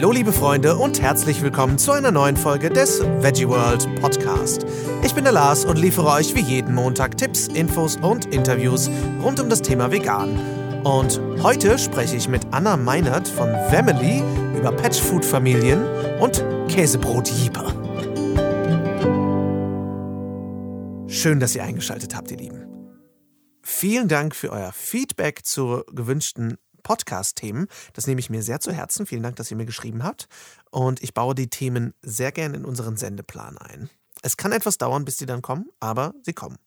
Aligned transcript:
Hallo 0.00 0.12
liebe 0.12 0.32
Freunde 0.32 0.76
und 0.76 1.00
herzlich 1.00 1.40
willkommen 1.42 1.78
zu 1.78 1.92
einer 1.92 2.10
neuen 2.10 2.36
Folge 2.36 2.68
des 2.68 3.00
Veggie 3.00 3.48
World 3.48 3.88
Podcast. 4.00 4.66
Ich 5.04 5.14
bin 5.14 5.24
der 5.24 5.32
Lars 5.32 5.64
und 5.64 5.78
liefere 5.78 6.08
euch 6.08 6.34
wie 6.34 6.40
jeden 6.40 6.74
Montag 6.74 7.16
Tipps, 7.16 7.48
Infos 7.48 7.96
und 7.96 8.26
Interviews 8.26 8.90
rund 9.22 9.40
um 9.40 9.48
das 9.48 9.62
Thema 9.62 9.90
Vegan. 9.90 10.38
Und 10.84 11.20
heute 11.42 11.78
spreche 11.78 12.16
ich 12.16 12.28
mit 12.28 12.46
Anna 12.50 12.76
Meinert 12.76 13.28
von 13.28 13.48
Family 13.70 14.22
über 14.58 14.72
Patchfood-Familien 14.72 15.84
und 16.18 16.44
Käsebrot-Jeeper. 16.68 17.66
Schön, 21.06 21.40
dass 21.40 21.54
ihr 21.54 21.64
eingeschaltet 21.64 22.14
habt, 22.14 22.30
ihr 22.30 22.38
Lieben. 22.38 22.66
Vielen 23.62 24.08
Dank 24.08 24.34
für 24.34 24.50
euer 24.50 24.72
Feedback 24.72 25.44
zu 25.44 25.84
gewünschten 25.92 26.56
Podcast-Themen. 26.80 27.66
Das 27.92 28.06
nehme 28.06 28.20
ich 28.20 28.30
mir 28.30 28.42
sehr 28.42 28.60
zu 28.60 28.72
Herzen. 28.72 29.06
Vielen 29.06 29.22
Dank, 29.22 29.36
dass 29.36 29.50
ihr 29.50 29.56
mir 29.56 29.66
geschrieben 29.66 30.02
habt. 30.02 30.26
Und 30.70 31.02
ich 31.02 31.14
baue 31.14 31.34
die 31.34 31.48
Themen 31.48 31.94
sehr 32.02 32.32
gern 32.32 32.54
in 32.54 32.64
unseren 32.64 32.96
Sendeplan 32.96 33.58
ein. 33.58 33.90
Es 34.22 34.36
kann 34.36 34.52
etwas 34.52 34.78
dauern, 34.78 35.04
bis 35.04 35.16
die 35.16 35.26
dann 35.26 35.42
kommen, 35.42 35.68
aber 35.80 36.14
sie 36.22 36.32
kommen. 36.32 36.58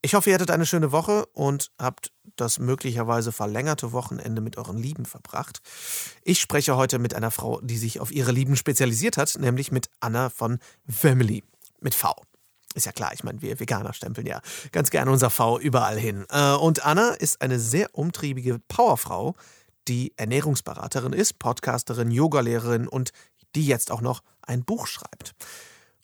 Ich 0.00 0.14
hoffe, 0.14 0.30
ihr 0.30 0.34
hattet 0.34 0.52
eine 0.52 0.66
schöne 0.66 0.92
Woche 0.92 1.26
und 1.32 1.72
habt 1.76 2.12
das 2.36 2.60
möglicherweise 2.60 3.32
verlängerte 3.32 3.90
Wochenende 3.90 4.40
mit 4.40 4.56
euren 4.56 4.78
Lieben 4.78 5.06
verbracht. 5.06 5.60
Ich 6.22 6.40
spreche 6.40 6.76
heute 6.76 7.00
mit 7.00 7.14
einer 7.14 7.32
Frau, 7.32 7.60
die 7.60 7.76
sich 7.76 7.98
auf 7.98 8.12
ihre 8.12 8.30
Lieben 8.30 8.54
spezialisiert 8.54 9.16
hat, 9.16 9.36
nämlich 9.40 9.72
mit 9.72 9.90
Anna 9.98 10.30
von 10.30 10.60
Family 10.88 11.42
mit 11.80 11.94
V. 11.94 12.14
Ist 12.78 12.86
ja 12.86 12.92
klar, 12.92 13.12
ich 13.12 13.24
meine, 13.24 13.42
wir 13.42 13.58
Veganer 13.58 13.92
stempeln 13.92 14.24
ja 14.24 14.40
ganz 14.70 14.90
gerne 14.90 15.10
unser 15.10 15.30
V 15.30 15.58
überall 15.58 15.98
hin. 15.98 16.24
Äh, 16.30 16.52
und 16.52 16.86
Anna 16.86 17.10
ist 17.10 17.42
eine 17.42 17.58
sehr 17.58 17.92
umtriebige 17.92 18.60
Powerfrau, 18.68 19.34
die 19.88 20.12
Ernährungsberaterin 20.16 21.12
ist, 21.12 21.40
Podcasterin, 21.40 22.12
Yogalehrerin 22.12 22.86
und 22.86 23.10
die 23.56 23.66
jetzt 23.66 23.90
auch 23.90 24.00
noch 24.00 24.22
ein 24.42 24.64
Buch 24.64 24.86
schreibt. 24.86 25.34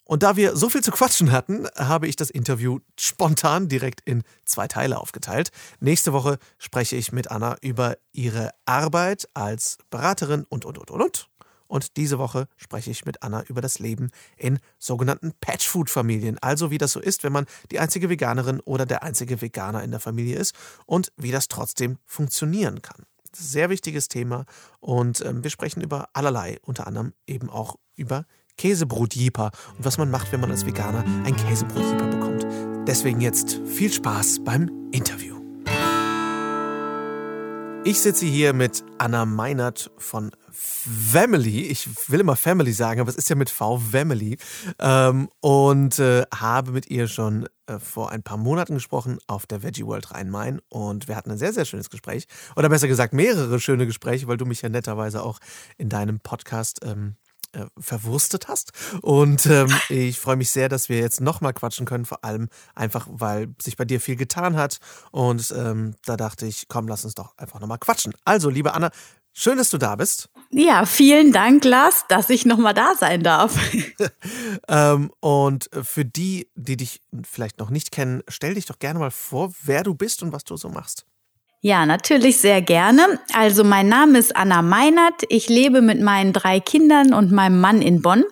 Und 0.03 0.21
da 0.21 0.35
wir 0.35 0.57
so 0.57 0.67
viel 0.67 0.83
zu 0.83 0.91
quatschen 0.91 1.31
hatten, 1.31 1.65
habe 1.77 2.09
ich 2.09 2.17
das 2.17 2.29
Interview 2.29 2.79
spontan 2.99 3.69
direkt 3.69 4.01
in 4.01 4.23
zwei 4.43 4.67
Teile 4.67 4.99
aufgeteilt. 4.99 5.51
Nächste 5.79 6.11
Woche 6.11 6.39
spreche 6.57 6.97
ich 6.97 7.13
mit 7.13 7.31
Anna 7.31 7.55
über 7.61 7.95
ihre 8.11 8.51
Arbeit 8.65 9.29
als 9.33 9.77
Beraterin 9.89 10.45
und, 10.49 10.65
und, 10.65 10.77
und, 10.77 10.91
und, 10.91 11.01
und. 11.01 11.29
Und 11.67 11.97
diese 11.97 12.19
Woche 12.19 12.47
spreche 12.57 12.91
ich 12.91 13.05
mit 13.05 13.23
Anna 13.23 13.43
über 13.43 13.61
das 13.61 13.79
Leben 13.79 14.11
in 14.37 14.59
sogenannten 14.77 15.33
Patchfood-Familien. 15.39 16.37
Also 16.39 16.71
wie 16.71 16.77
das 16.77 16.91
so 16.91 16.99
ist, 16.99 17.23
wenn 17.23 17.33
man 17.33 17.45
die 17.71 17.79
einzige 17.79 18.09
Veganerin 18.09 18.59
oder 18.61 18.85
der 18.85 19.03
einzige 19.03 19.41
Veganer 19.41 19.83
in 19.83 19.91
der 19.91 19.99
Familie 19.99 20.37
ist 20.37 20.55
und 20.85 21.11
wie 21.17 21.31
das 21.31 21.47
trotzdem 21.47 21.97
funktionieren 22.05 22.81
kann. 22.81 23.05
Sehr 23.33 23.69
wichtiges 23.69 24.07
Thema 24.07 24.45
und 24.79 25.21
äh, 25.21 25.43
wir 25.43 25.49
sprechen 25.49 25.81
über 25.81 26.09
allerlei, 26.13 26.57
unter 26.61 26.87
anderem 26.87 27.13
eben 27.27 27.49
auch 27.49 27.75
über 27.95 28.25
Käsebrotjeeper 28.57 29.51
und 29.77 29.85
was 29.85 29.97
man 29.97 30.09
macht, 30.09 30.31
wenn 30.31 30.39
man 30.39 30.51
als 30.51 30.65
Veganer 30.65 31.03
ein 31.25 31.35
Käsebrotjeeper 31.35 32.07
bekommt. 32.07 32.45
Deswegen 32.87 33.19
jetzt 33.19 33.59
viel 33.65 33.91
Spaß 33.91 34.43
beim 34.45 34.89
Interview. 34.91 35.35
Ich 37.83 37.99
sitze 37.99 38.25
hier 38.25 38.53
mit 38.53 38.83
Anna 38.97 39.25
Meinert 39.25 39.91
von 39.97 40.31
Family. 40.55 41.67
Ich 41.67 41.87
will 42.09 42.19
immer 42.19 42.35
Family 42.35 42.71
sagen, 42.71 43.01
aber 43.01 43.09
es 43.09 43.15
ist 43.15 43.29
ja 43.29 43.35
mit 43.35 43.49
V 43.49 43.77
Family. 43.77 44.37
Ähm, 44.79 45.29
und 45.41 45.99
äh, 45.99 46.23
habe 46.33 46.71
mit 46.71 46.89
ihr 46.89 47.07
schon 47.07 47.47
äh, 47.67 47.79
vor 47.79 48.11
ein 48.11 48.23
paar 48.23 48.37
Monaten 48.37 48.75
gesprochen 48.75 49.19
auf 49.27 49.45
der 49.47 49.63
Veggie 49.63 49.85
World 49.85 50.11
Rhein-Main. 50.11 50.61
Und 50.69 51.07
wir 51.07 51.15
hatten 51.15 51.31
ein 51.31 51.37
sehr, 51.37 51.53
sehr 51.53 51.65
schönes 51.65 51.89
Gespräch. 51.89 52.25
Oder 52.55 52.69
besser 52.69 52.87
gesagt, 52.87 53.13
mehrere 53.13 53.59
schöne 53.59 53.85
Gespräche, 53.85 54.27
weil 54.27 54.37
du 54.37 54.45
mich 54.45 54.61
ja 54.61 54.69
netterweise 54.69 55.23
auch 55.23 55.39
in 55.77 55.89
deinem 55.89 56.19
Podcast 56.19 56.79
ähm, 56.83 57.15
äh, 57.51 57.65
verwurstet 57.77 58.47
hast. 58.47 58.71
Und 59.01 59.45
ähm, 59.47 59.73
ich 59.89 60.19
freue 60.19 60.37
mich 60.37 60.51
sehr, 60.51 60.69
dass 60.69 60.89
wir 60.89 60.99
jetzt 60.99 61.21
nochmal 61.21 61.53
quatschen 61.53 61.85
können, 61.85 62.05
vor 62.05 62.23
allem 62.23 62.49
einfach, 62.75 63.07
weil 63.09 63.53
sich 63.61 63.75
bei 63.75 63.85
dir 63.85 63.99
viel 63.99 64.15
getan 64.15 64.55
hat. 64.55 64.79
Und 65.11 65.53
ähm, 65.57 65.95
da 66.05 66.15
dachte 66.17 66.45
ich, 66.45 66.67
komm, 66.67 66.87
lass 66.87 67.03
uns 67.03 67.15
doch 67.15 67.37
einfach 67.37 67.59
nochmal 67.59 67.79
quatschen. 67.79 68.13
Also, 68.23 68.49
liebe 68.49 68.73
Anna, 68.73 68.91
Schön, 69.37 69.57
dass 69.57 69.69
du 69.69 69.77
da 69.77 69.97
bist. 69.97 70.29
Ja, 70.57 70.85
vielen 70.85 71.33
Dank, 71.33 71.65
Lars, 71.65 72.05
dass 72.07 72.29
ich 72.29 72.45
nochmal 72.45 72.73
da 72.73 72.93
sein 72.97 73.23
darf. 73.23 73.59
ähm, 74.69 75.11
und 75.19 75.69
für 75.83 76.05
die, 76.05 76.47
die 76.55 76.77
dich 76.77 77.01
vielleicht 77.29 77.59
noch 77.59 77.69
nicht 77.69 77.91
kennen, 77.91 78.23
stell 78.29 78.53
dich 78.53 78.65
doch 78.65 78.79
gerne 78.79 78.99
mal 78.99 79.11
vor, 79.11 79.51
wer 79.65 79.83
du 79.83 79.95
bist 79.95 80.23
und 80.23 80.31
was 80.31 80.45
du 80.45 80.55
so 80.55 80.69
machst. 80.69 81.05
Ja, 81.59 81.85
natürlich 81.85 82.37
sehr 82.37 82.61
gerne. 82.61 83.19
Also 83.33 83.65
mein 83.65 83.89
Name 83.89 84.17
ist 84.17 84.33
Anna 84.33 84.61
Meinert. 84.61 85.23
Ich 85.27 85.49
lebe 85.49 85.81
mit 85.81 85.99
meinen 85.99 86.31
drei 86.31 86.61
Kindern 86.61 87.13
und 87.13 87.33
meinem 87.33 87.59
Mann 87.59 87.81
in 87.81 88.01
Bonn. 88.01 88.23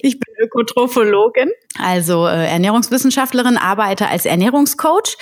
Ich 0.00 0.20
bin 0.20 0.34
Ökotrophologin, 0.44 1.50
also 1.78 2.26
äh, 2.26 2.46
Ernährungswissenschaftlerin, 2.46 3.56
arbeite 3.56 4.08
als 4.08 4.26
Ernährungscoach 4.26 5.16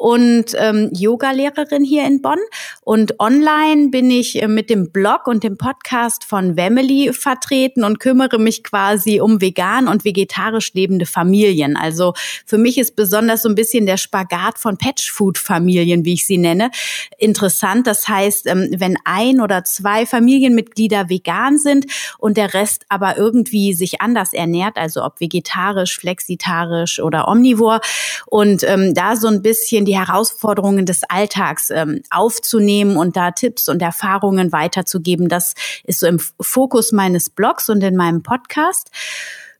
und 0.00 0.56
ähm, 0.56 0.88
Yoga-Lehrerin 0.94 1.84
hier 1.84 2.06
in 2.06 2.22
Bonn. 2.22 2.38
Und 2.80 3.20
online 3.20 3.90
bin 3.90 4.10
ich 4.10 4.40
äh, 4.42 4.48
mit 4.48 4.70
dem 4.70 4.92
Blog 4.92 5.26
und 5.26 5.44
dem 5.44 5.58
Podcast 5.58 6.24
von 6.24 6.56
Family 6.56 7.12
vertreten 7.12 7.84
und 7.84 8.00
kümmere 8.00 8.38
mich 8.38 8.64
quasi 8.64 9.20
um 9.20 9.42
vegan 9.42 9.88
und 9.88 10.06
vegetarisch 10.06 10.72
lebende 10.72 11.04
Familien. 11.04 11.76
Also 11.76 12.14
für 12.46 12.56
mich 12.56 12.78
ist 12.78 12.96
besonders 12.96 13.42
so 13.42 13.50
ein 13.50 13.54
bisschen 13.54 13.84
der 13.84 13.98
Spagat 13.98 14.58
von 14.58 14.78
Patchfood-Familien, 14.78 16.06
wie 16.06 16.14
ich 16.14 16.26
sie 16.26 16.38
nenne, 16.38 16.70
interessant. 17.18 17.86
Das 17.86 18.08
heißt, 18.08 18.46
ähm, 18.46 18.70
wenn 18.78 18.96
ein 19.04 19.42
oder 19.42 19.64
zwei 19.64 20.06
Familienmitglieder 20.06 21.10
vegan 21.10 21.58
sind 21.58 21.84
und 22.16 22.38
der 22.38 22.54
Rest 22.54 22.86
aber 22.88 23.18
irgendwie 23.18 23.74
sich 23.74 24.00
anders 24.00 24.32
ernährt, 24.32 24.78
also 24.78 25.04
ob 25.04 25.20
vegetarisch, 25.20 25.79
flexitarisch 25.86 27.00
oder 27.00 27.28
omnivor 27.28 27.80
und 28.26 28.62
ähm, 28.64 28.94
da 28.94 29.16
so 29.16 29.28
ein 29.28 29.42
bisschen 29.42 29.84
die 29.84 29.98
Herausforderungen 29.98 30.86
des 30.86 31.02
Alltags 31.04 31.70
ähm, 31.70 32.02
aufzunehmen 32.10 32.96
und 32.96 33.16
da 33.16 33.30
Tipps 33.30 33.68
und 33.68 33.82
Erfahrungen 33.82 34.52
weiterzugeben. 34.52 35.28
Das 35.28 35.54
ist 35.84 36.00
so 36.00 36.06
im 36.06 36.18
Fokus 36.40 36.92
meines 36.92 37.30
Blogs 37.30 37.68
und 37.68 37.82
in 37.82 37.96
meinem 37.96 38.22
Podcast. 38.22 38.90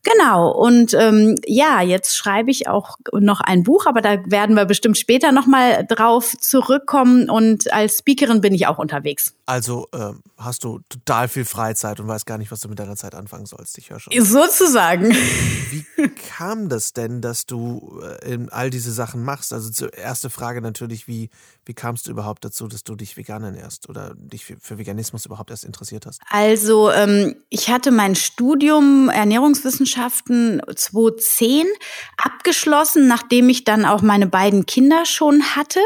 Genau, 0.03 0.51
und 0.51 0.95
ähm, 0.95 1.37
ja, 1.47 1.83
jetzt 1.83 2.17
schreibe 2.17 2.51
ich 2.51 2.69
auch 2.69 2.97
noch 3.13 3.41
ein 3.41 3.65
Buch, 3.65 3.85
aber 3.85 4.01
da 4.01 4.17
werden 4.25 4.57
wir 4.57 4.65
bestimmt 4.65 4.97
später 4.97 5.31
nochmal 5.31 5.85
drauf 5.87 6.35
zurückkommen. 6.41 7.29
Und 7.29 7.71
als 7.73 7.99
Speakerin 7.99 8.41
bin 8.41 8.55
ich 8.55 8.67
auch 8.67 8.79
unterwegs. 8.79 9.35
Also 9.45 9.89
äh, 9.93 10.13
hast 10.39 10.65
du 10.65 10.81
total 10.89 11.29
viel 11.29 11.45
Freizeit 11.45 12.01
und 12.01 12.09
weißt 12.09 12.25
gar 12.25 12.39
nicht, 12.39 12.51
was 12.51 12.61
du 12.61 12.69
mit 12.69 12.79
deiner 12.79 12.97
Zeit 12.97 13.15
anfangen 13.15 13.45
sollst. 13.45 13.77
Ich 13.77 13.91
höre 13.91 14.01
schon. 14.01 14.13
Sozusagen. 14.25 15.11
Wie 15.71 16.09
kam 16.09 16.71
das 16.71 16.95
denn, 16.95 17.21
dass 17.21 17.45
du 17.45 18.01
äh, 18.23 18.39
all 18.51 18.71
diese 18.71 18.93
Sachen 18.93 19.23
machst? 19.23 19.53
Also 19.53 19.71
zur 19.71 19.93
erste 19.93 20.31
Frage 20.31 20.63
natürlich, 20.63 21.09
wie, 21.09 21.29
wie 21.67 21.75
kamst 21.75 22.07
du 22.07 22.11
überhaupt 22.11 22.45
dazu, 22.45 22.69
dass 22.69 22.85
du 22.85 22.95
dich 22.95 23.19
vegan 23.19 23.45
ernährst 23.45 23.89
oder 23.89 24.15
dich 24.15 24.47
für, 24.47 24.57
für 24.61 24.79
Veganismus 24.79 25.27
überhaupt 25.27 25.51
erst 25.51 25.65
interessiert 25.65 26.07
hast? 26.07 26.23
Also 26.31 26.91
ähm, 26.91 27.37
ich 27.51 27.69
hatte 27.69 27.91
mein 27.91 28.15
Studium 28.15 29.11
Ernährungswissenschaft 29.11 29.90
Wissenschaften 29.91 30.61
2010 30.73 31.67
abgeschlossen, 32.17 33.09
nachdem 33.09 33.49
ich 33.49 33.65
dann 33.65 33.85
auch 33.85 34.03
meine 34.03 34.27
beiden 34.27 34.65
Kinder 34.67 35.05
schon 35.05 35.57
hatte. 35.57 35.81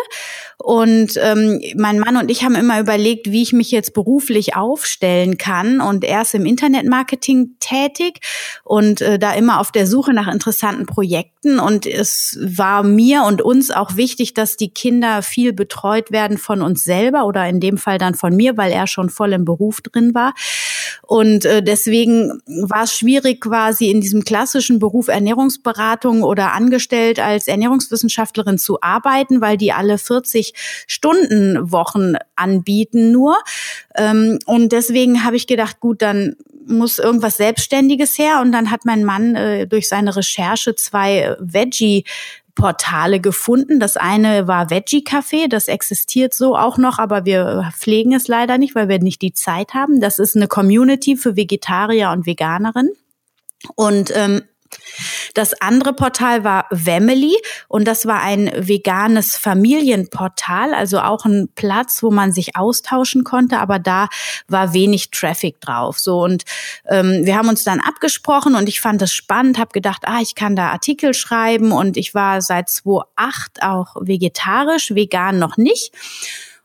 Und 0.64 1.20
ähm, 1.20 1.60
mein 1.76 1.98
Mann 1.98 2.16
und 2.16 2.30
ich 2.30 2.42
haben 2.42 2.54
immer 2.54 2.80
überlegt, 2.80 3.30
wie 3.30 3.42
ich 3.42 3.52
mich 3.52 3.70
jetzt 3.70 3.92
beruflich 3.92 4.56
aufstellen 4.56 5.36
kann. 5.36 5.82
Und 5.82 6.04
er 6.04 6.22
ist 6.22 6.34
im 6.34 6.46
Internetmarketing 6.46 7.56
tätig 7.60 8.20
und 8.64 9.02
äh, 9.02 9.18
da 9.18 9.34
immer 9.34 9.60
auf 9.60 9.72
der 9.72 9.86
Suche 9.86 10.14
nach 10.14 10.26
interessanten 10.26 10.86
Projekten. 10.86 11.58
Und 11.58 11.84
es 11.84 12.38
war 12.40 12.82
mir 12.82 13.24
und 13.24 13.42
uns 13.42 13.70
auch 13.70 13.96
wichtig, 13.96 14.32
dass 14.32 14.56
die 14.56 14.70
Kinder 14.70 15.20
viel 15.20 15.52
betreut 15.52 16.10
werden 16.10 16.38
von 16.38 16.62
uns 16.62 16.82
selber 16.82 17.26
oder 17.26 17.46
in 17.46 17.60
dem 17.60 17.76
Fall 17.76 17.98
dann 17.98 18.14
von 18.14 18.34
mir, 18.34 18.56
weil 18.56 18.72
er 18.72 18.86
schon 18.86 19.10
voll 19.10 19.34
im 19.34 19.44
Beruf 19.44 19.82
drin 19.82 20.14
war. 20.14 20.32
Und 21.02 21.44
äh, 21.44 21.62
deswegen 21.62 22.40
war 22.46 22.84
es 22.84 22.94
schwierig, 22.94 23.42
quasi 23.42 23.90
in 23.90 24.00
diesem 24.00 24.24
klassischen 24.24 24.78
Beruf 24.78 25.08
Ernährungsberatung 25.08 26.22
oder 26.22 26.54
angestellt 26.54 27.20
als 27.20 27.48
Ernährungswissenschaftlerin 27.48 28.56
zu 28.56 28.80
arbeiten, 28.80 29.42
weil 29.42 29.58
die 29.58 29.70
alle 29.70 29.98
40 29.98 30.53
Stunden 30.86 31.70
Wochen 31.72 32.14
anbieten 32.36 33.12
nur. 33.12 33.36
Ähm, 33.94 34.38
und 34.46 34.72
deswegen 34.72 35.24
habe 35.24 35.36
ich 35.36 35.46
gedacht, 35.46 35.80
gut, 35.80 36.02
dann 36.02 36.36
muss 36.66 36.98
irgendwas 36.98 37.36
Selbstständiges 37.36 38.18
her. 38.18 38.40
Und 38.40 38.52
dann 38.52 38.70
hat 38.70 38.84
mein 38.84 39.04
Mann 39.04 39.34
äh, 39.34 39.66
durch 39.66 39.88
seine 39.88 40.16
Recherche 40.16 40.74
zwei 40.74 41.36
Veggie 41.38 42.04
Portale 42.54 43.20
gefunden. 43.20 43.80
Das 43.80 43.96
eine 43.96 44.46
war 44.46 44.70
Veggie 44.70 45.04
Café, 45.04 45.48
das 45.48 45.68
existiert 45.68 46.34
so 46.34 46.56
auch 46.56 46.78
noch, 46.78 46.98
aber 46.98 47.24
wir 47.24 47.72
pflegen 47.76 48.14
es 48.14 48.28
leider 48.28 48.58
nicht, 48.58 48.74
weil 48.74 48.88
wir 48.88 49.00
nicht 49.00 49.22
die 49.22 49.32
Zeit 49.32 49.74
haben. 49.74 50.00
Das 50.00 50.18
ist 50.18 50.36
eine 50.36 50.46
Community 50.46 51.16
für 51.16 51.36
Vegetarier 51.36 52.10
und 52.10 52.26
Veganerinnen. 52.26 52.92
Und 53.74 54.12
ähm, 54.14 54.42
Das 55.34 55.60
andere 55.60 55.92
Portal 55.92 56.44
war 56.44 56.66
Family 56.72 57.36
und 57.68 57.86
das 57.86 58.06
war 58.06 58.22
ein 58.22 58.50
veganes 58.56 59.36
Familienportal, 59.36 60.74
also 60.74 61.00
auch 61.00 61.24
ein 61.24 61.48
Platz, 61.54 62.02
wo 62.02 62.10
man 62.10 62.32
sich 62.32 62.56
austauschen 62.56 63.24
konnte, 63.24 63.58
aber 63.58 63.78
da 63.78 64.08
war 64.48 64.74
wenig 64.74 65.10
Traffic 65.10 65.60
drauf. 65.60 65.98
So 65.98 66.22
und 66.22 66.44
ähm, 66.88 67.24
wir 67.24 67.36
haben 67.36 67.48
uns 67.48 67.64
dann 67.64 67.80
abgesprochen 67.80 68.54
und 68.54 68.68
ich 68.68 68.80
fand 68.80 69.02
das 69.02 69.12
spannend, 69.12 69.58
habe 69.58 69.72
gedacht, 69.72 70.02
ah, 70.06 70.20
ich 70.20 70.34
kann 70.34 70.56
da 70.56 70.68
Artikel 70.68 71.14
schreiben 71.14 71.72
und 71.72 71.96
ich 71.96 72.14
war 72.14 72.42
seit 72.42 72.68
2008 72.68 73.62
auch 73.62 73.96
vegetarisch, 74.00 74.94
vegan 74.94 75.38
noch 75.38 75.56
nicht 75.56 75.92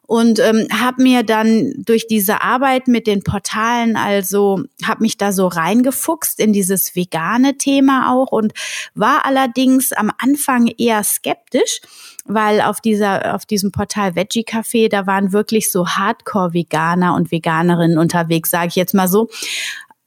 und 0.09 0.39
ähm, 0.39 0.67
habe 0.73 1.03
mir 1.03 1.21
dann 1.21 1.71
durch 1.77 2.07
diese 2.07 2.41
Arbeit 2.41 2.87
mit 2.87 3.05
den 3.05 3.21
Portalen 3.21 3.95
also 3.95 4.63
habe 4.83 5.03
mich 5.03 5.17
da 5.17 5.31
so 5.31 5.45
reingefuchst 5.45 6.39
in 6.39 6.51
dieses 6.51 6.95
vegane 6.95 7.59
Thema 7.59 8.11
auch 8.11 8.31
und 8.31 8.53
war 8.95 9.27
allerdings 9.27 9.91
am 9.91 10.11
Anfang 10.17 10.65
eher 10.65 11.03
skeptisch, 11.03 11.81
weil 12.25 12.59
auf 12.61 12.81
dieser 12.81 13.35
auf 13.35 13.45
diesem 13.45 13.71
Portal 13.71 14.15
Veggie 14.15 14.45
Café 14.45 14.89
da 14.89 15.05
waren 15.05 15.31
wirklich 15.31 15.71
so 15.71 15.87
Hardcore 15.87 16.55
Veganer 16.55 17.13
und 17.13 17.31
Veganerinnen 17.31 17.99
unterwegs, 17.99 18.49
sage 18.49 18.69
ich 18.69 18.75
jetzt 18.75 18.95
mal 18.95 19.07
so 19.07 19.29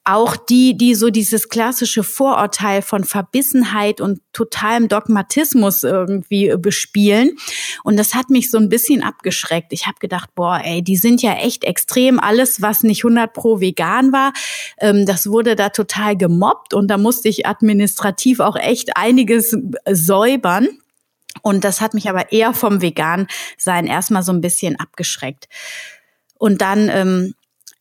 auch 0.04 0.36
die, 0.36 0.76
die 0.76 0.96
so 0.96 1.10
dieses 1.10 1.48
klassische 1.48 2.02
Vorurteil 2.02 2.82
von 2.82 3.04
Verbissenheit 3.04 4.00
und 4.00 4.20
totalem 4.32 4.88
Dogmatismus 4.88 5.84
irgendwie 5.84 6.52
bespielen. 6.58 7.36
Und 7.84 7.96
das 7.96 8.14
hat 8.14 8.28
mich 8.28 8.50
so 8.50 8.58
ein 8.58 8.68
bisschen 8.68 9.04
abgeschreckt. 9.04 9.72
Ich 9.72 9.86
habe 9.86 9.98
gedacht, 10.00 10.34
boah, 10.34 10.60
ey, 10.64 10.82
die 10.82 10.96
sind 10.96 11.22
ja 11.22 11.34
echt 11.34 11.64
extrem. 11.64 12.18
Alles, 12.18 12.60
was 12.60 12.82
nicht 12.82 13.04
100 13.04 13.32
pro 13.32 13.60
vegan 13.60 14.12
war, 14.12 14.32
ähm, 14.78 15.06
das 15.06 15.28
wurde 15.28 15.54
da 15.54 15.68
total 15.68 16.16
gemobbt 16.16 16.74
und 16.74 16.88
da 16.88 16.98
musste 16.98 17.28
ich 17.28 17.46
administrativ 17.46 18.40
auch 18.40 18.56
echt 18.56 18.96
einiges 18.96 19.56
säubern. 19.88 20.68
Und 21.42 21.64
das 21.64 21.80
hat 21.80 21.94
mich 21.94 22.08
aber 22.08 22.32
eher 22.32 22.54
vom 22.54 22.82
Vegan-Sein 22.82 23.86
erstmal 23.86 24.22
so 24.22 24.32
ein 24.32 24.40
bisschen 24.40 24.78
abgeschreckt. 24.78 25.48
Und 26.38 26.60
dann 26.60 26.88
ähm, 26.88 27.34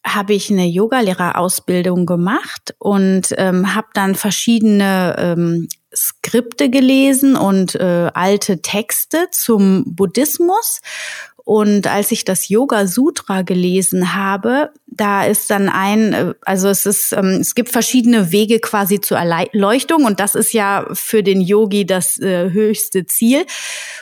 habe 0.05 0.33
ich 0.33 0.49
eine 0.49 0.65
Yogalehrerausbildung 0.65 2.05
gemacht 2.05 2.75
und 2.79 3.33
ähm, 3.37 3.75
habe 3.75 3.87
dann 3.93 4.15
verschiedene 4.15 5.15
ähm, 5.17 5.67
Skripte 5.93 6.69
gelesen 6.69 7.35
und 7.35 7.75
äh, 7.75 8.09
alte 8.13 8.61
Texte 8.61 9.27
zum 9.31 9.83
Buddhismus. 9.85 10.81
Und 11.43 11.87
als 11.87 12.11
ich 12.11 12.23
das 12.23 12.49
Yoga 12.49 12.85
Sutra 12.85 13.41
gelesen 13.41 14.13
habe, 14.13 14.71
da 14.85 15.23
ist 15.25 15.49
dann 15.49 15.69
ein, 15.69 16.13
äh, 16.13 16.33
also 16.41 16.67
es 16.69 16.85
ist, 16.85 17.13
ähm, 17.13 17.39
es 17.41 17.55
gibt 17.55 17.69
verschiedene 17.69 18.31
Wege 18.31 18.59
quasi 18.59 19.01
zur 19.01 19.17
Erleuchtung 19.17 20.05
und 20.05 20.19
das 20.19 20.35
ist 20.35 20.53
ja 20.53 20.85
für 20.93 21.23
den 21.23 21.41
Yogi 21.41 21.85
das 21.85 22.19
äh, 22.19 22.51
höchste 22.51 23.05
Ziel. 23.05 23.45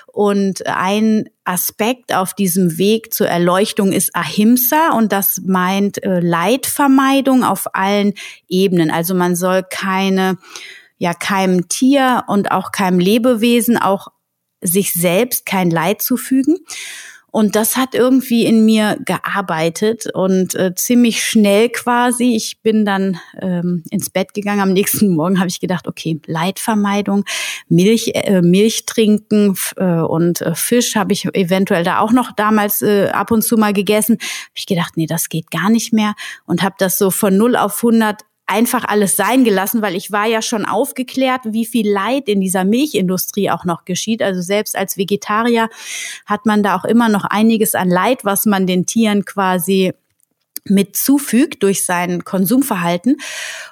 Und 0.07 0.67
ein 0.67 1.29
Aspekt 1.45 2.13
auf 2.13 2.33
diesem 2.33 2.77
Weg 2.77 3.13
zur 3.13 3.27
Erleuchtung 3.27 3.93
ist 3.93 4.15
Ahimsa 4.15 4.91
und 4.97 5.13
das 5.13 5.41
meint 5.45 6.03
äh, 6.03 6.19
Leidvermeidung 6.19 7.43
auf 7.43 7.73
allen 7.73 8.15
Ebenen. 8.49 8.91
Also 8.91 9.13
man 9.15 9.35
soll 9.35 9.63
keine, 9.69 10.37
ja, 10.97 11.13
keinem 11.13 11.69
Tier 11.69 12.23
und 12.27 12.51
auch 12.51 12.71
keinem 12.71 12.99
Lebewesen, 12.99 13.77
auch 13.77 14.09
sich 14.61 14.93
selbst 14.93 15.45
kein 15.45 15.69
Leid 15.69 16.01
zufügen. 16.01 16.57
Und 17.31 17.55
das 17.55 17.77
hat 17.77 17.93
irgendwie 17.93 18.45
in 18.45 18.65
mir 18.65 18.97
gearbeitet 19.05 20.05
und 20.13 20.55
äh, 20.55 20.73
ziemlich 20.75 21.23
schnell 21.23 21.69
quasi. 21.69 22.35
Ich 22.35 22.61
bin 22.61 22.85
dann 22.85 23.19
ähm, 23.41 23.83
ins 23.91 24.09
Bett 24.09 24.33
gegangen. 24.33 24.61
Am 24.61 24.73
nächsten 24.73 25.15
Morgen 25.15 25.39
habe 25.39 25.49
ich 25.49 25.59
gedacht, 25.59 25.87
okay, 25.87 26.19
Leidvermeidung, 26.25 27.25
Milch, 27.67 28.11
äh, 28.13 28.41
Milch 28.41 28.85
trinken 28.85 29.55
äh, 29.77 29.99
und 29.99 30.41
äh, 30.41 30.55
Fisch 30.55 30.95
habe 30.95 31.13
ich 31.13 31.25
eventuell 31.33 31.83
da 31.83 31.99
auch 31.99 32.11
noch 32.11 32.31
damals 32.31 32.81
äh, 32.81 33.09
ab 33.09 33.31
und 33.31 33.43
zu 33.43 33.57
mal 33.57 33.73
gegessen. 33.73 34.17
Habe 34.19 34.51
ich 34.55 34.65
gedacht, 34.65 34.93
nee, 34.95 35.05
das 35.05 35.29
geht 35.29 35.51
gar 35.51 35.69
nicht 35.69 35.93
mehr 35.93 36.15
und 36.45 36.63
habe 36.63 36.75
das 36.79 36.97
so 36.97 37.11
von 37.11 37.37
0 37.37 37.55
auf 37.55 37.77
100 37.77 38.21
einfach 38.49 38.83
alles 38.87 39.15
sein 39.15 39.43
gelassen, 39.43 39.81
weil 39.81 39.95
ich 39.95 40.11
war 40.11 40.25
ja 40.25 40.41
schon 40.41 40.65
aufgeklärt, 40.65 41.41
wie 41.45 41.65
viel 41.65 41.89
Leid 41.89 42.27
in 42.27 42.41
dieser 42.41 42.65
Milchindustrie 42.65 43.51
auch 43.51 43.63
noch 43.63 43.85
geschieht. 43.85 44.21
Also 44.21 44.41
selbst 44.41 44.75
als 44.75 44.97
Vegetarier 44.97 45.69
hat 46.25 46.45
man 46.45 46.63
da 46.63 46.75
auch 46.75 46.85
immer 46.85 47.09
noch 47.09 47.25
einiges 47.25 47.75
an 47.75 47.89
Leid, 47.89 48.25
was 48.25 48.45
man 48.45 48.65
den 48.65 48.85
Tieren 48.85 49.23
quasi 49.23 49.93
mit 50.65 50.95
zufügt 50.95 51.63
durch 51.63 51.85
sein 51.85 52.23
Konsumverhalten. 52.23 53.17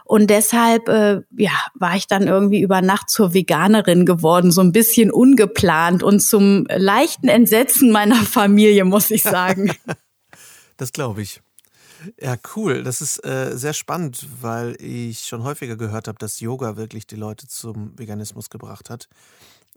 Und 0.06 0.30
deshalb 0.30 0.88
äh, 0.88 1.22
ja, 1.36 1.52
war 1.74 1.96
ich 1.96 2.08
dann 2.08 2.28
irgendwie 2.28 2.62
über 2.62 2.82
Nacht 2.82 3.10
zur 3.10 3.34
Veganerin 3.34 4.06
geworden, 4.06 4.52
so 4.52 4.62
ein 4.62 4.72
bisschen 4.72 5.12
ungeplant 5.12 6.04
und 6.04 6.22
zum 6.22 6.66
leichten 6.70 7.28
Entsetzen 7.28 7.92
meiner 7.92 8.16
Familie, 8.16 8.86
muss 8.86 9.12
ich 9.12 9.24
sagen. 9.24 9.76
das 10.78 10.94
glaube 10.94 11.24
ich. 11.24 11.42
Ja, 12.20 12.36
cool. 12.56 12.84
Das 12.84 13.02
ist 13.02 13.24
äh, 13.26 13.58
sehr 13.58 13.74
spannend, 13.74 14.28
weil 14.42 14.76
ich 14.82 15.22
schon 15.22 15.44
häufiger 15.44 15.78
gehört 15.78 16.08
habe, 16.08 16.18
dass 16.18 16.40
Yoga 16.40 16.78
wirklich 16.78 17.08
die 17.08 17.16
Leute 17.16 17.48
zum 17.48 17.98
Veganismus 17.98 18.50
gebracht 18.50 18.90
hat. 18.90 19.08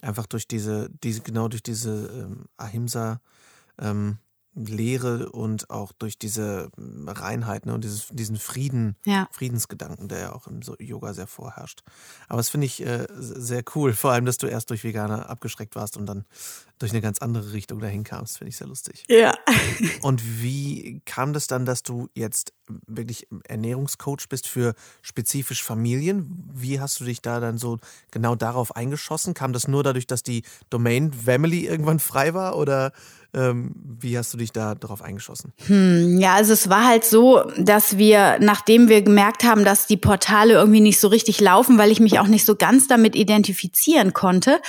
Einfach 0.03 0.27
durch 0.27 0.49
diese, 0.49 0.91
diese 1.03 1.21
genau 1.21 1.49
durch 1.49 1.63
diese 1.63 2.07
ähm, 2.07 2.47
Ahimsa 2.57 3.21
ähm, 3.79 4.19
Lehre 4.55 5.31
und 5.31 5.71
auch 5.71 5.93
durch 5.93 6.19
diese 6.19 6.71
hm, 6.77 7.09
Reinheit 7.09 7.67
ne, 7.67 7.75
und 7.75 7.85
dieses, 7.85 8.09
diesen 8.09 8.37
Frieden, 8.37 8.97
ja. 9.05 9.29
Friedensgedanken, 9.31 10.09
der 10.09 10.19
ja 10.19 10.33
auch 10.33 10.47
im 10.49 10.61
Yoga 10.79 11.15
sehr 11.15 11.29
vorherrscht. 11.29 11.83
Aber 12.29 12.39
das 12.39 12.51
finde 12.51 12.67
ich 12.67 12.85
äh, 12.85 13.07
sehr 13.17 13.63
cool, 13.75 13.93
vor 13.93 14.13
allem, 14.13 14.25
dass 14.25 14.39
du 14.39 14.47
erst 14.47 14.71
durch 14.71 14.83
Veganer 14.83 15.29
abgeschreckt 15.29 15.77
warst 15.77 15.97
und 15.97 16.07
dann 16.07 16.25
durch 16.81 16.93
eine 16.93 17.03
ganz 17.03 17.19
andere 17.19 17.53
Richtung 17.53 17.79
dahin 17.79 18.05
kamst, 18.05 18.39
finde 18.39 18.49
ich 18.49 18.57
sehr 18.57 18.67
lustig. 18.67 19.05
Ja. 19.09 19.35
und 20.03 20.43
wie 20.43 21.03
kam 21.05 21.33
das 21.33 21.47
dann, 21.47 21.67
dass 21.67 21.83
du 21.83 22.09
jetzt 22.15 22.55
wirklich 22.87 23.29
Ernährungscoach 23.45 24.29
bist 24.29 24.49
für 24.49 24.75
spezifisch 25.03 25.63
Familien? 25.63 26.49
Wie 26.55 26.81
hast 26.81 26.99
du 26.99 27.05
dich 27.05 27.21
da 27.21 27.39
dann 27.39 27.59
so 27.59 27.79
genau 28.11 28.35
darauf 28.35 28.75
eingeschossen? 28.77 29.35
Kam 29.35 29.53
das 29.53 29.69
nur 29.69 29.83
dadurch, 29.83 30.07
dass 30.07 30.23
die 30.23 30.43
Domain 30.71 31.13
Family 31.13 31.67
irgendwann 31.67 31.99
frei 31.99 32.33
war 32.33 32.57
oder 32.57 32.93
ähm, 33.33 33.73
wie 34.01 34.19
hast 34.19 34.35
du 34.35 34.39
dich 34.39 34.51
da 34.51 34.75
darauf 34.75 35.03
eingeschossen? 35.03 35.53
Hm, 35.67 36.19
ja, 36.19 36.35
also 36.35 36.53
es 36.53 36.69
war 36.69 36.87
halt 36.87 37.05
so, 37.05 37.45
dass 37.59 37.97
wir, 37.97 38.39
nachdem 38.41 38.89
wir 38.89 39.03
gemerkt 39.03 39.45
haben, 39.45 39.65
dass 39.65 39.87
die 39.87 39.97
Portale 39.97 40.55
irgendwie 40.55 40.81
nicht 40.81 40.99
so 40.99 41.09
richtig 41.09 41.41
laufen, 41.41 41.79
weil 41.79 41.93
ich 41.93 42.01
mich 42.01 42.19
auch 42.19 42.27
nicht 42.27 42.45
so 42.45 42.57
ganz 42.57 42.89
damit 42.89 43.15
identifizieren 43.15 44.13
konnte 44.13 44.61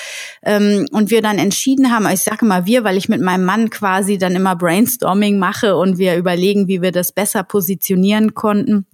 ähm, 0.43 0.85
und 0.91 1.09
wir 1.09 1.21
dann 1.21 1.39
entschieden 1.39 1.91
haben, 1.91 2.00
ich 2.09 2.21
sage 2.21 2.45
mal 2.45 2.65
wir, 2.65 2.83
weil 2.83 2.97
ich 2.97 3.09
mit 3.09 3.21
meinem 3.21 3.45
Mann 3.45 3.69
quasi 3.69 4.17
dann 4.17 4.35
immer 4.35 4.55
Brainstorming 4.55 5.37
mache 5.37 5.75
und 5.75 5.97
wir 5.97 6.15
überlegen, 6.15 6.67
wie 6.67 6.81
wir 6.81 6.91
das 6.91 7.11
besser 7.11 7.43
positionieren 7.43 8.33
konnten. 8.33 8.85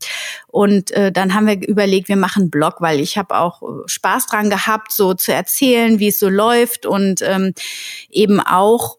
Und 0.48 0.92
äh, 0.92 1.12
dann 1.12 1.34
haben 1.34 1.48
wir 1.48 1.68
überlegt, 1.68 2.10
wir 2.10 2.18
machen 2.18 2.50
Blog, 2.50 2.76
weil 2.80 3.00
ich 3.00 3.18
habe 3.18 3.38
auch 3.38 3.62
äh, 3.62 3.66
Spaß 3.86 4.28
dran 4.28 4.50
gehabt, 4.50 4.92
so 4.92 5.14
zu 5.14 5.34
erzählen, 5.34 6.00
wie 6.00 6.08
es 6.08 6.20
so 6.20 6.30
läuft 6.30 6.86
und 6.86 7.22
ähm, 7.22 7.54
eben 8.10 8.40
auch 8.40 8.97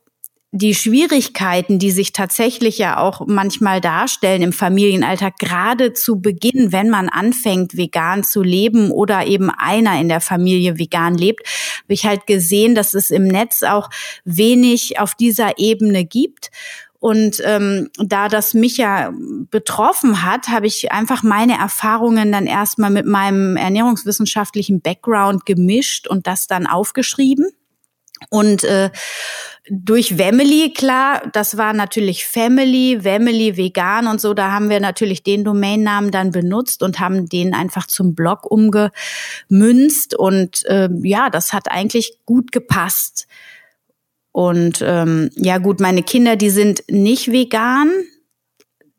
die 0.50 0.74
Schwierigkeiten, 0.74 1.78
die 1.78 1.90
sich 1.90 2.12
tatsächlich 2.12 2.78
ja 2.78 2.96
auch 2.98 3.26
manchmal 3.26 3.82
darstellen 3.82 4.40
im 4.40 4.54
Familienalltag, 4.54 5.38
gerade 5.38 5.92
zu 5.92 6.20
Beginn, 6.20 6.72
wenn 6.72 6.88
man 6.88 7.10
anfängt, 7.10 7.76
vegan 7.76 8.24
zu 8.24 8.42
leben 8.42 8.90
oder 8.90 9.26
eben 9.26 9.50
einer 9.50 10.00
in 10.00 10.08
der 10.08 10.22
Familie 10.22 10.78
vegan 10.78 11.18
lebt, 11.18 11.46
habe 11.82 11.92
ich 11.92 12.06
halt 12.06 12.26
gesehen, 12.26 12.74
dass 12.74 12.94
es 12.94 13.10
im 13.10 13.26
Netz 13.26 13.62
auch 13.62 13.90
wenig 14.24 14.98
auf 14.98 15.14
dieser 15.14 15.58
Ebene 15.58 16.06
gibt. 16.06 16.50
Und 16.98 17.40
ähm, 17.44 17.90
da 17.98 18.28
das 18.28 18.54
mich 18.54 18.78
ja 18.78 19.12
betroffen 19.50 20.24
hat, 20.24 20.48
habe 20.48 20.66
ich 20.66 20.90
einfach 20.90 21.22
meine 21.22 21.58
Erfahrungen 21.58 22.32
dann 22.32 22.46
erstmal 22.46 22.90
mit 22.90 23.06
meinem 23.06 23.56
ernährungswissenschaftlichen 23.56 24.80
Background 24.80 25.46
gemischt 25.46 26.08
und 26.08 26.26
das 26.26 26.46
dann 26.46 26.66
aufgeschrieben. 26.66 27.52
Und 28.30 28.64
äh, 28.64 28.90
durch 29.70 30.14
Family, 30.16 30.72
klar, 30.72 31.22
das 31.32 31.56
war 31.56 31.72
natürlich 31.72 32.26
Family, 32.26 33.00
Family 33.02 33.56
vegan 33.56 34.06
und 34.06 34.20
so, 34.20 34.34
da 34.34 34.52
haben 34.52 34.70
wir 34.70 34.80
natürlich 34.80 35.22
den 35.22 35.44
Domainnamen 35.44 36.10
dann 36.10 36.30
benutzt 36.30 36.82
und 36.82 37.00
haben 37.00 37.28
den 37.28 37.54
einfach 37.54 37.86
zum 37.86 38.14
Blog 38.14 38.50
umgemünzt. 38.50 40.14
Und 40.14 40.64
äh, 40.66 40.88
ja, 41.02 41.30
das 41.30 41.52
hat 41.52 41.70
eigentlich 41.70 42.18
gut 42.24 42.52
gepasst. 42.52 43.26
Und 44.32 44.82
ähm, 44.86 45.30
ja 45.34 45.58
gut, 45.58 45.80
meine 45.80 46.02
Kinder, 46.02 46.36
die 46.36 46.50
sind 46.50 46.82
nicht 46.88 47.32
vegan. 47.32 47.90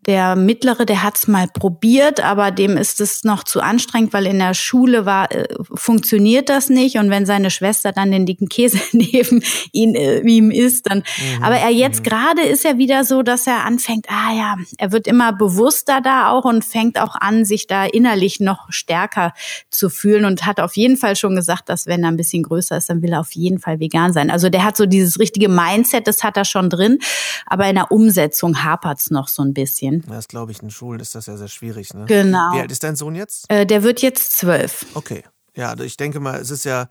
Der 0.05 0.37
mittlere, 0.37 0.85
der 0.85 1.03
hat's 1.03 1.27
mal 1.27 1.47
probiert, 1.47 2.21
aber 2.21 2.51
dem 2.51 2.77
ist 2.77 3.01
es 3.01 3.25
noch 3.25 3.43
zu 3.43 3.59
anstrengend, 3.59 4.13
weil 4.13 4.27
in 4.27 4.39
der 4.39 4.53
Schule 4.53 5.05
war 5.05 5.29
äh, 5.31 5.45
funktioniert 5.73 6.47
das 6.47 6.69
nicht 6.69 6.97
und 6.97 7.09
wenn 7.09 7.25
seine 7.25 7.51
Schwester 7.51 7.91
dann 7.91 8.11
den 8.11 8.25
dicken 8.25 8.47
Käse 8.47 8.79
neben 8.93 9.43
ihn 9.73 9.95
äh, 9.95 10.19
ihm 10.21 10.51
isst, 10.51 10.89
dann. 10.89 10.99
Mhm. 10.99 11.43
Aber 11.43 11.57
er 11.57 11.69
jetzt 11.69 11.99
mhm. 11.99 12.09
gerade 12.09 12.41
ist 12.43 12.63
er 12.63 12.77
wieder 12.77 13.03
so, 13.03 13.23
dass 13.23 13.45
er 13.45 13.65
anfängt. 13.65 14.05
Ah 14.09 14.33
ja, 14.33 14.55
er 14.77 14.91
wird 14.93 15.05
immer 15.05 15.33
bewusster 15.33 15.99
da 16.01 16.31
auch 16.31 16.45
und 16.45 16.63
fängt 16.63 16.99
auch 16.99 17.15
an, 17.15 17.43
sich 17.43 17.67
da 17.67 17.85
innerlich 17.85 18.39
noch 18.39 18.71
stärker 18.71 19.33
zu 19.69 19.89
fühlen 19.89 20.23
und 20.23 20.45
hat 20.45 20.61
auf 20.61 20.77
jeden 20.77 20.95
Fall 20.95 21.17
schon 21.17 21.35
gesagt, 21.35 21.67
dass 21.67 21.87
wenn 21.87 22.03
er 22.03 22.09
ein 22.09 22.17
bisschen 22.17 22.43
größer 22.43 22.77
ist, 22.77 22.89
dann 22.89 23.01
will 23.01 23.11
er 23.11 23.19
auf 23.19 23.33
jeden 23.33 23.59
Fall 23.59 23.81
vegan 23.81 24.13
sein. 24.13 24.31
Also 24.31 24.49
der 24.49 24.63
hat 24.63 24.77
so 24.77 24.85
dieses 24.85 25.19
richtige 25.19 25.49
Mindset, 25.49 26.07
das 26.07 26.23
hat 26.23 26.37
er 26.37 26.45
schon 26.45 26.69
drin, 26.69 26.99
aber 27.45 27.67
in 27.67 27.75
der 27.75 27.91
Umsetzung 27.91 28.63
hapert's 28.63 29.11
noch 29.11 29.27
so 29.27 29.43
ein 29.43 29.53
bisschen 29.53 29.88
gehen. 29.89 30.05
Das 30.07 30.27
glaube 30.27 30.51
ich, 30.51 30.61
in 30.61 30.69
Schulen 30.69 30.99
ist 30.99 31.15
das 31.15 31.25
ja 31.25 31.37
sehr 31.37 31.47
schwierig. 31.47 31.93
Ne? 31.93 32.05
Genau. 32.05 32.53
Wie 32.53 32.59
alt 32.61 32.71
ist 32.71 32.83
dein 32.83 32.95
Sohn 32.95 33.15
jetzt? 33.15 33.45
Äh, 33.49 33.65
der 33.65 33.83
wird 33.83 34.01
jetzt 34.01 34.37
zwölf. 34.37 34.85
Okay. 34.93 35.23
Ja, 35.55 35.77
ich 35.77 35.97
denke 35.97 36.21
mal, 36.21 36.39
es 36.39 36.51
ist 36.51 36.63
ja 36.63 36.87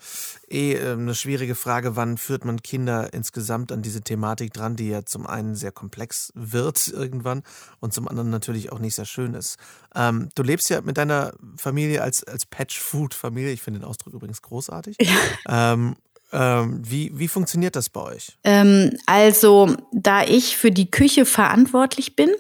eh 0.51 0.75
äh, 0.75 0.93
eine 0.93 1.15
schwierige 1.15 1.55
Frage, 1.55 1.97
wann 1.97 2.19
führt 2.19 2.45
man 2.45 2.61
Kinder 2.61 3.13
insgesamt 3.15 3.73
an 3.73 3.81
diese 3.81 4.03
Thematik 4.03 4.53
dran, 4.53 4.77
die 4.77 4.89
ja 4.89 5.07
zum 5.07 5.27
einen 5.27 5.55
sehr 5.55 5.73
komplex 5.73 6.33
wird 6.35 6.89
irgendwann 6.89 7.45
und 7.81 7.95
zum 7.95 8.09
anderen 8.09 8.29
natürlich 8.29 8.71
auch 8.71 8.79
nicht 8.79 8.95
sehr 8.95 9.07
schön 9.07 9.33
ist. 9.33 9.57
Ähm, 9.95 10.29
du 10.35 10.43
lebst 10.43 10.69
ja 10.69 10.83
mit 10.83 10.99
deiner 10.99 11.33
Familie 11.57 12.03
als, 12.03 12.25
als 12.25 12.45
Patch-Food-Familie, 12.45 13.53
ich 13.53 13.63
finde 13.63 13.81
den 13.81 13.87
Ausdruck 13.87 14.13
übrigens 14.13 14.43
großartig. 14.43 14.97
Ja. 15.01 15.73
Ähm, 15.73 15.97
ähm, 16.31 16.83
wie, 16.85 17.11
wie 17.15 17.29
funktioniert 17.29 17.75
das 17.75 17.89
bei 17.89 18.03
euch? 18.03 18.39
Ähm, 18.45 18.91
also, 19.07 19.75
da 19.93 20.23
ich 20.25 20.57
für 20.57 20.71
die 20.71 20.91
Küche 20.91 21.25
verantwortlich 21.25 22.17
bin, 22.17 22.31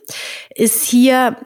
ist 0.54 0.84
hier, 0.84 1.36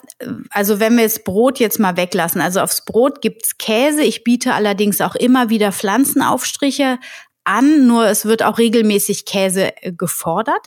also 0.51 0.81
wenn 0.81 0.97
wir 0.97 1.05
das 1.05 1.23
Brot 1.23 1.61
jetzt 1.61 1.79
mal 1.79 1.97
weglassen, 1.97 2.41
also 2.41 2.61
aufs 2.61 2.85
Brot 2.85 3.23
gibt's 3.23 3.59
Käse. 3.59 4.03
Ich 4.03 4.25
biete 4.25 4.55
allerdings 4.55 5.01
auch 5.01 5.15
immer 5.15 5.51
wieder 5.51 5.71
Pflanzenaufstriche 5.71 6.99
an, 7.45 7.87
nur 7.87 8.07
es 8.07 8.25
wird 8.25 8.43
auch 8.43 8.59
regelmäßig 8.59 9.25
Käse 9.25 9.77
äh, 9.83 9.93
gefordert. 9.93 10.67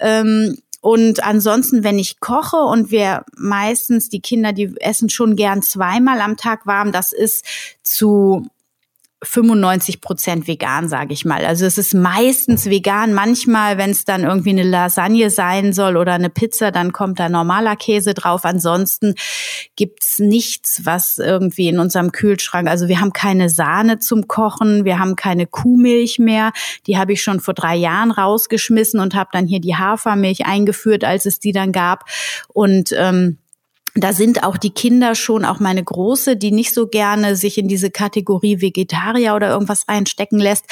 Ähm, 0.00 0.58
und 0.80 1.24
ansonsten, 1.24 1.82
wenn 1.82 1.98
ich 1.98 2.20
koche 2.20 2.58
und 2.58 2.90
wir 2.90 3.24
meistens, 3.36 4.10
die 4.10 4.20
Kinder, 4.20 4.52
die 4.52 4.74
essen 4.80 5.08
schon 5.08 5.34
gern 5.34 5.62
zweimal 5.62 6.20
am 6.20 6.36
Tag 6.36 6.66
warm, 6.66 6.92
das 6.92 7.12
ist 7.14 7.46
zu 7.82 8.46
95 9.24 10.00
Prozent 10.00 10.46
vegan, 10.46 10.88
sage 10.88 11.12
ich 11.12 11.24
mal. 11.24 11.44
Also 11.44 11.66
es 11.66 11.78
ist 11.78 11.94
meistens 11.94 12.66
vegan. 12.66 13.14
Manchmal, 13.14 13.78
wenn 13.78 13.90
es 13.90 14.04
dann 14.04 14.24
irgendwie 14.24 14.50
eine 14.50 14.62
Lasagne 14.62 15.30
sein 15.30 15.72
soll 15.72 15.96
oder 15.96 16.12
eine 16.12 16.30
Pizza, 16.30 16.70
dann 16.70 16.92
kommt 16.92 17.18
da 17.18 17.28
normaler 17.28 17.76
Käse 17.76 18.14
drauf. 18.14 18.44
Ansonsten 18.44 19.14
gibt's 19.76 20.18
nichts, 20.18 20.82
was 20.84 21.18
irgendwie 21.18 21.68
in 21.68 21.78
unserem 21.78 22.12
Kühlschrank. 22.12 22.68
Also 22.68 22.88
wir 22.88 23.00
haben 23.00 23.12
keine 23.12 23.48
Sahne 23.48 23.98
zum 23.98 24.28
Kochen, 24.28 24.84
wir 24.84 24.98
haben 24.98 25.16
keine 25.16 25.46
Kuhmilch 25.46 26.18
mehr. 26.18 26.52
Die 26.86 26.98
habe 26.98 27.12
ich 27.12 27.22
schon 27.22 27.40
vor 27.40 27.54
drei 27.54 27.76
Jahren 27.76 28.10
rausgeschmissen 28.10 29.00
und 29.00 29.14
habe 29.14 29.30
dann 29.32 29.46
hier 29.46 29.60
die 29.60 29.76
Hafermilch 29.76 30.46
eingeführt, 30.46 31.04
als 31.04 31.26
es 31.26 31.38
die 31.38 31.52
dann 31.52 31.72
gab. 31.72 32.04
Und 32.48 32.94
ähm, 32.96 33.38
da 33.94 34.12
sind 34.12 34.42
auch 34.42 34.56
die 34.56 34.70
Kinder 34.70 35.14
schon, 35.14 35.44
auch 35.44 35.60
meine 35.60 35.82
Große, 35.82 36.36
die 36.36 36.50
nicht 36.50 36.74
so 36.74 36.88
gerne 36.88 37.36
sich 37.36 37.58
in 37.58 37.68
diese 37.68 37.90
Kategorie 37.90 38.60
Vegetarier 38.60 39.34
oder 39.34 39.50
irgendwas 39.50 39.88
reinstecken 39.88 40.38
lässt. 40.38 40.64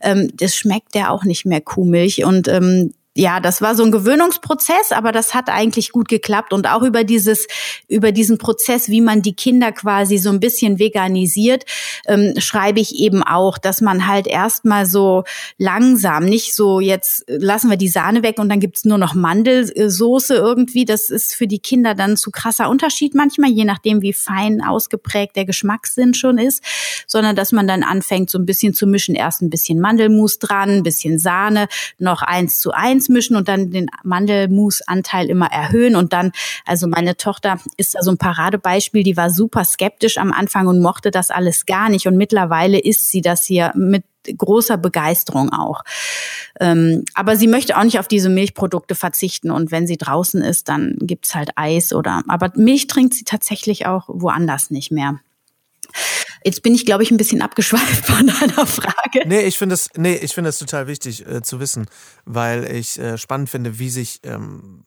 Ähm, 0.00 0.30
das 0.34 0.56
schmeckt 0.56 0.94
ja 0.94 1.10
auch 1.10 1.24
nicht 1.24 1.46
mehr 1.46 1.60
Kuhmilch 1.60 2.24
und 2.24 2.48
ähm, 2.48 2.92
ja, 3.16 3.38
das 3.38 3.62
war 3.62 3.76
so 3.76 3.84
ein 3.84 3.92
Gewöhnungsprozess, 3.92 4.90
aber 4.90 5.12
das 5.12 5.34
hat 5.34 5.48
eigentlich 5.48 5.92
gut 5.92 6.08
geklappt 6.08 6.52
und 6.52 6.66
auch 6.66 6.82
über 6.82 7.04
dieses, 7.04 7.46
über 7.88 8.10
diesen 8.10 8.38
Prozess, 8.38 8.88
wie 8.88 9.00
man 9.00 9.22
die 9.22 9.36
Kinder 9.36 9.70
quasi 9.70 10.18
so 10.18 10.30
ein 10.30 10.40
bisschen 10.40 10.80
veganisiert, 10.80 11.64
ähm, 12.06 12.34
schreibe 12.38 12.80
ich 12.80 12.96
eben 12.96 13.22
auch, 13.22 13.56
dass 13.56 13.80
man 13.80 14.08
halt 14.08 14.26
erstmal 14.26 14.84
so 14.86 15.22
langsam, 15.58 16.24
nicht 16.24 16.54
so 16.54 16.80
jetzt 16.80 17.24
lassen 17.28 17.70
wir 17.70 17.76
die 17.76 17.88
Sahne 17.88 18.24
weg 18.24 18.40
und 18.40 18.48
dann 18.48 18.58
gibt's 18.58 18.84
nur 18.84 18.98
noch 18.98 19.14
Mandelsoße 19.14 20.34
irgendwie. 20.34 20.84
Das 20.84 21.08
ist 21.08 21.36
für 21.36 21.46
die 21.46 21.60
Kinder 21.60 21.94
dann 21.94 22.16
zu 22.16 22.32
krasser 22.32 22.68
Unterschied 22.68 23.14
manchmal, 23.14 23.50
je 23.50 23.64
nachdem, 23.64 24.02
wie 24.02 24.12
fein 24.12 24.60
ausgeprägt 24.60 25.36
der 25.36 25.44
Geschmackssinn 25.44 26.14
schon 26.14 26.38
ist, 26.38 26.64
sondern 27.06 27.36
dass 27.36 27.52
man 27.52 27.68
dann 27.68 27.84
anfängt, 27.84 28.28
so 28.28 28.38
ein 28.38 28.46
bisschen 28.46 28.74
zu 28.74 28.88
mischen. 28.88 29.14
Erst 29.14 29.40
ein 29.40 29.50
bisschen 29.50 29.78
Mandelmus 29.78 30.40
dran, 30.40 30.70
ein 30.70 30.82
bisschen 30.82 31.20
Sahne, 31.20 31.68
noch 31.98 32.22
eins 32.22 32.58
zu 32.58 32.72
eins 32.72 33.03
Eins 33.04 33.08
mischen 33.08 33.36
und 33.36 33.48
dann 33.48 33.70
den 33.70 33.90
Mandelmus-Anteil 34.02 35.28
immer 35.28 35.46
erhöhen. 35.46 35.96
Und 35.96 36.12
dann, 36.12 36.32
also 36.64 36.86
meine 36.86 37.16
Tochter 37.16 37.58
ist 37.76 37.94
da 37.94 38.02
so 38.02 38.10
ein 38.10 38.18
Paradebeispiel, 38.18 39.02
die 39.02 39.16
war 39.16 39.30
super 39.30 39.64
skeptisch 39.64 40.18
am 40.18 40.32
Anfang 40.32 40.66
und 40.66 40.80
mochte 40.80 41.10
das 41.10 41.30
alles 41.30 41.66
gar 41.66 41.88
nicht. 41.88 42.06
Und 42.06 42.16
mittlerweile 42.16 42.78
isst 42.78 43.10
sie 43.10 43.20
das 43.20 43.44
hier 43.44 43.72
mit 43.74 44.04
großer 44.38 44.78
Begeisterung 44.78 45.52
auch. 45.52 45.82
Ähm, 46.58 47.04
aber 47.14 47.36
sie 47.36 47.46
möchte 47.46 47.76
auch 47.76 47.84
nicht 47.84 47.98
auf 47.98 48.08
diese 48.08 48.30
Milchprodukte 48.30 48.94
verzichten 48.94 49.50
und 49.50 49.70
wenn 49.70 49.86
sie 49.86 49.98
draußen 49.98 50.40
ist, 50.40 50.70
dann 50.70 50.96
gibt's 51.00 51.34
halt 51.34 51.50
Eis 51.56 51.92
oder 51.92 52.22
aber 52.28 52.50
Milch 52.54 52.86
trinkt 52.86 53.12
sie 53.12 53.24
tatsächlich 53.24 53.84
auch 53.84 54.04
woanders 54.08 54.70
nicht 54.70 54.90
mehr. 54.90 55.20
Jetzt 56.44 56.62
bin 56.62 56.74
ich, 56.74 56.84
glaube 56.84 57.02
ich, 57.02 57.10
ein 57.10 57.16
bisschen 57.16 57.40
abgeschweift 57.40 58.04
von 58.06 58.26
deiner 58.26 58.66
Frage. 58.66 59.26
Nee, 59.26 59.42
ich 59.42 59.56
finde 59.56 59.74
es 59.74 59.88
nee, 59.96 60.14
ich 60.14 60.34
finde 60.34 60.50
es 60.50 60.58
total 60.58 60.86
wichtig 60.86 61.26
äh, 61.26 61.42
zu 61.42 61.58
wissen, 61.58 61.86
weil 62.26 62.70
ich 62.70 62.98
äh, 62.98 63.16
spannend 63.16 63.48
finde, 63.48 63.78
wie 63.78 63.88
sich 63.88 64.20
ähm, 64.24 64.83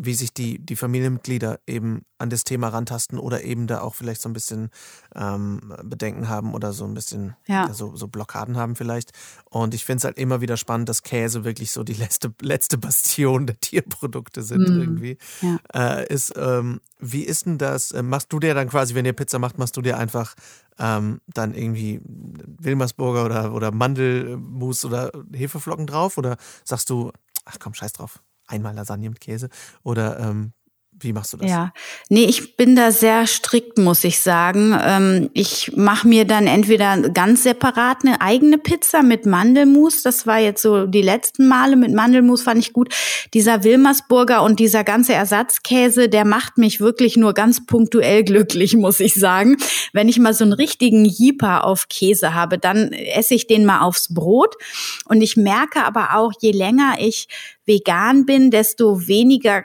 wie 0.00 0.14
sich 0.14 0.32
die, 0.32 0.64
die 0.64 0.76
Familienmitglieder 0.76 1.58
eben 1.66 2.02
an 2.18 2.30
das 2.30 2.44
Thema 2.44 2.68
rantasten 2.68 3.18
oder 3.18 3.42
eben 3.42 3.66
da 3.66 3.80
auch 3.80 3.96
vielleicht 3.96 4.20
so 4.20 4.28
ein 4.28 4.32
bisschen 4.32 4.70
ähm, 5.14 5.74
Bedenken 5.82 6.28
haben 6.28 6.54
oder 6.54 6.72
so 6.72 6.84
ein 6.84 6.94
bisschen 6.94 7.34
ja. 7.46 7.72
so, 7.72 7.96
so 7.96 8.06
Blockaden 8.06 8.56
haben 8.56 8.76
vielleicht. 8.76 9.10
Und 9.44 9.74
ich 9.74 9.84
finde 9.84 9.98
es 9.98 10.04
halt 10.04 10.16
immer 10.16 10.40
wieder 10.40 10.56
spannend, 10.56 10.88
dass 10.88 11.02
Käse 11.02 11.44
wirklich 11.44 11.72
so 11.72 11.82
die 11.82 11.94
letzte, 11.94 12.32
letzte 12.40 12.78
Bastion 12.78 13.46
der 13.46 13.58
Tierprodukte 13.58 14.42
sind 14.42 14.68
mm. 14.68 14.80
irgendwie. 14.80 15.18
Ja. 15.42 15.58
Äh, 15.98 16.14
ist, 16.14 16.32
ähm, 16.36 16.80
wie 17.00 17.24
ist 17.24 17.46
denn 17.46 17.58
das? 17.58 17.90
Äh, 17.90 18.04
machst 18.04 18.32
du 18.32 18.38
dir 18.38 18.54
dann 18.54 18.68
quasi, 18.68 18.94
wenn 18.94 19.04
ihr 19.04 19.14
Pizza 19.14 19.40
macht, 19.40 19.58
machst 19.58 19.76
du 19.76 19.82
dir 19.82 19.98
einfach 19.98 20.36
ähm, 20.78 21.20
dann 21.26 21.54
irgendwie 21.54 22.00
Wilmersburger 22.04 23.24
oder, 23.24 23.52
oder 23.52 23.72
Mandelmus 23.72 24.84
oder 24.84 25.10
Hefeflocken 25.32 25.88
drauf? 25.88 26.18
Oder 26.18 26.36
sagst 26.64 26.88
du, 26.88 27.10
ach 27.44 27.56
komm, 27.58 27.74
scheiß 27.74 27.94
drauf, 27.94 28.22
einmal 28.48 28.74
Lasagne 28.74 29.08
mit 29.10 29.20
Käse? 29.20 29.48
Oder 29.82 30.18
ähm, 30.20 30.52
wie 31.00 31.12
machst 31.12 31.32
du 31.32 31.36
das? 31.36 31.50
Ja, 31.50 31.72
nee, 32.08 32.24
ich 32.24 32.56
bin 32.56 32.74
da 32.74 32.90
sehr 32.90 33.26
strikt, 33.26 33.78
muss 33.78 34.02
ich 34.04 34.20
sagen. 34.20 34.76
Ähm, 34.82 35.30
ich 35.32 35.72
mache 35.76 36.08
mir 36.08 36.24
dann 36.24 36.46
entweder 36.46 37.08
ganz 37.10 37.44
separat 37.44 37.98
eine 38.04 38.20
eigene 38.20 38.58
Pizza 38.58 39.02
mit 39.02 39.24
Mandelmus. 39.24 40.02
Das 40.02 40.26
war 40.26 40.38
jetzt 40.38 40.62
so 40.62 40.86
die 40.86 41.02
letzten 41.02 41.46
Male 41.46 41.76
mit 41.76 41.92
Mandelmus, 41.92 42.42
fand 42.42 42.58
ich 42.58 42.72
gut. 42.72 42.92
Dieser 43.32 43.62
Wilmersburger 43.62 44.42
und 44.42 44.58
dieser 44.58 44.82
ganze 44.82 45.12
Ersatzkäse, 45.12 46.08
der 46.08 46.24
macht 46.24 46.58
mich 46.58 46.80
wirklich 46.80 47.16
nur 47.16 47.32
ganz 47.32 47.64
punktuell 47.64 48.24
glücklich, 48.24 48.74
muss 48.76 48.98
ich 48.98 49.14
sagen. 49.14 49.56
Wenn 49.92 50.08
ich 50.08 50.18
mal 50.18 50.34
so 50.34 50.44
einen 50.44 50.52
richtigen 50.52 51.04
Jeeper 51.04 51.64
auf 51.64 51.88
Käse 51.88 52.34
habe, 52.34 52.58
dann 52.58 52.92
esse 52.92 53.34
ich 53.34 53.46
den 53.46 53.64
mal 53.64 53.80
aufs 53.82 54.12
Brot. 54.12 54.56
Und 55.04 55.22
ich 55.22 55.36
merke 55.36 55.84
aber 55.84 56.16
auch, 56.16 56.32
je 56.40 56.52
länger 56.52 56.96
ich 56.98 57.28
vegan 57.66 58.26
bin, 58.26 58.50
desto 58.50 59.06
weniger 59.06 59.64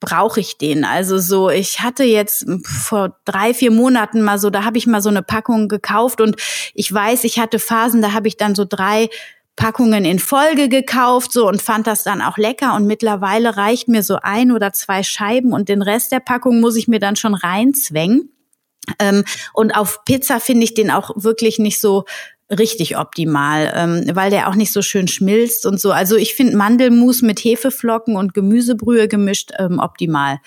brauche 0.00 0.40
ich 0.40 0.58
den. 0.58 0.84
Also 0.84 1.18
so, 1.18 1.50
ich 1.50 1.80
hatte 1.80 2.04
jetzt 2.04 2.46
vor 2.64 3.16
drei, 3.24 3.54
vier 3.54 3.70
Monaten 3.70 4.22
mal 4.22 4.38
so, 4.38 4.50
da 4.50 4.64
habe 4.64 4.78
ich 4.78 4.86
mal 4.86 5.02
so 5.02 5.10
eine 5.10 5.22
Packung 5.22 5.68
gekauft 5.68 6.20
und 6.20 6.36
ich 6.74 6.92
weiß, 6.92 7.24
ich 7.24 7.38
hatte 7.38 7.58
Phasen, 7.58 8.02
da 8.02 8.12
habe 8.12 8.26
ich 8.26 8.36
dann 8.36 8.54
so 8.54 8.64
drei 8.68 9.10
Packungen 9.56 10.06
in 10.06 10.18
Folge 10.18 10.70
gekauft 10.70 11.32
so 11.32 11.46
und 11.46 11.60
fand 11.60 11.86
das 11.86 12.02
dann 12.02 12.22
auch 12.22 12.38
lecker 12.38 12.74
und 12.74 12.86
mittlerweile 12.86 13.58
reicht 13.58 13.88
mir 13.88 14.02
so 14.02 14.16
ein 14.22 14.52
oder 14.52 14.72
zwei 14.72 15.02
Scheiben 15.02 15.52
und 15.52 15.68
den 15.68 15.82
Rest 15.82 16.12
der 16.12 16.20
Packung 16.20 16.60
muss 16.60 16.76
ich 16.76 16.88
mir 16.88 16.98
dann 16.98 17.16
schon 17.16 17.34
reinzwängen. 17.34 18.30
Ähm, 18.98 19.24
und 19.52 19.72
auf 19.72 20.04
Pizza 20.06 20.40
finde 20.40 20.64
ich 20.64 20.72
den 20.72 20.90
auch 20.90 21.10
wirklich 21.14 21.58
nicht 21.58 21.78
so 21.78 22.06
richtig 22.50 22.98
optimal, 22.98 23.72
ähm, 23.74 24.04
weil 24.14 24.30
der 24.30 24.48
auch 24.48 24.54
nicht 24.54 24.72
so 24.72 24.82
schön 24.82 25.06
schmilzt 25.08 25.66
und 25.66 25.80
so. 25.80 25.92
Also 25.92 26.16
ich 26.16 26.34
finde 26.34 26.56
Mandelmus 26.56 27.22
mit 27.22 27.38
Hefeflocken 27.40 28.16
und 28.16 28.34
Gemüsebrühe 28.34 29.06
gemischt 29.08 29.52
ähm, 29.58 29.78
optimal. 29.78 30.38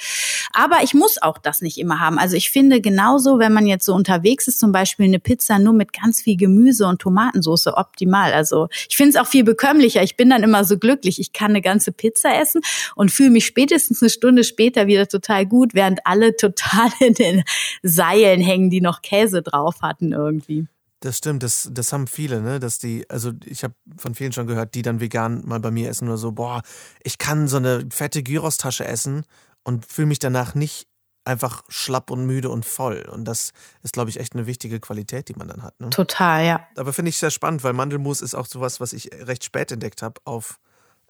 Aber 0.51 0.83
ich 0.83 0.93
muss 0.93 1.22
auch 1.22 1.38
das 1.38 1.62
nicht 1.62 1.77
immer 1.77 2.00
haben. 2.00 2.19
Also 2.19 2.36
ich 2.36 2.51
finde 2.51 2.81
genauso, 2.81 3.39
wenn 3.39 3.53
man 3.53 3.67
jetzt 3.67 3.86
so 3.86 3.93
unterwegs 3.93 4.48
ist, 4.48 4.60
zum 4.60 4.72
Beispiel 4.72 5.05
eine 5.05 5.19
Pizza 5.19 5.60
nur 5.60 5.74
mit 5.74 5.93
ganz 5.93 6.22
viel 6.22 6.36
Gemüse 6.36 6.88
und 6.88 7.00
Tomatensauce 7.00 7.67
optimal. 7.67 8.33
Also 8.33 8.67
ich 8.89 8.98
finde 8.98 9.12
es 9.12 9.15
auch 9.15 9.27
viel 9.27 9.45
bekömmlicher. 9.45 10.03
Ich 10.03 10.17
bin 10.17 10.29
dann 10.29 10.43
immer 10.43 10.65
so 10.65 10.77
glücklich. 10.77 11.19
Ich 11.19 11.31
kann 11.31 11.51
eine 11.51 11.62
ganze 11.62 11.93
Pizza 11.93 12.39
essen 12.39 12.62
und 12.95 13.12
fühle 13.12 13.29
mich 13.29 13.45
spätestens 13.45 14.01
eine 14.01 14.10
Stunde 14.10 14.43
später 14.43 14.88
wieder 14.88 15.07
total 15.07 15.45
gut, 15.45 15.74
während 15.74 16.05
alle 16.05 16.36
total 16.36 16.89
in 17.00 17.13
den 17.13 17.43
Seilen 17.81 18.41
hängen, 18.41 18.69
die 18.69 18.81
noch 18.81 19.01
Käse 19.01 19.41
drauf 19.41 19.81
hatten 19.81 20.12
irgendwie. 20.12 20.67
Das 21.03 21.17
stimmt, 21.17 21.43
das, 21.43 21.67
das 21.69 21.91
haben 21.91 22.07
viele, 22.07 22.39
ne? 22.39 22.62
Dass 22.62 22.77
die, 22.77 23.10
also 23.10 23.33
ich 23.43 23.65
habe 23.65 23.74
von 23.98 24.15
vielen 24.15 24.31
schon 24.31 24.48
gehört, 24.48 24.74
die 24.74 24.83
dann 24.83 25.01
vegan 25.01 25.45
mal 25.45 25.60
bei 25.60 25.69
mir 25.69 25.89
essen 25.89 26.07
oder 26.07 26.17
so, 26.17 26.31
boah, 26.31 26.62
ich 27.03 27.17
kann 27.17 27.50
so 27.50 27.57
eine 27.57 27.86
fette 27.91 28.24
Gyros-Tasche 28.24 28.86
essen 28.86 29.25
und 29.63 29.86
fühle 29.86 30.07
mich 30.07 30.19
danach 30.19 30.55
nicht 30.55 30.88
einfach 31.25 31.63
schlapp 31.67 32.10
und 32.10 32.25
müde 32.25 32.50
und 32.50 32.65
voll. 32.65 33.01
Und 33.12 33.25
das 33.25 33.51
ist, 33.81 33.91
glaube 33.91 34.12
ich, 34.12 34.19
echt 34.22 34.33
eine 34.33 34.48
wichtige 34.48 34.79
Qualität, 34.79 35.27
die 35.27 35.33
man 35.33 35.50
dann 35.50 35.62
hat. 35.62 35.77
Ne? 35.81 35.89
Total, 35.89 36.45
ja. 36.45 36.65
Aber 36.77 36.93
finde 36.93 37.10
ich 37.10 37.17
sehr 37.17 37.31
spannend, 37.31 37.65
weil 37.65 37.74
Mandelmus 37.74 38.22
ist 38.22 38.33
auch 38.33 38.45
sowas, 38.45 38.79
was 38.79 38.93
ich 38.93 39.10
recht 39.13 39.43
spät 39.43 39.74
entdeckt 39.74 40.01
habe 40.01 40.22
auf, 40.24 40.62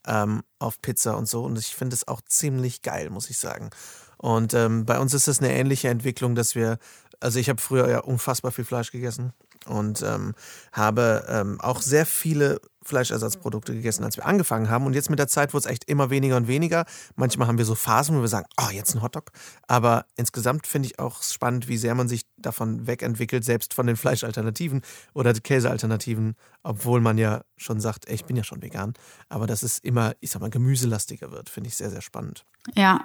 ähm, 0.08 0.42
auf 0.58 0.82
Pizza 0.82 1.16
und 1.18 1.28
so. 1.28 1.44
Und 1.44 1.60
ich 1.60 1.76
finde 1.76 1.94
es 1.94 2.08
auch 2.08 2.22
ziemlich 2.22 2.82
geil, 2.82 3.12
muss 3.12 3.30
ich 3.30 3.38
sagen. 3.38 3.70
Und 4.18 4.56
ähm, 4.56 4.86
bei 4.86 4.98
uns 4.98 5.14
ist 5.14 5.28
das 5.28 5.38
eine 5.38 5.54
ähnliche 5.54 5.90
Entwicklung, 5.90 6.34
dass 6.34 6.56
wir, 6.56 6.80
also 7.20 7.38
ich 7.38 7.48
habe 7.48 7.62
früher 7.62 7.88
ja 7.92 8.00
unfassbar 8.00 8.52
viel 8.52 8.66
Fleisch 8.66 8.92
gegessen 8.92 9.34
und 9.68 10.02
ähm, 10.02 10.34
habe 10.72 11.26
ähm, 11.30 11.60
auch 11.62 11.82
sehr 11.82 12.06
viele 12.06 12.60
Fleischersatzprodukte 12.84 13.74
gegessen, 13.74 14.04
als 14.04 14.18
wir 14.18 14.26
angefangen 14.26 14.70
haben. 14.70 14.86
Und 14.86 14.94
jetzt 14.94 15.10
mit 15.10 15.20
der 15.20 15.28
Zeit 15.28 15.54
wurde 15.54 15.66
es 15.66 15.72
echt 15.72 15.86
immer 15.86 16.10
weniger 16.10 16.38
und 16.38 16.48
weniger. 16.48 16.86
Manchmal 17.16 17.48
haben 17.48 17.58
wir 17.58 17.66
so 17.66 17.76
Phasen, 17.76 18.18
wo 18.18 18.22
wir 18.22 18.28
sagen, 18.28 18.48
oh, 18.60 18.72
jetzt 18.72 18.94
ein 18.94 19.02
Hotdog. 19.02 19.32
Aber 19.68 20.06
insgesamt 20.16 20.68
finde 20.68 20.88
ich 20.88 21.00
auch 21.00 21.24
spannend, 21.24 21.68
wie 21.68 21.78
sehr 21.78 21.96
man 21.96 22.08
sich 22.08 22.26
davon 22.38 22.88
wegentwickelt, 22.88 23.44
selbst 23.44 23.74
von 23.74 23.88
den 23.88 23.96
Fleischalternativen 23.96 24.82
oder 25.14 25.34
Käsealternativen, 25.34 26.36
obwohl 26.62 27.02
man 27.02 27.18
ja 27.18 27.44
schon 27.58 27.80
sagt, 27.80 28.08
ey, 28.08 28.16
ich 28.16 28.26
bin 28.26 28.36
ja 28.36 28.44
schon 28.44 28.62
vegan. 28.62 28.94
Aber 29.30 29.48
dass 29.48 29.64
es 29.64 29.80
immer, 29.80 30.14
ich 30.20 30.32
sag 30.32 30.42
mal, 30.42 30.50
gemüselastiger 30.50 31.32
wird, 31.32 31.50
finde 31.50 31.70
ich 31.70 31.76
sehr, 31.76 31.90
sehr 31.90 32.02
spannend. 32.02 32.46
Ja, 32.76 33.02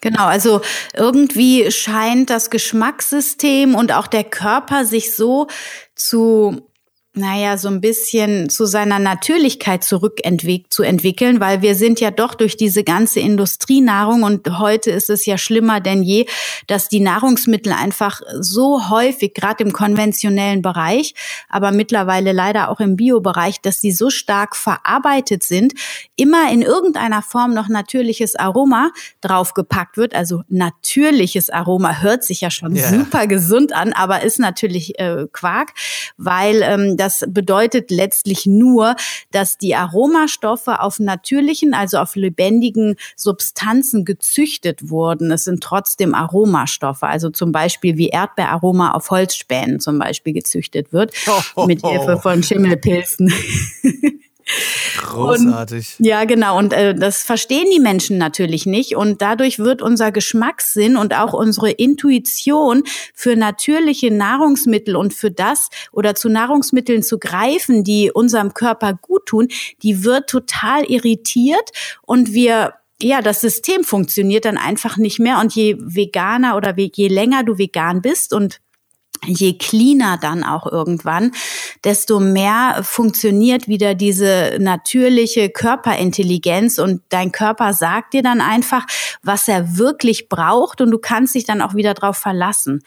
Genau, 0.00 0.26
also 0.26 0.60
irgendwie 0.94 1.70
scheint 1.70 2.30
das 2.30 2.50
Geschmackssystem 2.50 3.74
und 3.74 3.92
auch 3.92 4.06
der 4.06 4.24
Körper 4.24 4.84
sich 4.84 5.14
so 5.14 5.48
zu 5.94 6.68
naja, 7.16 7.56
so 7.56 7.68
ein 7.68 7.80
bisschen 7.80 8.50
zu 8.50 8.66
seiner 8.66 8.98
Natürlichkeit 8.98 9.82
zurückentwick 9.82 10.72
zu 10.72 10.82
entwickeln, 10.82 11.40
weil 11.40 11.62
wir 11.62 11.74
sind 11.74 11.98
ja 11.98 12.10
doch 12.10 12.34
durch 12.34 12.58
diese 12.58 12.84
ganze 12.84 13.20
Industrienahrung 13.20 14.22
und 14.22 14.58
heute 14.58 14.90
ist 14.90 15.08
es 15.08 15.24
ja 15.24 15.38
schlimmer 15.38 15.80
denn 15.80 16.02
je, 16.02 16.26
dass 16.66 16.88
die 16.88 17.00
Nahrungsmittel 17.00 17.72
einfach 17.72 18.20
so 18.38 18.90
häufig, 18.90 19.32
gerade 19.32 19.64
im 19.64 19.72
konventionellen 19.72 20.60
Bereich, 20.60 21.14
aber 21.48 21.72
mittlerweile 21.72 22.32
leider 22.32 22.70
auch 22.70 22.80
im 22.80 22.96
Biobereich, 22.96 23.62
dass 23.62 23.80
sie 23.80 23.92
so 23.92 24.10
stark 24.10 24.54
verarbeitet 24.54 25.42
sind, 25.42 25.72
immer 26.16 26.52
in 26.52 26.60
irgendeiner 26.60 27.22
Form 27.22 27.54
noch 27.54 27.68
natürliches 27.68 28.36
Aroma 28.36 28.90
draufgepackt 29.22 29.96
wird. 29.96 30.14
Also 30.14 30.42
natürliches 30.48 31.48
Aroma 31.48 32.02
hört 32.02 32.24
sich 32.24 32.42
ja 32.42 32.50
schon 32.50 32.76
yeah. 32.76 32.90
super 32.90 33.26
gesund 33.26 33.72
an, 33.72 33.94
aber 33.94 34.22
ist 34.22 34.38
natürlich 34.38 34.98
äh, 34.98 35.26
Quark, 35.32 35.72
weil 36.18 36.60
ähm, 36.62 36.98
das 37.06 37.24
bedeutet 37.28 37.92
letztlich 37.92 38.46
nur, 38.46 38.96
dass 39.30 39.58
die 39.58 39.76
Aromastoffe 39.76 40.80
auf 40.80 40.98
natürlichen, 40.98 41.72
also 41.72 41.98
auf 41.98 42.16
lebendigen 42.16 42.96
Substanzen 43.14 44.04
gezüchtet 44.04 44.90
wurden. 44.90 45.30
Es 45.30 45.44
sind 45.44 45.62
trotzdem 45.62 46.14
Aromastoffe, 46.14 47.04
also 47.04 47.30
zum 47.30 47.52
Beispiel 47.52 47.96
wie 47.96 48.08
Erdbeeraroma 48.08 48.90
auf 48.90 49.10
Holzspänen 49.10 49.78
zum 49.78 50.00
Beispiel 50.00 50.32
gezüchtet 50.32 50.92
wird, 50.92 51.12
oh, 51.54 51.66
mit 51.66 51.86
Hilfe 51.86 52.18
von 52.18 52.42
Schimmelpilzen. 52.42 53.32
Großartig. 54.98 55.96
Und, 55.98 56.06
ja, 56.06 56.24
genau. 56.24 56.56
Und 56.58 56.72
äh, 56.72 56.94
das 56.94 57.22
verstehen 57.22 57.66
die 57.72 57.80
Menschen 57.80 58.18
natürlich 58.18 58.66
nicht. 58.66 58.96
Und 58.96 59.20
dadurch 59.20 59.58
wird 59.58 59.82
unser 59.82 60.12
Geschmackssinn 60.12 60.96
und 60.96 61.14
auch 61.14 61.32
unsere 61.32 61.70
Intuition 61.70 62.84
für 63.14 63.36
natürliche 63.36 64.10
Nahrungsmittel 64.10 64.94
und 64.96 65.14
für 65.14 65.30
das 65.30 65.68
oder 65.90 66.14
zu 66.14 66.28
Nahrungsmitteln 66.28 67.02
zu 67.02 67.18
greifen, 67.18 67.82
die 67.82 68.10
unserem 68.12 68.54
Körper 68.54 68.94
gut 68.94 69.26
tun, 69.26 69.48
die 69.82 70.04
wird 70.04 70.30
total 70.30 70.84
irritiert 70.84 71.70
und 72.02 72.32
wir 72.32 72.74
ja, 73.02 73.20
das 73.20 73.42
System 73.42 73.84
funktioniert 73.84 74.46
dann 74.46 74.56
einfach 74.56 74.96
nicht 74.96 75.18
mehr. 75.18 75.38
Und 75.40 75.54
je 75.54 75.76
veganer 75.78 76.56
oder 76.56 76.74
je 76.78 77.08
länger 77.08 77.44
du 77.44 77.58
vegan 77.58 78.00
bist 78.00 78.32
und 78.32 78.60
je 79.24 79.56
cleaner 79.58 80.18
dann 80.18 80.44
auch 80.44 80.70
irgendwann, 80.70 81.32
desto 81.84 82.20
mehr 82.20 82.80
funktioniert 82.82 83.68
wieder 83.68 83.94
diese 83.94 84.56
natürliche 84.60 85.48
Körperintelligenz 85.48 86.78
und 86.78 87.02
dein 87.08 87.32
Körper 87.32 87.72
sagt 87.72 88.14
dir 88.14 88.22
dann 88.22 88.40
einfach, 88.40 88.86
was 89.22 89.48
er 89.48 89.78
wirklich 89.78 90.28
braucht 90.28 90.80
und 90.80 90.90
du 90.90 90.98
kannst 90.98 91.34
dich 91.34 91.44
dann 91.44 91.62
auch 91.62 91.74
wieder 91.74 91.94
drauf 91.94 92.16
verlassen. 92.16 92.82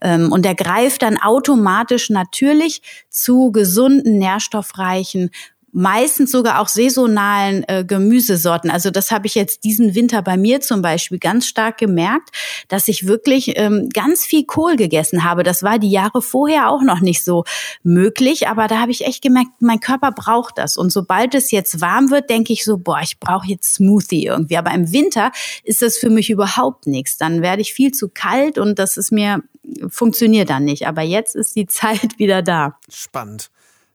Ähm, 0.00 0.32
und 0.32 0.46
er 0.46 0.54
greift 0.54 1.02
dann 1.02 1.18
automatisch 1.18 2.10
natürlich 2.10 2.82
zu 3.10 3.52
gesunden, 3.52 4.18
nährstoffreichen 4.18 5.30
meistens 5.72 6.30
sogar 6.30 6.60
auch 6.60 6.68
saisonalen 6.68 7.64
äh, 7.66 7.84
Gemüsesorten. 7.84 8.70
Also 8.70 8.90
das 8.90 9.10
habe 9.10 9.26
ich 9.26 9.34
jetzt 9.34 9.64
diesen 9.64 9.94
Winter 9.94 10.22
bei 10.22 10.36
mir 10.36 10.60
zum 10.60 10.82
Beispiel 10.82 11.18
ganz 11.18 11.46
stark 11.46 11.78
gemerkt, 11.78 12.30
dass 12.68 12.88
ich 12.88 13.06
wirklich 13.06 13.58
ähm, 13.58 13.88
ganz 13.88 14.24
viel 14.24 14.44
Kohl 14.44 14.76
gegessen 14.76 15.24
habe. 15.24 15.42
Das 15.42 15.62
war 15.62 15.78
die 15.78 15.90
Jahre 15.90 16.20
vorher 16.20 16.68
auch 16.68 16.82
noch 16.82 17.00
nicht 17.00 17.24
so 17.24 17.44
möglich, 17.82 18.48
aber 18.48 18.68
da 18.68 18.80
habe 18.80 18.90
ich 18.90 19.06
echt 19.06 19.22
gemerkt, 19.22 19.50
mein 19.60 19.80
Körper 19.80 20.12
braucht 20.12 20.58
das. 20.58 20.76
Und 20.76 20.92
sobald 20.92 21.34
es 21.34 21.50
jetzt 21.50 21.80
warm 21.80 22.10
wird, 22.10 22.28
denke 22.28 22.52
ich 22.52 22.64
so, 22.64 22.76
boah, 22.76 23.00
ich 23.02 23.18
brauche 23.18 23.46
jetzt 23.46 23.74
Smoothie 23.74 24.26
irgendwie. 24.26 24.58
Aber 24.58 24.72
im 24.72 24.92
Winter 24.92 25.32
ist 25.64 25.80
das 25.80 25.96
für 25.96 26.10
mich 26.10 26.28
überhaupt 26.28 26.86
nichts. 26.86 27.16
Dann 27.16 27.40
werde 27.40 27.62
ich 27.62 27.72
viel 27.72 27.92
zu 27.92 28.10
kalt 28.12 28.58
und 28.58 28.78
das 28.78 28.98
ist 28.98 29.10
mir 29.10 29.42
funktioniert 29.88 30.50
dann 30.50 30.64
nicht. 30.64 30.86
Aber 30.86 31.02
jetzt 31.02 31.34
ist 31.34 31.56
die 31.56 31.66
Zeit 31.66 32.18
wieder 32.18 32.42
da. 32.42 32.78
Spannend. 32.90 33.50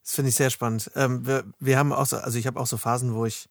Das 0.08 0.16
finde 0.16 0.30
ich 0.30 0.36
sehr 0.36 0.50
spannend. 0.50 0.90
Ähm, 0.96 1.28
wir, 1.28 1.44
wir 1.60 1.78
haben 1.78 1.92
auch 1.92 2.06
so, 2.06 2.16
also 2.16 2.40
ich 2.40 2.48
habe 2.48 2.58
auch 2.62 2.66
so 2.66 2.78
Phasen, 2.78 3.14
wo 3.14 3.26
ich, 3.26 3.50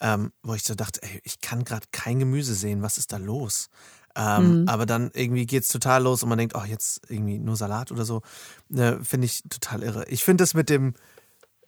ähm, 0.00 0.32
wo 0.42 0.54
ich 0.54 0.64
so 0.64 0.74
dachte, 0.74 1.00
ey, 1.04 1.20
ich 1.22 1.40
kann 1.40 1.62
gerade 1.64 1.86
kein 1.92 2.18
Gemüse 2.18 2.56
sehen, 2.56 2.82
was 2.82 2.98
ist 2.98 3.12
da 3.12 3.16
los? 3.18 3.68
Ähm, 4.16 4.62
mhm. 4.62 4.68
Aber 4.68 4.86
dann 4.86 5.12
irgendwie 5.14 5.46
geht 5.46 5.62
es 5.62 5.68
total 5.68 6.02
los 6.02 6.24
und 6.24 6.30
man 6.30 6.38
denkt, 6.38 6.56
oh, 6.56 6.64
jetzt 6.66 7.02
irgendwie 7.08 7.38
nur 7.38 7.54
Salat 7.54 7.92
oder 7.92 8.04
so. 8.04 8.22
Äh, 8.74 8.96
finde 9.04 9.26
ich 9.26 9.44
total 9.48 9.84
irre. 9.84 10.04
Ich 10.08 10.24
finde 10.24 10.42
das 10.42 10.54
mit 10.54 10.68
dem, 10.68 10.94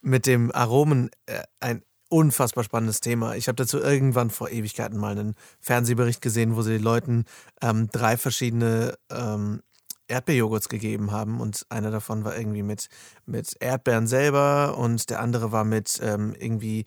mit 0.02 0.26
dem 0.26 0.50
Aromen 0.50 1.10
äh, 1.26 1.44
ein 1.60 1.84
unfassbar 2.08 2.64
spannendes 2.64 3.00
Thema. 3.00 3.36
Ich 3.36 3.46
habe 3.46 3.54
dazu 3.54 3.78
irgendwann 3.78 4.30
vor 4.30 4.50
Ewigkeiten 4.50 4.98
mal 4.98 5.12
einen 5.12 5.36
Fernsehbericht 5.60 6.20
gesehen, 6.20 6.56
wo 6.56 6.62
sie 6.62 6.72
den 6.72 6.82
Leuten 6.82 7.26
ähm, 7.62 7.90
drei 7.92 8.16
verschiedene 8.16 8.98
ähm, 9.08 9.62
Erdbeerjoghurts 10.08 10.68
gegeben 10.68 11.10
haben 11.10 11.40
und 11.40 11.66
einer 11.68 11.90
davon 11.90 12.24
war 12.24 12.36
irgendwie 12.36 12.62
mit, 12.62 12.88
mit 13.24 13.56
Erdbeeren 13.60 14.06
selber 14.06 14.76
und 14.78 15.10
der 15.10 15.20
andere 15.20 15.52
war 15.52 15.64
mit 15.64 16.00
ähm, 16.02 16.34
irgendwie 16.38 16.84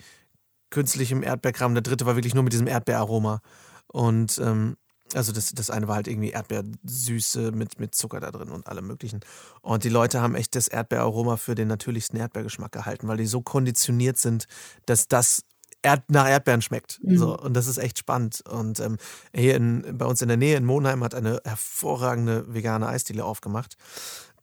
künstlichem 0.70 1.24
Erdbeerkram, 1.24 1.74
der 1.74 1.82
dritte 1.82 2.06
war 2.06 2.16
wirklich 2.16 2.36
nur 2.36 2.44
mit 2.44 2.54
diesem 2.54 2.68
Erdbeeraroma. 2.68 3.42
Und 3.88 4.38
ähm, 4.40 4.78
also 5.14 5.32
das, 5.32 5.52
das 5.54 5.70
eine 5.70 5.88
war 5.88 5.96
halt 5.96 6.08
irgendwie 6.08 6.30
Erdbeersüße 6.30 7.52
mit, 7.52 7.80
mit 7.80 7.96
Zucker 7.96 8.20
da 8.20 8.32
drin 8.32 8.50
und 8.50 8.68
allem 8.68 8.86
möglichen. 8.88 9.22
Und 9.62 9.84
die 9.84 9.90
Leute 9.90 10.22
haben 10.22 10.36
echt 10.36 10.56
das 10.56 10.68
Erdbeeraroma 10.68 11.38
für 11.38 11.56
den 11.56 11.68
natürlichsten 11.68 12.20
Erdbeergeschmack 12.20 12.72
gehalten, 12.72 13.08
weil 13.08 13.18
die 13.18 13.26
so 13.26 13.42
konditioniert 13.42 14.18
sind, 14.18 14.46
dass 14.86 15.08
das 15.08 15.44
Erd 15.82 16.10
nach 16.10 16.28
Erdbeeren 16.28 16.62
schmeckt. 16.62 17.00
Mhm. 17.04 17.18
So, 17.18 17.38
und 17.38 17.54
das 17.54 17.68
ist 17.68 17.78
echt 17.78 18.00
spannend. 18.00 18.42
Und 18.50 18.80
ähm, 18.80 18.98
hier 19.34 19.56
in, 19.56 19.98
bei 19.98 20.06
uns 20.06 20.22
in 20.22 20.28
der 20.28 20.38
Nähe 20.38 20.58
in 20.58 20.66
Monheim 20.66 21.04
hat 21.04 21.16
eine 21.16 21.42
hervorragende 21.46 22.54
vegane 22.54 22.88
Eisdiele 22.88 23.24
aufgemacht, 23.24 23.76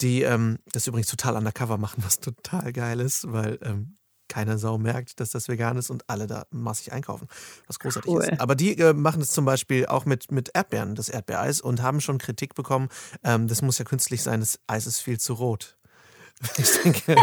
die 0.00 0.22
ähm, 0.22 0.58
das 0.72 0.86
übrigens 0.86 1.08
total 1.08 1.36
undercover 1.36 1.78
machen, 1.78 2.02
was 2.04 2.20
total 2.20 2.72
geil 2.72 3.00
ist, 3.00 3.30
weil 3.30 3.58
ähm, 3.62 3.96
keine 4.28 4.58
Sau 4.58 4.78
merkt, 4.78 5.20
dass 5.20 5.30
das 5.30 5.48
vegan 5.48 5.76
ist 5.76 5.90
und 5.90 6.08
alle 6.08 6.26
da 6.26 6.46
massig 6.50 6.92
einkaufen, 6.92 7.28
was 7.66 7.78
großartig 7.78 8.10
cool. 8.10 8.22
ist. 8.22 8.40
Aber 8.40 8.54
die 8.54 8.76
äh, 8.78 8.92
machen 8.92 9.22
es 9.22 9.30
zum 9.30 9.44
Beispiel 9.44 9.86
auch 9.86 10.04
mit, 10.04 10.32
mit 10.32 10.50
Erdbeeren, 10.54 10.94
das 10.94 11.08
Erdbeereis, 11.08 11.60
und 11.60 11.82
haben 11.82 12.00
schon 12.00 12.18
Kritik 12.18 12.54
bekommen, 12.54 12.88
ähm, 13.22 13.48
das 13.48 13.62
muss 13.62 13.78
ja 13.78 13.84
künstlich 13.84 14.22
sein, 14.22 14.40
das 14.40 14.58
Eis 14.66 14.86
ist 14.86 15.00
viel 15.00 15.18
zu 15.18 15.34
rot. 15.34 15.78
Ich 16.58 16.82
denke, 16.82 17.16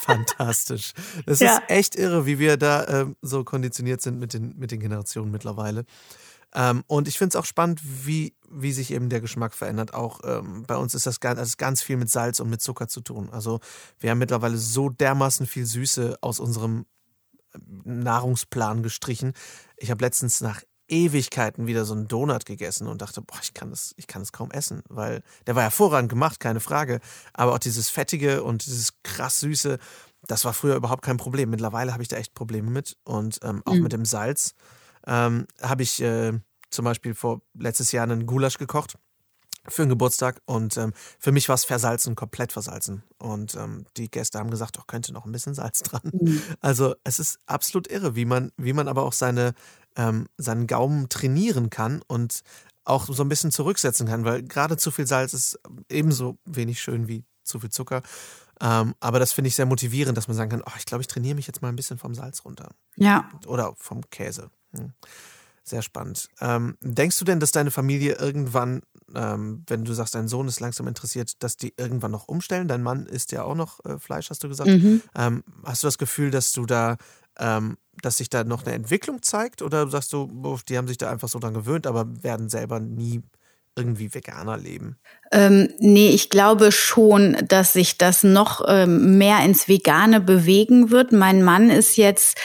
fantastisch. 0.00 0.92
Das 1.26 1.40
ja. 1.40 1.58
ist 1.58 1.70
echt 1.70 1.96
irre, 1.96 2.26
wie 2.26 2.38
wir 2.38 2.56
da 2.56 2.86
ähm, 2.88 3.16
so 3.22 3.44
konditioniert 3.44 4.00
sind 4.00 4.18
mit 4.18 4.34
den, 4.34 4.58
mit 4.58 4.70
den 4.70 4.80
Generationen 4.80 5.30
mittlerweile. 5.30 5.84
Ähm, 6.54 6.82
und 6.86 7.06
ich 7.06 7.16
finde 7.16 7.30
es 7.30 7.36
auch 7.36 7.44
spannend, 7.44 7.80
wie, 7.84 8.34
wie 8.50 8.72
sich 8.72 8.90
eben 8.90 9.08
der 9.08 9.20
Geschmack 9.20 9.54
verändert. 9.54 9.94
Auch 9.94 10.20
ähm, 10.24 10.64
bei 10.66 10.76
uns 10.76 10.94
ist 10.94 11.06
das 11.06 11.20
ganz, 11.20 11.38
also 11.38 11.54
ganz 11.58 11.82
viel 11.82 11.96
mit 11.96 12.10
Salz 12.10 12.40
und 12.40 12.50
mit 12.50 12.60
Zucker 12.60 12.88
zu 12.88 13.00
tun. 13.00 13.30
Also 13.30 13.60
wir 14.00 14.10
haben 14.10 14.18
mittlerweile 14.18 14.56
so 14.56 14.88
dermaßen 14.88 15.46
viel 15.46 15.64
Süße 15.64 16.18
aus 16.20 16.40
unserem 16.40 16.86
ähm, 17.54 18.02
Nahrungsplan 18.02 18.82
gestrichen. 18.82 19.32
Ich 19.76 19.90
habe 19.90 20.04
letztens 20.04 20.40
nach 20.40 20.62
Ewigkeiten 20.90 21.66
wieder 21.66 21.84
so 21.84 21.94
einen 21.94 22.08
Donut 22.08 22.44
gegessen 22.44 22.86
und 22.86 23.02
dachte, 23.02 23.22
boah, 23.22 23.38
ich 23.42 23.54
kann 23.54 23.70
das, 23.70 23.94
ich 23.96 24.06
kann 24.06 24.22
das 24.22 24.32
kaum 24.32 24.50
essen, 24.50 24.82
weil 24.88 25.22
der 25.46 25.54
war 25.54 25.62
hervorragend 25.62 26.10
gemacht, 26.10 26.40
keine 26.40 26.60
Frage. 26.60 27.00
Aber 27.32 27.54
auch 27.54 27.58
dieses 27.58 27.90
Fettige 27.90 28.42
und 28.42 28.66
dieses 28.66 28.92
krass 29.02 29.40
Süße, 29.40 29.78
das 30.26 30.44
war 30.44 30.52
früher 30.52 30.76
überhaupt 30.76 31.02
kein 31.02 31.16
Problem. 31.16 31.50
Mittlerweile 31.50 31.92
habe 31.92 32.02
ich 32.02 32.08
da 32.08 32.16
echt 32.16 32.34
Probleme 32.34 32.70
mit. 32.70 32.96
Und 33.04 33.38
ähm, 33.42 33.62
auch 33.64 33.74
mhm. 33.74 33.82
mit 33.82 33.92
dem 33.92 34.04
Salz 34.04 34.54
ähm, 35.06 35.46
habe 35.62 35.82
ich 35.82 36.02
äh, 36.02 36.32
zum 36.70 36.84
Beispiel 36.84 37.14
vor 37.14 37.40
letztes 37.54 37.92
Jahr 37.92 38.04
einen 38.04 38.26
Gulasch 38.26 38.58
gekocht 38.58 38.96
für 39.68 39.82
einen 39.82 39.90
Geburtstag 39.90 40.40
und 40.46 40.76
ähm, 40.78 40.92
für 41.18 41.32
mich 41.32 41.48
war 41.48 41.54
es 41.54 41.64
versalzen, 41.64 42.14
komplett 42.14 42.52
versalzen. 42.52 43.02
Und 43.18 43.54
ähm, 43.56 43.84
die 43.96 44.10
Gäste 44.10 44.38
haben 44.38 44.50
gesagt, 44.50 44.78
doch 44.78 44.86
könnte 44.86 45.12
noch 45.12 45.26
ein 45.26 45.32
bisschen 45.32 45.54
Salz 45.54 45.80
dran. 45.80 46.02
Mhm. 46.12 46.42
Also 46.60 46.94
es 47.04 47.18
ist 47.18 47.40
absolut 47.46 47.86
irre, 47.88 48.16
wie 48.16 48.24
man, 48.24 48.52
wie 48.56 48.72
man 48.72 48.88
aber 48.88 49.02
auch 49.02 49.12
seine 49.12 49.52
ähm, 49.96 50.26
seinen 50.36 50.66
Gaumen 50.66 51.08
trainieren 51.08 51.70
kann 51.70 52.02
und 52.06 52.42
auch 52.84 53.06
so 53.06 53.22
ein 53.22 53.28
bisschen 53.28 53.50
zurücksetzen 53.50 54.06
kann, 54.06 54.24
weil 54.24 54.42
gerade 54.42 54.76
zu 54.76 54.90
viel 54.90 55.06
Salz 55.06 55.34
ist 55.34 55.58
ebenso 55.88 56.38
wenig 56.44 56.80
schön 56.80 57.08
wie 57.08 57.24
zu 57.44 57.60
viel 57.60 57.70
Zucker. 57.70 58.02
Ähm, 58.60 58.94
aber 59.00 59.18
das 59.18 59.32
finde 59.32 59.48
ich 59.48 59.54
sehr 59.54 59.66
motivierend, 59.66 60.16
dass 60.16 60.28
man 60.28 60.36
sagen 60.36 60.50
kann, 60.50 60.62
oh, 60.66 60.76
ich 60.78 60.84
glaube, 60.84 61.02
ich 61.02 61.08
trainiere 61.08 61.34
mich 61.34 61.46
jetzt 61.46 61.62
mal 61.62 61.68
ein 61.68 61.76
bisschen 61.76 61.98
vom 61.98 62.14
Salz 62.14 62.44
runter. 62.44 62.70
Ja. 62.96 63.28
Oder 63.46 63.74
vom 63.76 64.02
Käse. 64.10 64.50
Hm. 64.72 64.92
Sehr 65.62 65.82
spannend. 65.82 66.28
Ähm, 66.40 66.76
denkst 66.80 67.18
du 67.18 67.24
denn, 67.24 67.40
dass 67.40 67.52
deine 67.52 67.70
Familie 67.70 68.14
irgendwann, 68.14 68.82
ähm, 69.14 69.62
wenn 69.66 69.84
du 69.84 69.92
sagst, 69.92 70.14
dein 70.14 70.28
Sohn 70.28 70.48
ist 70.48 70.60
langsam 70.60 70.88
interessiert, 70.88 71.42
dass 71.42 71.56
die 71.56 71.74
irgendwann 71.76 72.10
noch 72.10 72.28
umstellen? 72.28 72.68
Dein 72.68 72.82
Mann 72.82 73.06
isst 73.06 73.32
ja 73.32 73.44
auch 73.44 73.54
noch 73.54 73.84
äh, 73.84 73.98
Fleisch, 73.98 74.30
hast 74.30 74.42
du 74.42 74.48
gesagt. 74.48 74.68
Mhm. 74.68 75.02
Ähm, 75.14 75.44
hast 75.64 75.82
du 75.82 75.86
das 75.86 75.98
Gefühl, 75.98 76.30
dass 76.30 76.52
du 76.52 76.66
da, 76.66 76.96
ähm, 77.38 77.76
dass 78.02 78.18
sich 78.18 78.30
da 78.30 78.44
noch 78.44 78.64
eine 78.64 78.74
Entwicklung 78.74 79.22
zeigt? 79.22 79.62
Oder 79.62 79.88
sagst 79.88 80.12
du, 80.12 80.58
die 80.68 80.76
haben 80.78 80.88
sich 80.88 80.98
da 80.98 81.10
einfach 81.10 81.28
so 81.28 81.38
dran 81.38 81.54
gewöhnt, 81.54 81.86
aber 81.86 82.06
werden 82.22 82.48
selber 82.48 82.80
nie 82.80 83.22
irgendwie 83.76 84.12
Veganer 84.12 84.56
leben? 84.58 84.98
Ähm, 85.32 85.68
nee, 85.78 86.10
ich 86.10 86.30
glaube 86.30 86.72
schon, 86.72 87.36
dass 87.46 87.72
sich 87.72 87.98
das 87.98 88.22
noch 88.22 88.62
ähm, 88.66 89.18
mehr 89.18 89.44
ins 89.44 89.68
Vegane 89.68 90.20
bewegen 90.20 90.90
wird. 90.90 91.12
Mein 91.12 91.42
Mann 91.42 91.70
ist 91.70 91.96
jetzt 91.96 92.36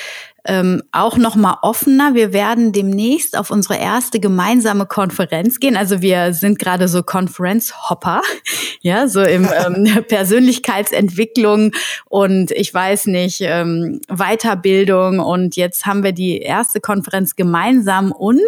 ähm, 0.46 0.84
auch 0.92 1.18
noch 1.18 1.36
mal 1.36 1.58
offener. 1.62 2.14
Wir 2.14 2.32
werden 2.32 2.72
demnächst 2.72 3.38
auf 3.38 3.50
unsere 3.50 3.78
erste 3.78 4.20
gemeinsame 4.20 4.86
Konferenz 4.86 5.60
gehen. 5.60 5.76
Also 5.76 6.02
wir 6.02 6.34
sind 6.34 6.60
gerade 6.60 6.88
so 6.88 7.02
Konferenzhopper, 7.02 8.22
ja, 8.82 9.08
so 9.08 9.22
im 9.22 9.50
ähm, 9.66 10.04
Persönlichkeitsentwicklung 10.08 11.72
und 12.06 12.52
ich 12.52 12.74
weiß 12.74 13.08
nicht 13.08 13.42
ähm, 13.42 14.02
Weiterbildung. 14.08 15.20
Und 15.20 15.56
jetzt 15.56 15.86
haben 15.86 16.04
wir 16.04 16.12
die 16.12 16.40
erste 16.40 16.80
Konferenz 16.80 17.36
gemeinsam 17.36 18.12
und 18.12 18.42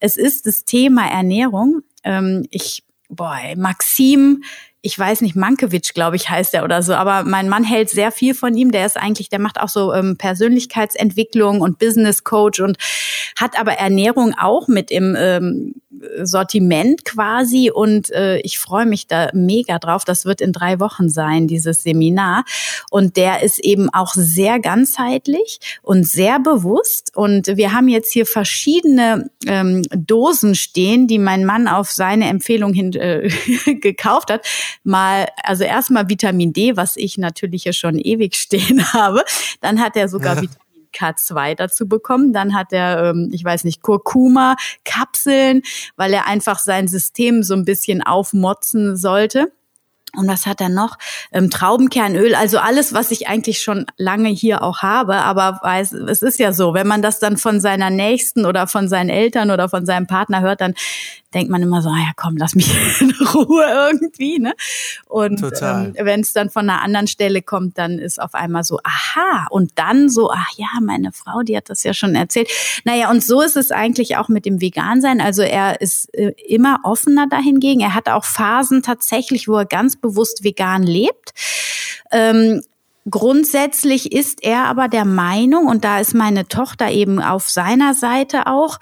es 0.00 0.16
ist 0.16 0.46
das 0.46 0.64
Thema 0.64 1.06
Ernährung. 1.10 1.82
Ähm, 2.04 2.46
ich, 2.50 2.83
boah, 3.08 3.38
Maxim 3.56 4.42
ich 4.86 4.98
weiß 4.98 5.22
nicht, 5.22 5.34
Mankiewicz, 5.34 5.94
glaube 5.94 6.16
ich, 6.16 6.28
heißt 6.28 6.52
er 6.52 6.62
oder 6.62 6.82
so, 6.82 6.92
aber 6.92 7.24
mein 7.24 7.48
Mann 7.48 7.64
hält 7.64 7.88
sehr 7.88 8.12
viel 8.12 8.34
von 8.34 8.54
ihm. 8.54 8.70
Der 8.70 8.84
ist 8.84 8.98
eigentlich, 8.98 9.30
der 9.30 9.38
macht 9.38 9.58
auch 9.58 9.70
so 9.70 9.94
ähm, 9.94 10.18
Persönlichkeitsentwicklung 10.18 11.62
und 11.62 11.78
Business 11.78 12.22
Coach 12.22 12.60
und 12.60 12.76
hat 13.40 13.58
aber 13.58 13.72
Ernährung 13.72 14.34
auch 14.38 14.68
mit 14.68 14.90
im 14.90 15.16
ähm, 15.18 15.74
Sortiment 16.22 17.04
quasi 17.04 17.70
und 17.70 18.10
äh, 18.12 18.38
ich 18.38 18.58
freue 18.58 18.86
mich 18.86 19.06
da 19.06 19.30
mega 19.32 19.78
drauf. 19.78 20.04
Das 20.04 20.24
wird 20.24 20.40
in 20.40 20.52
drei 20.52 20.80
Wochen 20.80 21.08
sein, 21.08 21.46
dieses 21.46 21.82
Seminar. 21.82 22.44
Und 22.90 23.16
der 23.16 23.42
ist 23.42 23.58
eben 23.60 23.88
auch 23.92 24.14
sehr 24.14 24.60
ganzheitlich 24.60 25.58
und 25.82 26.06
sehr 26.06 26.38
bewusst. 26.40 27.12
Und 27.14 27.46
wir 27.46 27.72
haben 27.72 27.88
jetzt 27.88 28.12
hier 28.12 28.26
verschiedene 28.26 29.30
ähm, 29.46 29.82
Dosen 29.90 30.54
stehen, 30.54 31.06
die 31.06 31.18
mein 31.18 31.44
Mann 31.44 31.68
auf 31.68 31.90
seine 31.90 32.28
Empfehlung 32.28 32.72
hin 32.72 32.92
äh, 32.94 33.28
gekauft 33.80 34.30
hat. 34.30 34.46
Mal, 34.82 35.26
also 35.42 35.64
erstmal 35.64 36.08
Vitamin 36.08 36.52
D, 36.52 36.76
was 36.76 36.96
ich 36.96 37.18
natürlich 37.18 37.64
hier 37.64 37.72
schon 37.72 37.98
ewig 37.98 38.36
stehen 38.36 38.84
habe. 38.92 39.24
Dann 39.60 39.80
hat 39.80 39.96
er 39.96 40.08
sogar 40.08 40.36
ja. 40.36 40.42
Vitamin 40.42 40.63
K2 40.94 41.54
dazu 41.54 41.88
bekommen. 41.88 42.32
Dann 42.32 42.54
hat 42.54 42.72
er, 42.72 43.10
ähm, 43.10 43.30
ich 43.32 43.44
weiß 43.44 43.64
nicht, 43.64 43.82
Kurkuma-Kapseln, 43.82 45.62
weil 45.96 46.12
er 46.12 46.26
einfach 46.26 46.58
sein 46.58 46.88
System 46.88 47.42
so 47.42 47.54
ein 47.54 47.64
bisschen 47.64 48.02
aufmotzen 48.02 48.96
sollte. 48.96 49.52
Und 50.16 50.28
was 50.28 50.46
hat 50.46 50.60
er 50.60 50.68
noch? 50.68 50.96
Ähm, 51.32 51.50
Traubenkernöl, 51.50 52.34
also 52.34 52.58
alles, 52.58 52.94
was 52.94 53.10
ich 53.10 53.28
eigentlich 53.28 53.60
schon 53.60 53.86
lange 53.96 54.28
hier 54.28 54.62
auch 54.62 54.78
habe. 54.82 55.16
Aber 55.16 55.58
weiß, 55.62 55.92
es 55.92 56.22
ist 56.22 56.38
ja 56.38 56.52
so, 56.52 56.74
wenn 56.74 56.86
man 56.86 57.02
das 57.02 57.18
dann 57.18 57.36
von 57.36 57.60
seiner 57.60 57.90
Nächsten 57.90 58.46
oder 58.46 58.66
von 58.66 58.88
seinen 58.88 59.10
Eltern 59.10 59.50
oder 59.50 59.68
von 59.68 59.86
seinem 59.86 60.06
Partner 60.06 60.40
hört, 60.40 60.60
dann 60.60 60.74
denkt 61.34 61.50
man 61.50 61.62
immer 61.62 61.82
so, 61.82 61.88
ah 61.88 61.98
ja 61.98 62.12
komm, 62.16 62.36
lass 62.36 62.54
mich 62.54 62.70
in 63.00 63.10
Ruhe 63.34 63.64
irgendwie. 63.64 64.38
Ne? 64.38 64.54
Und 65.06 65.42
ähm, 65.60 65.94
wenn 65.98 66.20
es 66.20 66.32
dann 66.32 66.50
von 66.50 66.68
einer 66.68 66.82
anderen 66.82 67.06
Stelle 67.06 67.42
kommt, 67.42 67.78
dann 67.78 67.98
ist 67.98 68.20
auf 68.20 68.34
einmal 68.34 68.64
so, 68.64 68.78
aha. 68.84 69.46
Und 69.50 69.72
dann 69.76 70.08
so, 70.08 70.30
ach 70.30 70.50
ja, 70.56 70.68
meine 70.80 71.12
Frau, 71.12 71.42
die 71.42 71.56
hat 71.56 71.68
das 71.68 71.82
ja 71.82 71.94
schon 71.94 72.14
erzählt. 72.14 72.48
Naja, 72.84 73.10
und 73.10 73.22
so 73.22 73.40
ist 73.40 73.56
es 73.56 73.70
eigentlich 73.70 74.16
auch 74.16 74.28
mit 74.28 74.46
dem 74.46 74.60
Vegansein. 74.60 75.20
Also 75.20 75.42
er 75.42 75.80
ist 75.80 76.14
äh, 76.14 76.32
immer 76.46 76.80
offener 76.84 77.26
dahingegen. 77.28 77.80
Er 77.80 77.94
hat 77.94 78.08
auch 78.08 78.24
Phasen 78.24 78.82
tatsächlich, 78.82 79.48
wo 79.48 79.56
er 79.56 79.66
ganz 79.66 79.96
bewusst 79.96 80.44
vegan 80.44 80.82
lebt. 80.82 81.32
Ähm, 82.12 82.62
Grundsätzlich 83.10 84.12
ist 84.12 84.42
er 84.42 84.64
aber 84.64 84.88
der 84.88 85.04
Meinung, 85.04 85.66
und 85.66 85.84
da 85.84 86.00
ist 86.00 86.14
meine 86.14 86.48
Tochter 86.48 86.90
eben 86.90 87.20
auf 87.20 87.50
seiner 87.50 87.92
Seite 87.92 88.46
auch, 88.46 88.78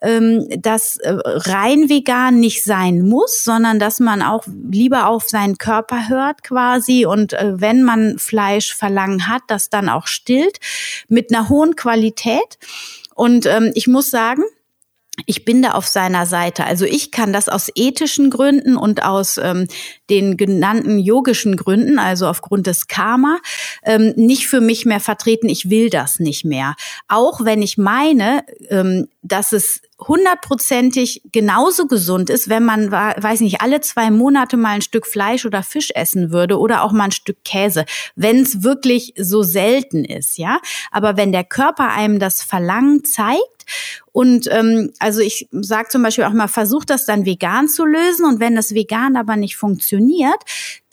ähm, 0.00 0.46
dass 0.58 0.96
äh, 0.98 1.12
rein 1.12 1.88
vegan 1.88 2.38
nicht 2.38 2.62
sein 2.62 3.02
muss, 3.02 3.42
sondern 3.42 3.80
dass 3.80 3.98
man 3.98 4.22
auch 4.22 4.44
lieber 4.70 5.08
auf 5.08 5.28
seinen 5.28 5.58
Körper 5.58 6.08
hört 6.08 6.44
quasi 6.44 7.04
und 7.04 7.32
äh, 7.32 7.60
wenn 7.60 7.82
man 7.82 8.18
Fleisch 8.18 8.72
verlangen 8.74 9.26
hat, 9.26 9.42
das 9.48 9.70
dann 9.70 9.88
auch 9.88 10.06
stillt 10.06 10.60
mit 11.08 11.34
einer 11.34 11.48
hohen 11.48 11.74
Qualität. 11.74 12.58
Und 13.16 13.46
ähm, 13.46 13.72
ich 13.74 13.88
muss 13.88 14.10
sagen, 14.10 14.44
ich 15.26 15.44
bin 15.44 15.62
da 15.62 15.72
auf 15.72 15.86
seiner 15.86 16.26
Seite. 16.26 16.64
Also 16.64 16.84
ich 16.84 17.10
kann 17.10 17.32
das 17.32 17.48
aus 17.48 17.70
ethischen 17.74 18.30
Gründen 18.30 18.76
und 18.76 19.02
aus 19.02 19.38
ähm, 19.42 19.66
den 20.10 20.36
genannten 20.36 20.98
yogischen 20.98 21.56
Gründen, 21.56 21.98
also 21.98 22.26
aufgrund 22.26 22.66
des 22.66 22.86
Karma, 22.86 23.38
ähm, 23.84 24.12
nicht 24.16 24.46
für 24.46 24.60
mich 24.60 24.84
mehr 24.84 25.00
vertreten. 25.00 25.48
Ich 25.48 25.70
will 25.70 25.90
das 25.90 26.18
nicht 26.18 26.44
mehr. 26.44 26.74
Auch 27.08 27.44
wenn 27.44 27.62
ich 27.62 27.78
meine, 27.78 28.44
ähm, 28.68 29.08
dass 29.24 29.52
es 29.52 29.80
hundertprozentig 29.98 31.22
genauso 31.32 31.86
gesund 31.86 32.28
ist, 32.28 32.50
wenn 32.50 32.64
man, 32.64 32.92
weiß 32.92 33.40
nicht, 33.40 33.62
alle 33.62 33.80
zwei 33.80 34.10
Monate 34.10 34.58
mal 34.58 34.74
ein 34.74 34.82
Stück 34.82 35.06
Fleisch 35.06 35.46
oder 35.46 35.62
Fisch 35.62 35.90
essen 35.94 36.30
würde 36.30 36.58
oder 36.58 36.84
auch 36.84 36.92
mal 36.92 37.04
ein 37.04 37.10
Stück 37.10 37.42
Käse, 37.42 37.86
wenn 38.14 38.40
es 38.40 38.62
wirklich 38.62 39.14
so 39.16 39.42
selten 39.42 40.04
ist, 40.04 40.36
ja. 40.36 40.60
Aber 40.90 41.16
wenn 41.16 41.32
der 41.32 41.44
Körper 41.44 41.88
einem 41.88 42.18
das 42.18 42.42
Verlangen 42.42 43.04
zeigt 43.04 43.64
und 44.12 44.46
ähm, 44.52 44.92
also 44.98 45.20
ich 45.20 45.48
sage 45.52 45.88
zum 45.88 46.02
Beispiel 46.02 46.24
auch 46.24 46.32
mal, 46.32 46.48
versuch 46.48 46.84
das 46.84 47.06
dann 47.06 47.24
vegan 47.24 47.66
zu 47.66 47.86
lösen 47.86 48.26
und 48.26 48.40
wenn 48.40 48.54
das 48.54 48.74
vegan 48.74 49.16
aber 49.16 49.36
nicht 49.36 49.56
funktioniert, 49.56 50.36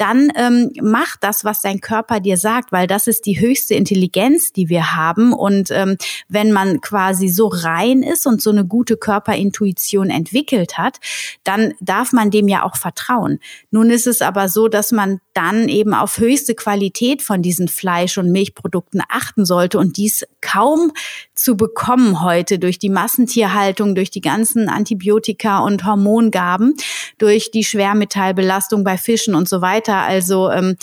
dann 0.01 0.31
ähm, 0.35 0.71
mach 0.81 1.15
das, 1.17 1.45
was 1.45 1.61
dein 1.61 1.79
Körper 1.79 2.19
dir 2.19 2.35
sagt, 2.35 2.71
weil 2.71 2.87
das 2.87 3.05
ist 3.05 3.27
die 3.27 3.39
höchste 3.39 3.75
Intelligenz, 3.75 4.51
die 4.51 4.67
wir 4.67 4.95
haben. 4.95 5.31
Und 5.31 5.69
ähm, 5.69 5.95
wenn 6.27 6.51
man 6.51 6.81
quasi 6.81 7.27
so 7.27 7.47
rein 7.47 8.01
ist 8.01 8.25
und 8.25 8.41
so 8.41 8.49
eine 8.49 8.65
gute 8.65 8.97
Körperintuition 8.97 10.09
entwickelt 10.09 10.79
hat, 10.79 10.97
dann 11.43 11.75
darf 11.81 12.13
man 12.13 12.31
dem 12.31 12.47
ja 12.47 12.63
auch 12.63 12.77
vertrauen. 12.77 13.37
Nun 13.69 13.91
ist 13.91 14.07
es 14.07 14.23
aber 14.23 14.49
so, 14.49 14.67
dass 14.67 14.91
man 14.91 15.19
dann 15.35 15.69
eben 15.69 15.93
auf 15.93 16.17
höchste 16.17 16.55
Qualität 16.55 17.21
von 17.21 17.43
diesen 17.43 17.67
Fleisch- 17.67 18.17
und 18.17 18.31
Milchprodukten 18.31 19.03
achten 19.07 19.45
sollte 19.45 19.77
und 19.77 19.97
dies 19.97 20.25
kaum 20.41 20.93
zu 21.41 21.57
bekommen 21.57 22.21
heute 22.21 22.59
durch 22.59 22.77
die 22.77 22.89
Massentierhaltung, 22.89 23.95
durch 23.95 24.11
die 24.11 24.21
ganzen 24.21 24.69
Antibiotika 24.69 25.59
und 25.59 25.85
Hormongaben, 25.85 26.75
durch 27.17 27.49
die 27.49 27.63
Schwermetallbelastung 27.63 28.83
bei 28.83 28.97
Fischen 28.97 29.33
und 29.33 29.49
so 29.49 29.61
weiter. 29.61 29.97
Also 29.97 30.51
ähm, 30.51 30.75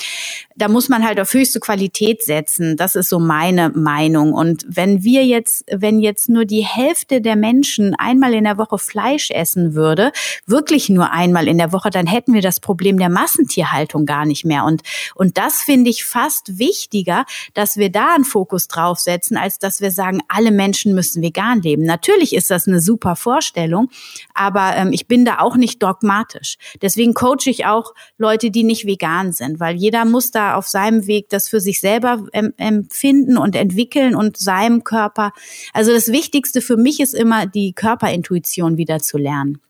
da 0.58 0.66
muss 0.68 0.88
man 0.88 1.06
halt 1.06 1.20
auf 1.20 1.32
höchste 1.32 1.60
Qualität 1.60 2.22
setzen. 2.24 2.76
Das 2.76 2.96
ist 2.96 3.08
so 3.08 3.20
meine 3.20 3.70
Meinung. 3.70 4.32
Und 4.32 4.64
wenn 4.68 5.04
wir 5.04 5.24
jetzt, 5.24 5.64
wenn 5.70 6.00
jetzt 6.00 6.28
nur 6.28 6.44
die 6.44 6.64
Hälfte 6.64 7.20
der 7.20 7.36
Menschen 7.36 7.94
einmal 7.94 8.34
in 8.34 8.42
der 8.42 8.58
Woche 8.58 8.76
Fleisch 8.76 9.30
essen 9.30 9.74
würde, 9.74 10.10
wirklich 10.46 10.88
nur 10.88 11.12
einmal 11.12 11.46
in 11.46 11.58
der 11.58 11.72
Woche, 11.72 11.90
dann 11.90 12.08
hätten 12.08 12.34
wir 12.34 12.42
das 12.42 12.58
Problem 12.58 12.98
der 12.98 13.08
Massentierhaltung 13.08 14.04
gar 14.04 14.26
nicht 14.26 14.44
mehr. 14.44 14.64
Und, 14.64 14.82
und 15.14 15.38
das 15.38 15.62
finde 15.62 15.90
ich 15.90 16.04
fast 16.04 16.58
wichtiger, 16.58 17.24
dass 17.54 17.76
wir 17.76 17.90
da 17.90 18.16
einen 18.16 18.24
Fokus 18.24 18.66
drauf 18.66 18.98
setzen, 18.98 19.36
als 19.36 19.60
dass 19.60 19.80
wir 19.80 19.92
sagen, 19.92 20.20
alle 20.28 20.50
Menschen 20.50 20.92
müssen 20.92 21.22
vegan 21.22 21.62
leben. 21.62 21.84
Natürlich 21.84 22.34
ist 22.34 22.50
das 22.50 22.66
eine 22.66 22.80
super 22.80 23.14
Vorstellung, 23.14 23.90
aber 24.34 24.74
ähm, 24.74 24.92
ich 24.92 25.06
bin 25.06 25.24
da 25.24 25.38
auch 25.38 25.54
nicht 25.54 25.80
dogmatisch. 25.80 26.56
Deswegen 26.82 27.14
coache 27.14 27.46
ich 27.46 27.66
auch 27.66 27.94
Leute, 28.16 28.50
die 28.50 28.64
nicht 28.64 28.86
vegan 28.86 29.32
sind, 29.32 29.60
weil 29.60 29.76
jeder 29.76 30.04
muss 30.04 30.32
da 30.32 30.47
auf 30.56 30.68
seinem 30.68 31.06
Weg 31.06 31.28
das 31.28 31.48
für 31.48 31.60
sich 31.60 31.80
selber 31.80 32.26
empfinden 32.32 33.36
und 33.38 33.56
entwickeln 33.56 34.14
und 34.14 34.36
seinem 34.36 34.84
Körper. 34.84 35.32
Also 35.72 35.92
das 35.92 36.08
Wichtigste 36.08 36.60
für 36.60 36.76
mich 36.76 37.00
ist 37.00 37.14
immer, 37.14 37.46
die 37.46 37.72
Körperintuition 37.72 38.76
wieder 38.76 38.98
zu 39.00 39.18
lernen. 39.18 39.60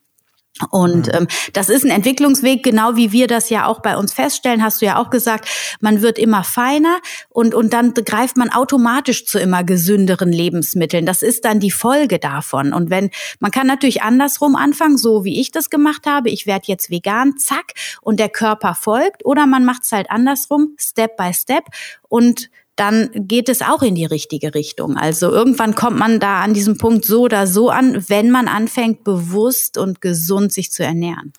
Und 0.71 1.07
mhm. 1.07 1.13
ähm, 1.15 1.27
das 1.53 1.69
ist 1.69 1.85
ein 1.85 1.91
Entwicklungsweg, 1.91 2.63
genau 2.63 2.97
wie 2.97 3.13
wir 3.13 3.27
das 3.27 3.51
ja 3.51 3.67
auch 3.67 3.81
bei 3.81 3.97
uns 3.97 4.13
feststellen, 4.13 4.63
hast 4.63 4.83
du 4.83 4.87
ja 4.87 5.01
auch 5.01 5.11
gesagt, 5.11 5.49
man 5.81 6.03
wird 6.03 6.19
immer 6.19 6.45
feiner 6.45 6.99
und, 7.29 7.55
und 7.55 7.73
dann 7.73 7.95
greift 7.95 8.37
man 8.37 8.51
automatisch 8.51 9.27
zu 9.27 9.39
immer 9.39 9.65
gesünderen 9.65 10.33
Lebensmitteln. 10.33 11.07
Das 11.07 11.23
ist 11.23 11.45
dann 11.45 11.61
die 11.61 11.71
Folge 11.71 12.19
davon. 12.19 12.73
Und 12.73 12.91
wenn, 12.91 13.11
man 13.41 13.51
kann 13.51 13.67
natürlich 13.67 14.03
andersrum 14.03 14.57
anfangen, 14.57 14.99
so 14.99 15.25
wie 15.25 15.41
ich 15.41 15.51
das 15.51 15.71
gemacht 15.71 16.07
habe, 16.07 16.31
ich 16.31 16.47
werde 16.47 16.65
jetzt 16.67 16.91
vegan, 16.91 17.37
zack, 17.39 17.73
und 18.03 18.21
der 18.21 18.29
Körper 18.29 18.75
folgt, 18.75 19.25
oder 19.25 19.47
man 19.47 19.65
macht 19.65 19.85
es 19.85 19.93
halt 19.93 20.11
andersrum, 20.11 20.75
Step 20.79 21.17
by 21.17 21.33
Step 21.33 21.65
und 22.09 22.51
dann 22.79 23.11
geht 23.13 23.49
es 23.49 23.63
auch 23.63 23.83
in 23.83 23.95
die 23.95 24.05
richtige 24.05 24.55
Richtung. 24.55 24.97
Also 24.97 25.31
irgendwann 25.31 25.75
kommt 25.75 25.99
man 25.99 26.21
da 26.21 26.43
an 26.43 26.55
diesem 26.55 26.79
Punkt 26.79 27.05
so 27.05 27.23
oder 27.23 27.47
so 27.47 27.71
an, 27.71 28.05
wenn 28.09 28.31
man 28.31 28.49
anfängt, 28.49 29.05
bewusst 29.05 29.79
und 29.79 30.01
gesund 30.01 30.53
sich 30.53 30.71
zu 30.71 30.85
ernähren. 30.85 31.33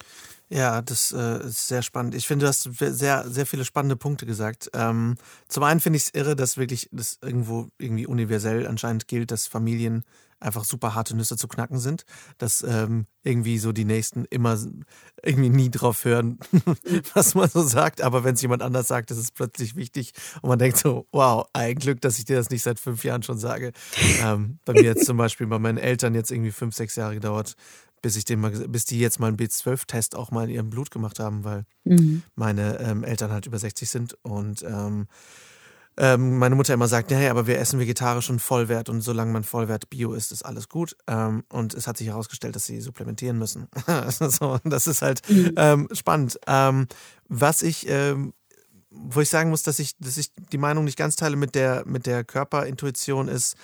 Ja, 0.49 0.81
das 0.81 1.11
äh, 1.11 1.45
ist 1.45 1.67
sehr 1.67 1.83
spannend. 1.83 2.15
Ich 2.15 2.25
finde, 2.25 2.45
du 2.45 2.49
hast 2.49 2.67
sehr, 2.79 3.29
sehr 3.29 3.45
viele 3.45 3.65
spannende 3.65 3.95
Punkte 3.95 4.25
gesagt. 4.25 4.69
Ähm, 4.73 5.15
zum 5.47 5.63
einen 5.63 5.79
finde 5.79 5.97
ich 5.97 6.03
es 6.03 6.13
irre, 6.13 6.35
dass 6.35 6.57
wirklich 6.57 6.89
das 6.91 7.19
irgendwo 7.21 7.67
irgendwie 7.77 8.07
universell 8.07 8.65
anscheinend 8.65 9.07
gilt, 9.07 9.29
dass 9.29 9.45
Familien 9.45 10.03
einfach 10.39 10.63
super 10.63 10.95
harte 10.95 11.15
Nüsse 11.15 11.37
zu 11.37 11.47
knacken 11.47 11.79
sind, 11.79 12.05
dass 12.37 12.63
ähm, 12.63 13.05
irgendwie 13.23 13.57
so 13.57 13.71
die 13.71 13.85
Nächsten 13.85 14.25
immer 14.25 14.57
irgendwie 15.23 15.49
nie 15.49 15.69
drauf 15.69 16.05
hören, 16.05 16.39
was 17.13 17.35
man 17.35 17.49
so 17.49 17.61
sagt, 17.61 18.01
aber 18.01 18.23
wenn 18.23 18.35
es 18.35 18.41
jemand 18.41 18.61
anders 18.61 18.87
sagt, 18.87 19.11
ist 19.11 19.17
es 19.17 19.31
plötzlich 19.31 19.75
wichtig 19.75 20.13
und 20.41 20.49
man 20.49 20.59
denkt 20.59 20.77
so, 20.77 21.07
wow, 21.11 21.45
ein 21.53 21.75
Glück, 21.75 22.01
dass 22.01 22.17
ich 22.17 22.25
dir 22.25 22.37
das 22.37 22.49
nicht 22.49 22.63
seit 22.63 22.79
fünf 22.79 23.03
Jahren 23.03 23.23
schon 23.23 23.37
sage. 23.37 23.71
Ähm, 24.21 24.59
bei 24.65 24.73
mir 24.73 24.83
jetzt 24.83 25.05
zum 25.05 25.17
Beispiel 25.17 25.47
bei 25.47 25.59
meinen 25.59 25.77
Eltern 25.77 26.15
jetzt 26.15 26.31
irgendwie 26.31 26.51
fünf, 26.51 26.75
sechs 26.75 26.95
Jahre 26.95 27.15
gedauert, 27.15 27.55
bis 28.01 28.15
ich 28.15 28.25
den 28.25 28.39
mal, 28.39 28.51
bis 28.51 28.85
die 28.85 28.99
jetzt 28.99 29.19
mal 29.19 29.27
einen 29.27 29.37
B12-Test 29.37 30.15
auch 30.15 30.31
mal 30.31 30.45
in 30.45 30.55
ihrem 30.55 30.69
Blut 30.69 30.91
gemacht 30.91 31.19
haben, 31.19 31.43
weil 31.43 31.65
mhm. 31.83 32.23
meine 32.35 32.79
ähm, 32.79 33.03
Eltern 33.03 33.31
halt 33.31 33.45
über 33.45 33.59
60 33.59 33.89
sind 33.89 34.17
und 34.23 34.63
ähm, 34.63 35.07
ähm, 35.97 36.37
meine 36.37 36.55
Mutter 36.55 36.73
immer 36.73 36.87
sagt, 36.87 37.11
ja, 37.11 37.29
aber 37.29 37.47
wir 37.47 37.59
essen 37.59 37.79
vegetarisch 37.79 38.29
und 38.29 38.41
Vollwert 38.41 38.89
und 38.89 39.01
solange 39.01 39.31
man 39.31 39.43
Vollwert 39.43 39.89
Bio 39.89 40.13
isst, 40.13 40.31
ist 40.31 40.43
alles 40.43 40.69
gut. 40.69 40.95
Ähm, 41.07 41.43
und 41.49 41.73
es 41.73 41.87
hat 41.87 41.97
sich 41.97 42.07
herausgestellt, 42.07 42.55
dass 42.55 42.65
sie 42.65 42.79
supplementieren 42.79 43.37
müssen. 43.37 43.67
so, 44.09 44.59
das 44.63 44.87
ist 44.87 45.01
halt 45.01 45.21
mhm. 45.29 45.53
ähm, 45.57 45.89
spannend. 45.91 46.39
Ähm, 46.47 46.87
was 47.27 47.61
ich 47.61 47.87
ähm, 47.89 48.33
wo 48.91 49.21
ich 49.21 49.29
sagen 49.29 49.49
muss, 49.49 49.63
dass 49.63 49.79
ich, 49.79 49.97
dass 49.97 50.17
ich 50.17 50.33
die 50.33 50.57
Meinung 50.57 50.83
nicht 50.83 50.97
ganz 50.97 51.15
teile 51.15 51.35
mit 51.35 51.55
der, 51.55 51.83
mit 51.85 52.05
der 52.05 52.23
Körperintuition 52.23 53.27
ist, 53.27 53.55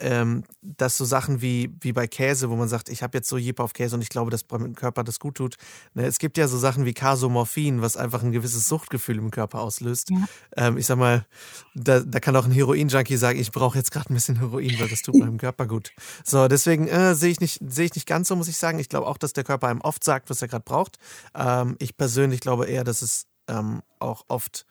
ähm, 0.00 0.44
dass 0.62 0.96
so 0.96 1.04
Sachen 1.04 1.40
wie, 1.40 1.74
wie 1.80 1.92
bei 1.92 2.06
Käse, 2.06 2.50
wo 2.50 2.56
man 2.56 2.68
sagt, 2.68 2.88
ich 2.88 3.02
habe 3.02 3.18
jetzt 3.18 3.28
so 3.28 3.36
Jeep 3.36 3.60
auf 3.60 3.72
Käse 3.72 3.96
und 3.96 4.02
ich 4.02 4.08
glaube, 4.08 4.30
dass 4.30 4.44
beim 4.44 4.74
Körper 4.74 5.04
das 5.04 5.18
gut 5.18 5.36
tut. 5.36 5.56
Ne, 5.94 6.06
es 6.06 6.18
gibt 6.18 6.36
ja 6.38 6.48
so 6.48 6.58
Sachen 6.58 6.84
wie 6.84 6.94
Casomorphin, 6.94 7.82
was 7.82 7.96
einfach 7.96 8.22
ein 8.22 8.32
gewisses 8.32 8.68
Suchtgefühl 8.68 9.18
im 9.18 9.30
Körper 9.30 9.60
auslöst. 9.60 10.10
Ja. 10.10 10.24
Ähm, 10.56 10.78
ich 10.78 10.86
sag 10.86 10.98
mal, 10.98 11.26
da, 11.74 12.00
da 12.00 12.20
kann 12.20 12.36
auch 12.36 12.44
ein 12.44 12.52
Heroin-Junkie 12.52 13.16
sagen, 13.16 13.38
ich 13.38 13.52
brauche 13.52 13.78
jetzt 13.78 13.90
gerade 13.90 14.12
ein 14.12 14.14
bisschen 14.14 14.38
Heroin, 14.38 14.78
weil 14.78 14.88
das 14.88 15.02
tut 15.02 15.16
meinem 15.16 15.38
Körper 15.38 15.66
gut. 15.66 15.92
So, 16.24 16.48
deswegen 16.48 16.88
äh, 16.88 17.14
sehe 17.14 17.30
ich, 17.30 17.40
nicht, 17.40 17.60
seh 17.66 17.84
ich 17.84 17.94
nicht 17.94 18.06
ganz 18.06 18.28
so, 18.28 18.36
muss 18.36 18.48
ich 18.48 18.56
sagen. 18.56 18.78
Ich 18.78 18.88
glaube 18.88 19.06
auch, 19.06 19.18
dass 19.18 19.32
der 19.32 19.44
Körper 19.44 19.68
einem 19.68 19.80
oft 19.80 20.04
sagt, 20.04 20.30
was 20.30 20.42
er 20.42 20.48
gerade 20.48 20.64
braucht. 20.64 20.98
Ähm, 21.34 21.76
ich 21.78 21.96
persönlich 21.96 22.40
glaube 22.40 22.66
eher, 22.66 22.84
dass 22.84 23.02
es 23.02 23.26
ähm, 23.48 23.82
auch 23.98 24.24
oft 24.28 24.66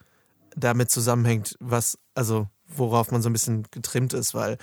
damit 0.56 0.90
zusammenhängt, 0.90 1.56
was, 1.60 1.98
also 2.16 2.48
worauf 2.68 3.12
man 3.12 3.22
so 3.22 3.30
ein 3.30 3.34
bisschen 3.34 3.64
getrimmt 3.72 4.14
ist, 4.14 4.34
weil 4.34 4.58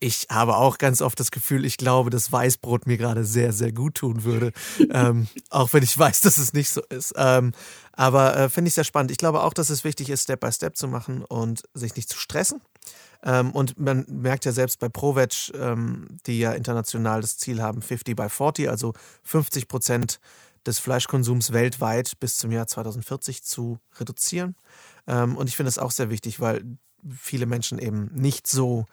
ich 0.00 0.26
habe 0.30 0.56
auch 0.56 0.78
ganz 0.78 1.02
oft 1.02 1.18
das 1.18 1.30
Gefühl, 1.30 1.64
ich 1.64 1.76
glaube, 1.76 2.10
dass 2.10 2.30
Weißbrot 2.30 2.86
mir 2.86 2.96
gerade 2.96 3.24
sehr, 3.24 3.52
sehr 3.52 3.72
gut 3.72 3.96
tun 3.96 4.24
würde. 4.24 4.52
ähm, 4.90 5.28
auch 5.50 5.72
wenn 5.72 5.82
ich 5.82 5.98
weiß, 5.98 6.20
dass 6.20 6.38
es 6.38 6.52
nicht 6.52 6.70
so 6.70 6.82
ist. 6.88 7.14
Ähm, 7.16 7.52
aber 7.92 8.36
äh, 8.36 8.48
finde 8.48 8.68
ich 8.68 8.74
sehr 8.74 8.84
spannend. 8.84 9.10
Ich 9.10 9.18
glaube 9.18 9.42
auch, 9.42 9.52
dass 9.52 9.70
es 9.70 9.84
wichtig 9.84 10.10
ist, 10.10 10.24
Step 10.24 10.40
by 10.40 10.52
Step 10.52 10.76
zu 10.76 10.88
machen 10.88 11.24
und 11.24 11.62
sich 11.74 11.96
nicht 11.96 12.08
zu 12.08 12.18
stressen. 12.18 12.60
Ähm, 13.22 13.50
und 13.50 13.78
man 13.78 14.06
merkt 14.08 14.44
ja 14.44 14.52
selbst 14.52 14.78
bei 14.78 14.88
ProVeg, 14.88 15.52
ähm, 15.54 16.06
die 16.26 16.38
ja 16.38 16.52
international 16.52 17.20
das 17.20 17.36
Ziel 17.38 17.60
haben, 17.60 17.82
50 17.82 18.14
by 18.14 18.28
40, 18.28 18.70
also 18.70 18.92
50 19.24 19.68
Prozent 19.68 20.20
des 20.66 20.78
Fleischkonsums 20.78 21.52
weltweit 21.52 22.18
bis 22.20 22.36
zum 22.36 22.52
Jahr 22.52 22.66
2040 22.66 23.42
zu 23.42 23.78
reduzieren. 23.98 24.54
Ähm, 25.06 25.36
und 25.36 25.48
ich 25.48 25.56
finde 25.56 25.68
es 25.68 25.78
auch 25.78 25.90
sehr 25.90 26.10
wichtig, 26.10 26.40
weil 26.40 26.64
viele 27.16 27.46
Menschen 27.46 27.78
eben 27.78 28.10
nicht 28.14 28.46
so 28.46 28.86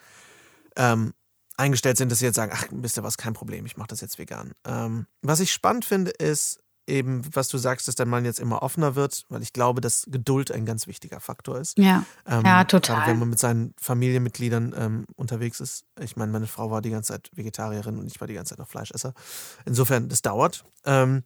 ähm, 0.75 1.13
eingestellt 1.57 1.97
sind, 1.97 2.11
dass 2.11 2.19
sie 2.19 2.25
jetzt 2.25 2.35
sagen, 2.35 2.51
ach, 2.53 2.65
wisst 2.71 2.97
ihr 2.97 3.03
was, 3.03 3.17
kein 3.17 3.33
Problem, 3.33 3.65
ich 3.65 3.77
mache 3.77 3.88
das 3.88 4.01
jetzt 4.01 4.19
vegan. 4.19 4.53
Ähm, 4.65 5.07
was 5.21 5.39
ich 5.39 5.53
spannend 5.53 5.85
finde, 5.85 6.11
ist 6.11 6.59
eben, 6.88 7.23
was 7.33 7.47
du 7.47 7.57
sagst, 7.57 7.88
dass 7.88 7.95
der 7.95 8.05
Mann 8.05 8.25
jetzt 8.25 8.39
immer 8.39 8.61
offener 8.61 8.95
wird, 8.95 9.25
weil 9.29 9.41
ich 9.41 9.53
glaube, 9.53 9.81
dass 9.81 10.05
Geduld 10.07 10.51
ein 10.51 10.65
ganz 10.65 10.88
wichtiger 10.88 11.19
Faktor 11.19 11.59
ist. 11.59 11.77
Ja, 11.77 12.05
ähm, 12.27 12.43
ja 12.45 12.63
total. 12.63 12.97
Gerade 12.97 13.11
wenn 13.11 13.19
man 13.19 13.29
mit 13.29 13.39
seinen 13.39 13.73
Familienmitgliedern 13.79 14.75
ähm, 14.77 15.05
unterwegs 15.15 15.59
ist. 15.59 15.85
Ich 15.99 16.15
meine, 16.15 16.31
meine 16.31 16.47
Frau 16.47 16.69
war 16.71 16.81
die 16.81 16.91
ganze 16.91 17.13
Zeit 17.13 17.31
Vegetarierin 17.33 17.97
und 17.97 18.07
ich 18.07 18.19
war 18.19 18.27
die 18.27 18.33
ganze 18.33 18.51
Zeit 18.51 18.59
noch 18.59 18.69
Fleischesser. 18.69 19.13
Insofern, 19.65 20.09
das 20.09 20.21
dauert. 20.21 20.63
Ähm, 20.85 21.23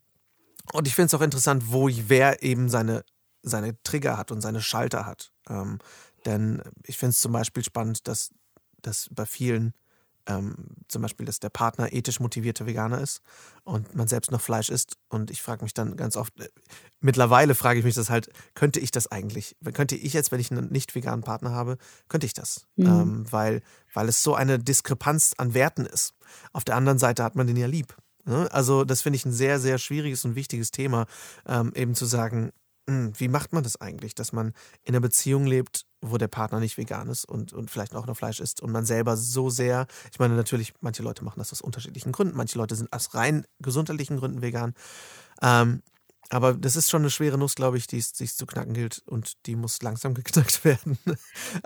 und 0.71 0.87
ich 0.87 0.95
finde 0.95 1.07
es 1.07 1.13
auch 1.13 1.21
interessant, 1.21 1.65
wo 1.67 1.89
wer 1.89 2.43
eben 2.43 2.69
seine, 2.69 3.03
seine 3.41 3.81
Trigger 3.83 4.17
hat 4.17 4.31
und 4.31 4.41
seine 4.41 4.61
Schalter 4.61 5.05
hat. 5.05 5.33
Ähm, 5.49 5.79
denn 6.25 6.61
ich 6.83 6.97
finde 6.97 7.11
es 7.11 7.21
zum 7.21 7.31
Beispiel 7.31 7.63
spannend, 7.63 8.07
dass 8.07 8.31
dass 8.81 9.09
bei 9.11 9.25
vielen 9.25 9.73
ähm, 10.29 10.55
zum 10.87 11.01
Beispiel, 11.01 11.25
dass 11.25 11.39
der 11.39 11.49
Partner 11.49 11.91
ethisch 11.91 12.19
motivierter 12.19 12.65
Veganer 12.65 13.01
ist 13.01 13.21
und 13.63 13.95
man 13.95 14.07
selbst 14.07 14.31
noch 14.31 14.41
Fleisch 14.41 14.69
isst. 14.69 14.97
Und 15.09 15.31
ich 15.31 15.41
frage 15.41 15.63
mich 15.63 15.73
dann 15.73 15.95
ganz 15.95 16.15
oft, 16.15 16.39
äh, 16.39 16.49
mittlerweile 17.01 17.55
frage 17.55 17.79
ich 17.79 17.85
mich 17.85 17.95
das 17.95 18.09
halt, 18.09 18.29
könnte 18.53 18.79
ich 18.79 18.91
das 18.91 19.07
eigentlich? 19.07 19.55
Könnte 19.73 19.95
ich 19.95 20.13
jetzt, 20.13 20.31
wenn 20.31 20.39
ich 20.39 20.51
einen 20.51 20.71
nicht 20.71 20.93
veganen 20.93 21.23
Partner 21.23 21.51
habe, 21.51 21.77
könnte 22.07 22.27
ich 22.27 22.33
das? 22.33 22.67
Mhm. 22.75 22.85
Ähm, 22.85 23.25
weil, 23.31 23.61
weil 23.93 24.07
es 24.07 24.21
so 24.21 24.35
eine 24.35 24.59
Diskrepanz 24.59 25.33
an 25.37 25.53
Werten 25.53 25.85
ist. 25.85 26.13
Auf 26.53 26.63
der 26.63 26.75
anderen 26.75 26.99
Seite 26.99 27.23
hat 27.23 27.35
man 27.35 27.47
den 27.47 27.57
ja 27.57 27.67
lieb. 27.67 27.95
Ne? 28.25 28.47
Also, 28.51 28.83
das 28.83 29.01
finde 29.01 29.17
ich 29.17 29.25
ein 29.25 29.31
sehr, 29.31 29.59
sehr 29.59 29.77
schwieriges 29.79 30.25
und 30.25 30.35
wichtiges 30.35 30.71
Thema, 30.71 31.07
ähm, 31.47 31.71
eben 31.75 31.95
zu 31.95 32.05
sagen, 32.05 32.51
hm, 32.87 33.13
wie 33.17 33.27
macht 33.27 33.53
man 33.53 33.63
das 33.63 33.81
eigentlich, 33.81 34.13
dass 34.13 34.33
man 34.33 34.53
in 34.83 34.93
einer 34.93 35.01
Beziehung 35.01 35.45
lebt, 35.45 35.85
wo 36.01 36.17
der 36.17 36.27
Partner 36.27 36.59
nicht 36.59 36.77
vegan 36.77 37.09
ist 37.09 37.25
und, 37.25 37.53
und 37.53 37.69
vielleicht 37.69 37.95
auch 37.95 38.05
noch 38.05 38.17
Fleisch 38.17 38.39
isst 38.39 38.61
und 38.61 38.71
man 38.71 38.85
selber 38.85 39.17
so 39.17 39.49
sehr, 39.49 39.87
ich 40.11 40.19
meine 40.19 40.35
natürlich, 40.35 40.73
manche 40.81 41.03
Leute 41.03 41.23
machen 41.23 41.39
das 41.39 41.51
aus 41.51 41.61
unterschiedlichen 41.61 42.11
Gründen, 42.11 42.37
manche 42.37 42.57
Leute 42.57 42.75
sind 42.75 42.91
aus 42.93 43.13
rein 43.15 43.45
gesundheitlichen 43.59 44.17
Gründen 44.17 44.41
vegan. 44.41 44.73
Ähm, 45.41 45.81
aber 46.29 46.53
das 46.53 46.75
ist 46.75 46.89
schon 46.89 47.01
eine 47.01 47.09
schwere 47.09 47.37
Nuss, 47.37 47.55
glaube 47.55 47.77
ich, 47.77 47.87
die 47.87 47.97
es 47.97 48.09
sich 48.09 48.35
zu 48.35 48.45
knacken 48.45 48.73
gilt 48.73 49.01
und 49.05 49.45
die 49.47 49.55
muss 49.55 49.81
langsam 49.81 50.13
geknackt 50.15 50.63
werden. 50.63 50.97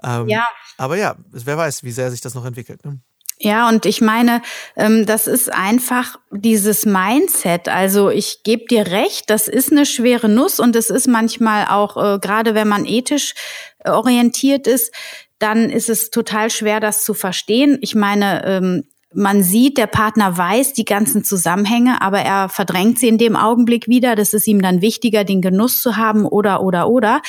ähm, 0.03 0.27
ja. 0.27 0.47
Aber 0.77 0.97
ja, 0.97 1.17
wer 1.31 1.57
weiß, 1.57 1.83
wie 1.83 1.91
sehr 1.91 2.11
sich 2.11 2.21
das 2.21 2.33
noch 2.33 2.45
entwickelt. 2.45 2.83
Ne? 2.85 3.01
Ja, 3.39 3.67
und 3.67 3.85
ich 3.85 3.99
meine, 3.99 4.41
ähm, 4.75 5.05
das 5.05 5.27
ist 5.27 5.51
einfach 5.51 6.19
dieses 6.31 6.85
Mindset. 6.85 7.67
Also 7.67 8.09
ich 8.09 8.43
gebe 8.43 8.65
dir 8.65 8.87
recht, 8.87 9.29
das 9.29 9.47
ist 9.47 9.71
eine 9.71 9.85
schwere 9.85 10.29
Nuss 10.29 10.59
und 10.59 10.75
es 10.75 10.89
ist 10.89 11.07
manchmal 11.07 11.67
auch, 11.67 11.97
äh, 11.97 12.19
gerade 12.19 12.55
wenn 12.55 12.67
man 12.67 12.85
ethisch 12.85 13.33
äh, 13.79 13.89
orientiert 13.89 14.67
ist, 14.67 14.93
dann 15.39 15.69
ist 15.69 15.89
es 15.89 16.09
total 16.09 16.49
schwer, 16.49 16.79
das 16.79 17.03
zu 17.03 17.13
verstehen. 17.13 17.77
Ich 17.81 17.95
meine, 17.95 18.45
ähm, 18.45 18.83
man 19.13 19.43
sieht, 19.43 19.77
der 19.77 19.87
Partner 19.87 20.37
weiß 20.37 20.73
die 20.73 20.85
ganzen 20.85 21.23
Zusammenhänge, 21.23 22.01
aber 22.01 22.19
er 22.19 22.49
verdrängt 22.49 22.99
sie 22.99 23.07
in 23.07 23.17
dem 23.17 23.35
Augenblick 23.35 23.87
wieder. 23.87 24.15
Das 24.15 24.33
ist 24.33 24.47
ihm 24.47 24.61
dann 24.61 24.81
wichtiger, 24.81 25.23
den 25.23 25.41
Genuss 25.41 25.81
zu 25.81 25.97
haben 25.97 26.25
oder, 26.25 26.61
oder, 26.61 26.89
oder. 26.89 27.21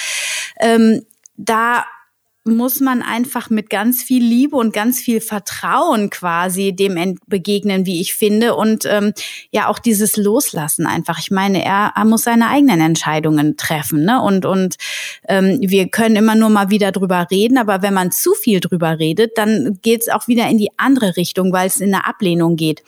Ähm, 0.61 1.05
da 1.37 1.85
muss 2.45 2.81
man 2.81 3.01
einfach 3.01 3.49
mit 3.49 3.71
ganz 3.71 4.03
viel 4.03 4.23
Liebe 4.23 4.57
und 4.57 4.75
ganz 4.75 5.01
viel 5.01 5.23
Vertrauen 5.23 6.11
quasi 6.11 6.75
dem 6.75 7.19
begegnen, 7.27 7.87
wie 7.87 8.03
ich 8.03 8.15
finde. 8.15 8.55
Und 8.55 8.85
ähm, 8.85 9.15
ja, 9.51 9.69
auch 9.69 9.79
dieses 9.79 10.19
Loslassen 10.19 10.87
einfach. 10.87 11.19
Ich 11.19 11.31
meine, 11.31 11.65
er, 11.65 11.93
er 11.97 12.05
muss 12.05 12.25
seine 12.25 12.49
eigenen 12.49 12.83
Entscheidungen 12.83 13.57
treffen. 13.57 14.05
Ne? 14.05 14.21
Und, 14.21 14.45
und 14.45 14.77
ähm, 15.27 15.59
wir 15.63 15.89
können 15.89 16.17
immer 16.17 16.35
nur 16.35 16.51
mal 16.51 16.69
wieder 16.69 16.93
drüber 16.93 17.29
reden, 17.31 17.57
aber 17.57 17.81
wenn 17.81 17.95
man 17.95 18.13
zu 18.13 18.35
viel 18.35 18.61
drüber 18.61 18.99
redet, 18.99 19.39
dann 19.39 19.79
geht 19.81 20.03
es 20.03 20.09
auch 20.11 20.29
wieder 20.29 20.47
in 20.49 20.59
die 20.59 20.71
andere 20.77 21.17
Richtung, 21.17 21.51
weil 21.51 21.67
es 21.67 21.81
in 21.81 21.95
eine 21.95 22.07
Ablehnung 22.07 22.57
geht. 22.57 22.83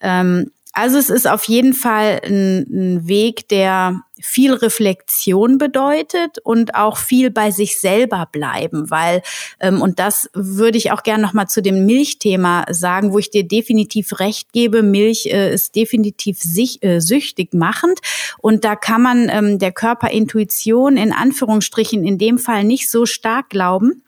Ähm, 0.00 0.52
also 0.76 0.98
es 0.98 1.08
ist 1.08 1.26
auf 1.26 1.44
jeden 1.44 1.72
Fall 1.72 2.20
ein, 2.22 2.66
ein, 2.70 3.08
Weg, 3.08 3.48
der 3.48 4.02
viel 4.20 4.54
Reflexion 4.54 5.58
bedeutet 5.58 6.38
und 6.42 6.74
auch 6.74 6.96
viel 6.96 7.30
bei 7.30 7.50
sich 7.50 7.78
selber 7.78 8.28
bleiben, 8.30 8.90
weil 8.90 9.22
ähm, 9.60 9.82
und 9.82 9.98
das 9.98 10.30
würde 10.32 10.78
ich 10.78 10.90
auch 10.90 11.02
gerne 11.02 11.22
noch 11.22 11.34
mal 11.34 11.48
zu 11.48 11.60
dem 11.60 11.84
Milchthema 11.84 12.64
sagen, 12.70 13.12
wo 13.12 13.18
ich 13.18 13.30
dir 13.30 13.46
definitiv 13.46 14.18
recht 14.18 14.52
gebe. 14.52 14.82
Milch 14.82 15.26
äh, 15.26 15.52
ist 15.52 15.76
definitiv 15.76 16.40
sich, 16.40 16.82
äh, 16.82 17.00
süchtig 17.00 17.52
machend 17.52 18.00
und 18.38 18.64
da 18.64 18.74
kann 18.74 19.02
man 19.02 19.28
ähm, 19.28 19.58
der 19.58 19.72
Körperintuition 19.72 20.96
in 20.96 21.12
Anführungsstrichen 21.12 22.04
in 22.04 22.18
dem 22.18 22.38
Fall 22.38 22.64
nicht 22.64 22.90
so 22.90 23.04
stark 23.06 23.50
glauben 23.50 24.02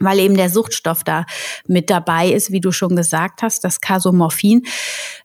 weil 0.00 0.18
eben 0.20 0.36
der 0.36 0.50
Suchtstoff 0.50 1.04
da 1.04 1.24
mit 1.66 1.90
dabei 1.90 2.28
ist, 2.28 2.52
wie 2.52 2.60
du 2.60 2.72
schon 2.72 2.96
gesagt 2.96 3.42
hast, 3.42 3.64
das 3.64 3.80
Casomorphin. 3.80 4.64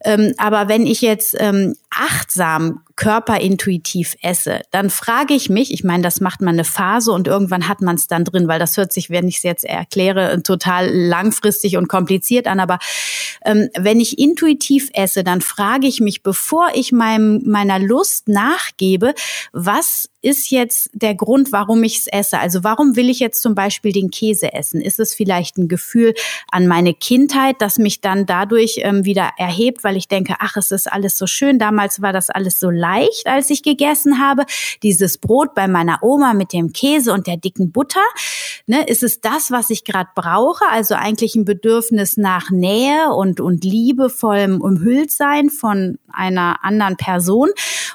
Ähm, 0.03 0.33
aber 0.37 0.67
wenn 0.67 0.85
ich 0.85 1.01
jetzt 1.01 1.35
ähm, 1.39 1.75
achtsam 1.95 2.81
körperintuitiv 2.95 4.15
esse, 4.21 4.61
dann 4.71 4.89
frage 4.89 5.33
ich 5.33 5.49
mich, 5.49 5.73
ich 5.73 5.83
meine, 5.83 6.03
das 6.03 6.21
macht 6.21 6.41
man 6.41 6.55
eine 6.55 6.63
Phase 6.63 7.11
und 7.11 7.27
irgendwann 7.27 7.67
hat 7.67 7.81
man 7.81 7.95
es 7.95 8.07
dann 8.07 8.23
drin, 8.23 8.47
weil 8.47 8.59
das 8.59 8.77
hört 8.77 8.93
sich, 8.93 9.09
wenn 9.09 9.27
ich 9.27 9.37
es 9.37 9.43
jetzt 9.43 9.65
erkläre, 9.65 10.43
total 10.43 10.89
langfristig 10.89 11.77
und 11.77 11.87
kompliziert 11.87 12.47
an. 12.47 12.59
Aber 12.59 12.79
ähm, 13.45 13.69
wenn 13.77 13.99
ich 13.99 14.19
intuitiv 14.19 14.89
esse, 14.93 15.23
dann 15.23 15.41
frage 15.41 15.87
ich 15.87 16.01
mich, 16.01 16.23
bevor 16.23 16.69
ich 16.75 16.91
meinem, 16.91 17.41
meiner 17.45 17.79
Lust 17.79 18.27
nachgebe, 18.27 19.13
was 19.51 20.09
ist 20.23 20.51
jetzt 20.51 20.89
der 20.93 21.15
Grund, 21.15 21.51
warum 21.51 21.83
ich 21.83 21.99
es 21.99 22.07
esse? 22.07 22.39
Also 22.39 22.63
warum 22.63 22.95
will 22.95 23.09
ich 23.09 23.19
jetzt 23.19 23.41
zum 23.41 23.55
Beispiel 23.55 23.91
den 23.91 24.09
Käse 24.09 24.53
essen? 24.53 24.81
Ist 24.81 24.99
es 24.99 25.13
vielleicht 25.13 25.57
ein 25.57 25.67
Gefühl 25.67 26.13
an 26.49 26.65
meine 26.65 26.93
Kindheit, 26.93 27.57
das 27.59 27.77
mich 27.77 27.99
dann 27.99 28.25
dadurch 28.25 28.79
ähm, 28.83 29.03
wieder 29.03 29.31
erhebt, 29.37 29.83
weil 29.83 29.97
ich 29.97 30.07
denke, 30.07 30.35
ach, 30.39 30.55
es 30.55 30.71
ist 30.71 30.91
alles 30.91 31.17
so 31.17 31.27
schön. 31.27 31.59
Damals 31.59 31.82
war 32.01 32.13
das 32.13 32.29
alles 32.29 32.59
so 32.59 32.69
leicht, 32.69 33.27
als 33.27 33.49
ich 33.49 33.63
gegessen 33.63 34.19
habe. 34.19 34.45
Dieses 34.81 35.17
Brot 35.17 35.53
bei 35.53 35.67
meiner 35.67 35.99
Oma 36.01 36.33
mit 36.33 36.53
dem 36.53 36.73
Käse 36.73 37.13
und 37.13 37.27
der 37.27 37.37
dicken 37.37 37.71
Butter. 37.71 38.03
Ne, 38.65 38.85
ist 38.87 39.03
es 39.03 39.21
das, 39.21 39.51
was 39.51 39.69
ich 39.69 39.83
gerade 39.83 40.09
brauche? 40.15 40.63
Also 40.69 40.95
eigentlich 40.95 41.35
ein 41.35 41.45
Bedürfnis 41.45 42.17
nach 42.17 42.49
Nähe 42.49 43.09
und, 43.13 43.41
und 43.41 43.63
liebevollem 43.63 44.61
Umhülltsein 44.61 45.49
von 45.49 45.97
einer 46.11 46.63
anderen 46.63 46.95
Person? 46.95 47.49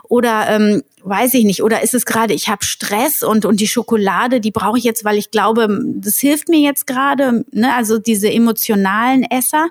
Oder 0.05 0.49
ähm, 0.49 0.83
weiß 1.09 1.35
ich 1.35 1.45
nicht, 1.45 1.63
oder 1.63 1.83
ist 1.83 1.95
es 1.95 2.07
gerade, 2.07 2.35
ich 2.35 2.49
habe 2.49 2.65
Stress 2.65 3.23
und, 3.23 3.45
und 3.45 3.61
die 3.61 3.69
Schokolade, 3.69 4.41
die 4.41 4.51
brauche 4.51 4.79
ich 4.79 4.85
jetzt, 4.85 5.05
weil 5.05 5.19
ich 5.19 5.31
glaube, 5.31 5.69
das 5.97 6.19
hilft 6.19 6.49
mir 6.49 6.61
jetzt 6.61 6.87
gerade, 6.87 7.45
ne? 7.51 7.75
also 7.75 7.99
diese 7.99 8.31
emotionalen 8.31 9.25
Esser. 9.25 9.69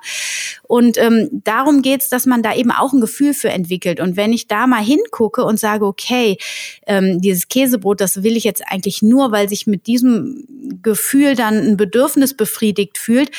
Und 0.63 0.97
ähm, 0.97 1.30
darum 1.32 1.82
geht's, 1.82 2.10
dass 2.10 2.26
man 2.26 2.43
da 2.43 2.56
eben 2.56 2.71
auch 2.71 2.93
ein 2.93 3.02
Gefühl 3.02 3.34
für 3.34 3.50
entwickelt. 3.50 4.00
Und 4.00 4.17
wenn 4.17 4.34
ich 4.34 4.47
da 4.47 4.67
mal 4.67 4.84
hingucke 4.84 5.43
und 5.43 5.60
sage, 5.60 5.86
okay, 5.86 6.38
ähm, 6.86 7.21
dieses 7.21 7.47
Käsebrot, 7.47 8.02
das 8.02 8.23
will 8.23 8.38
ich 8.38 8.43
jetzt 8.43 8.63
eigentlich 8.67 9.02
nur, 9.02 9.32
weil 9.32 9.50
sich 9.50 9.67
mit 9.67 9.88
diesem 9.88 10.45
Gefühl 10.82 11.36
dann 11.36 11.56
ein 11.56 11.78
Bedürfnis 11.78 12.36
befriedigt 12.36 12.97
fühlt, 12.97 13.32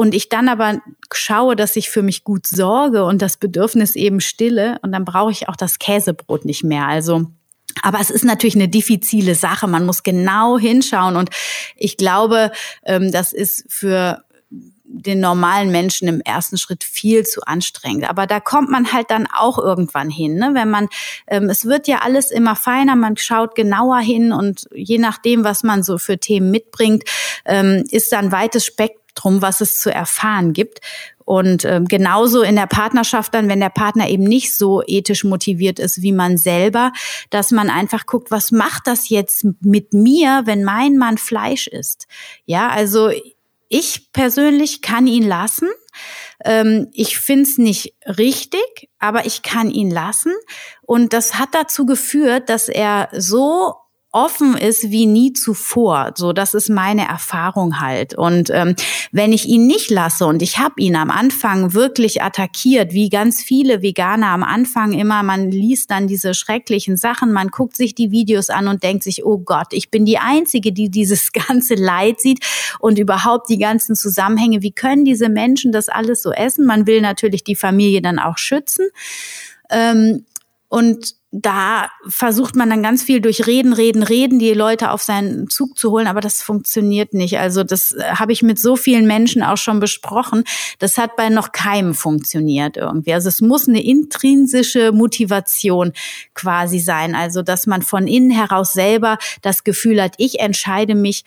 und 0.00 0.14
ich 0.14 0.30
dann 0.30 0.48
aber 0.48 0.80
schaue, 1.12 1.56
dass 1.56 1.76
ich 1.76 1.90
für 1.90 2.02
mich 2.02 2.24
gut 2.24 2.46
sorge 2.46 3.04
und 3.04 3.20
das 3.20 3.36
Bedürfnis 3.36 3.96
eben 3.96 4.22
stille 4.22 4.78
und 4.80 4.92
dann 4.92 5.04
brauche 5.04 5.30
ich 5.30 5.46
auch 5.50 5.56
das 5.56 5.78
Käsebrot 5.78 6.46
nicht 6.46 6.64
mehr. 6.64 6.86
Also 6.86 7.26
aber 7.82 8.00
es 8.00 8.10
ist 8.10 8.24
natürlich 8.24 8.54
eine 8.56 8.68
diffizile 8.68 9.34
Sache. 9.34 9.66
Man 9.66 9.86
muss 9.86 10.02
genau 10.02 10.58
hinschauen. 10.58 11.16
Und 11.16 11.30
ich 11.76 11.96
glaube, 11.96 12.52
ähm, 12.84 13.12
das 13.12 13.32
ist 13.32 13.64
für 13.68 14.24
den 14.92 15.20
normalen 15.20 15.70
Menschen 15.70 16.08
im 16.08 16.20
ersten 16.20 16.58
Schritt 16.58 16.82
viel 16.82 17.24
zu 17.24 17.42
anstrengend. 17.42 18.08
Aber 18.10 18.26
da 18.26 18.40
kommt 18.40 18.70
man 18.70 18.92
halt 18.92 19.10
dann 19.10 19.28
auch 19.32 19.58
irgendwann 19.58 20.10
hin, 20.10 20.34
ne? 20.34 20.50
wenn 20.54 20.68
man, 20.68 20.88
ähm, 21.28 21.48
es 21.48 21.64
wird 21.64 21.86
ja 21.86 21.98
alles 21.98 22.30
immer 22.30 22.56
feiner, 22.56 22.96
man 22.96 23.16
schaut 23.16 23.54
genauer 23.54 23.98
hin 23.98 24.32
und 24.32 24.68
je 24.74 24.98
nachdem, 24.98 25.44
was 25.44 25.62
man 25.62 25.84
so 25.84 25.96
für 25.96 26.18
Themen 26.18 26.50
mitbringt, 26.50 27.04
ähm, 27.44 27.84
ist 27.90 28.12
da 28.12 28.18
ein 28.18 28.32
weites 28.32 28.64
Spektrum, 28.66 29.42
was 29.42 29.60
es 29.60 29.78
zu 29.78 29.94
erfahren 29.94 30.52
gibt. 30.52 30.80
Und 31.30 31.64
ähm, 31.64 31.84
genauso 31.84 32.42
in 32.42 32.56
der 32.56 32.66
Partnerschaft 32.66 33.34
dann, 33.34 33.48
wenn 33.48 33.60
der 33.60 33.70
Partner 33.70 34.08
eben 34.08 34.24
nicht 34.24 34.56
so 34.56 34.82
ethisch 34.84 35.22
motiviert 35.22 35.78
ist 35.78 36.02
wie 36.02 36.10
man 36.10 36.36
selber, 36.36 36.92
dass 37.30 37.52
man 37.52 37.70
einfach 37.70 38.06
guckt, 38.06 38.32
was 38.32 38.50
macht 38.50 38.88
das 38.88 39.10
jetzt 39.10 39.46
mit 39.60 39.92
mir, 39.92 40.42
wenn 40.46 40.64
mein 40.64 40.96
Mann 40.96 41.18
Fleisch 41.18 41.68
isst? 41.68 42.08
Ja, 42.46 42.70
also 42.70 43.12
ich 43.68 44.12
persönlich 44.12 44.82
kann 44.82 45.06
ihn 45.06 45.22
lassen. 45.22 45.68
Ähm, 46.44 46.88
ich 46.92 47.16
find's 47.16 47.58
nicht 47.58 47.94
richtig, 48.06 48.88
aber 48.98 49.24
ich 49.24 49.42
kann 49.42 49.70
ihn 49.70 49.92
lassen. 49.92 50.32
Und 50.82 51.12
das 51.12 51.38
hat 51.38 51.50
dazu 51.52 51.86
geführt, 51.86 52.48
dass 52.48 52.68
er 52.68 53.08
so 53.12 53.74
offen 54.12 54.56
ist 54.56 54.90
wie 54.90 55.06
nie 55.06 55.32
zuvor. 55.32 56.12
So, 56.16 56.32
das 56.32 56.54
ist 56.54 56.68
meine 56.68 57.06
Erfahrung 57.06 57.78
halt. 57.78 58.14
Und 58.14 58.50
ähm, 58.50 58.74
wenn 59.12 59.32
ich 59.32 59.46
ihn 59.46 59.68
nicht 59.68 59.88
lasse 59.90 60.26
und 60.26 60.42
ich 60.42 60.58
habe 60.58 60.74
ihn 60.78 60.96
am 60.96 61.10
Anfang 61.10 61.74
wirklich 61.74 62.20
attackiert, 62.20 62.92
wie 62.92 63.08
ganz 63.08 63.40
viele 63.40 63.82
Veganer 63.82 64.28
am 64.28 64.42
Anfang 64.42 64.92
immer, 64.92 65.22
man 65.22 65.52
liest 65.52 65.92
dann 65.92 66.08
diese 66.08 66.34
schrecklichen 66.34 66.96
Sachen, 66.96 67.32
man 67.32 67.48
guckt 67.48 67.76
sich 67.76 67.94
die 67.94 68.10
Videos 68.10 68.50
an 68.50 68.66
und 68.66 68.82
denkt 68.82 69.04
sich, 69.04 69.24
oh 69.24 69.38
Gott, 69.38 69.68
ich 69.70 69.90
bin 69.90 70.04
die 70.04 70.18
Einzige, 70.18 70.72
die 70.72 70.90
dieses 70.90 71.30
ganze 71.48 71.74
Leid 71.74 72.20
sieht 72.20 72.44
und 72.80 72.98
überhaupt 72.98 73.48
die 73.48 73.58
ganzen 73.58 73.94
Zusammenhänge. 73.94 74.60
Wie 74.62 74.72
können 74.72 75.04
diese 75.04 75.28
Menschen 75.28 75.70
das 75.70 75.88
alles 75.88 76.22
so 76.22 76.32
essen? 76.32 76.66
Man 76.66 76.88
will 76.88 77.00
natürlich 77.00 77.44
die 77.44 77.56
Familie 77.56 78.02
dann 78.02 78.18
auch 78.18 78.38
schützen. 78.38 78.88
Ähm, 79.70 80.24
und 80.68 81.19
da 81.32 81.90
versucht 82.08 82.56
man 82.56 82.70
dann 82.70 82.82
ganz 82.82 83.04
viel 83.04 83.20
durch 83.20 83.46
Reden, 83.46 83.72
Reden, 83.72 84.02
Reden 84.02 84.40
die 84.40 84.52
Leute 84.52 84.90
auf 84.90 85.00
seinen 85.00 85.48
Zug 85.48 85.78
zu 85.78 85.92
holen, 85.92 86.08
aber 86.08 86.20
das 86.20 86.42
funktioniert 86.42 87.14
nicht. 87.14 87.38
Also 87.38 87.62
das 87.62 87.92
äh, 87.92 88.02
habe 88.02 88.32
ich 88.32 88.42
mit 88.42 88.58
so 88.58 88.74
vielen 88.74 89.06
Menschen 89.06 89.44
auch 89.44 89.56
schon 89.56 89.78
besprochen. 89.78 90.42
Das 90.80 90.98
hat 90.98 91.14
bei 91.14 91.28
noch 91.28 91.52
keinem 91.52 91.94
funktioniert 91.94 92.76
irgendwie. 92.76 93.14
Also 93.14 93.28
es 93.28 93.40
muss 93.40 93.68
eine 93.68 93.82
intrinsische 93.82 94.90
Motivation 94.90 95.92
quasi 96.34 96.80
sein. 96.80 97.14
Also 97.14 97.42
dass 97.42 97.68
man 97.68 97.82
von 97.82 98.08
innen 98.08 98.32
heraus 98.32 98.72
selber 98.72 99.16
das 99.40 99.62
Gefühl 99.62 100.02
hat, 100.02 100.14
ich 100.18 100.40
entscheide 100.40 100.96
mich, 100.96 101.24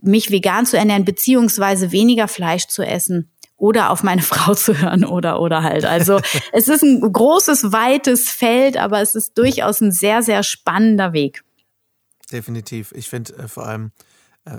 mich 0.00 0.30
vegan 0.30 0.64
zu 0.64 0.78
ernähren, 0.78 1.04
beziehungsweise 1.04 1.90
weniger 1.90 2.28
Fleisch 2.28 2.68
zu 2.68 2.84
essen 2.84 3.28
oder 3.60 3.90
auf 3.90 4.02
meine 4.02 4.22
Frau 4.30 4.54
zu 4.54 4.76
hören 4.80 5.04
oder 5.04 5.40
oder 5.40 5.62
halt. 5.62 5.84
Also 5.84 6.20
es 6.52 6.68
ist 6.68 6.82
ein 6.82 7.00
großes, 7.00 7.72
weites 7.72 8.30
Feld, 8.30 8.76
aber 8.76 9.00
es 9.00 9.14
ist 9.14 9.38
durchaus 9.38 9.80
ein 9.80 9.92
sehr, 9.92 10.22
sehr 10.22 10.42
spannender 10.42 11.12
Weg. 11.12 11.44
Definitiv. 12.32 12.92
Ich 12.96 13.08
finde 13.08 13.34
äh, 13.34 13.48
vor 13.48 13.66
allem, 13.66 13.92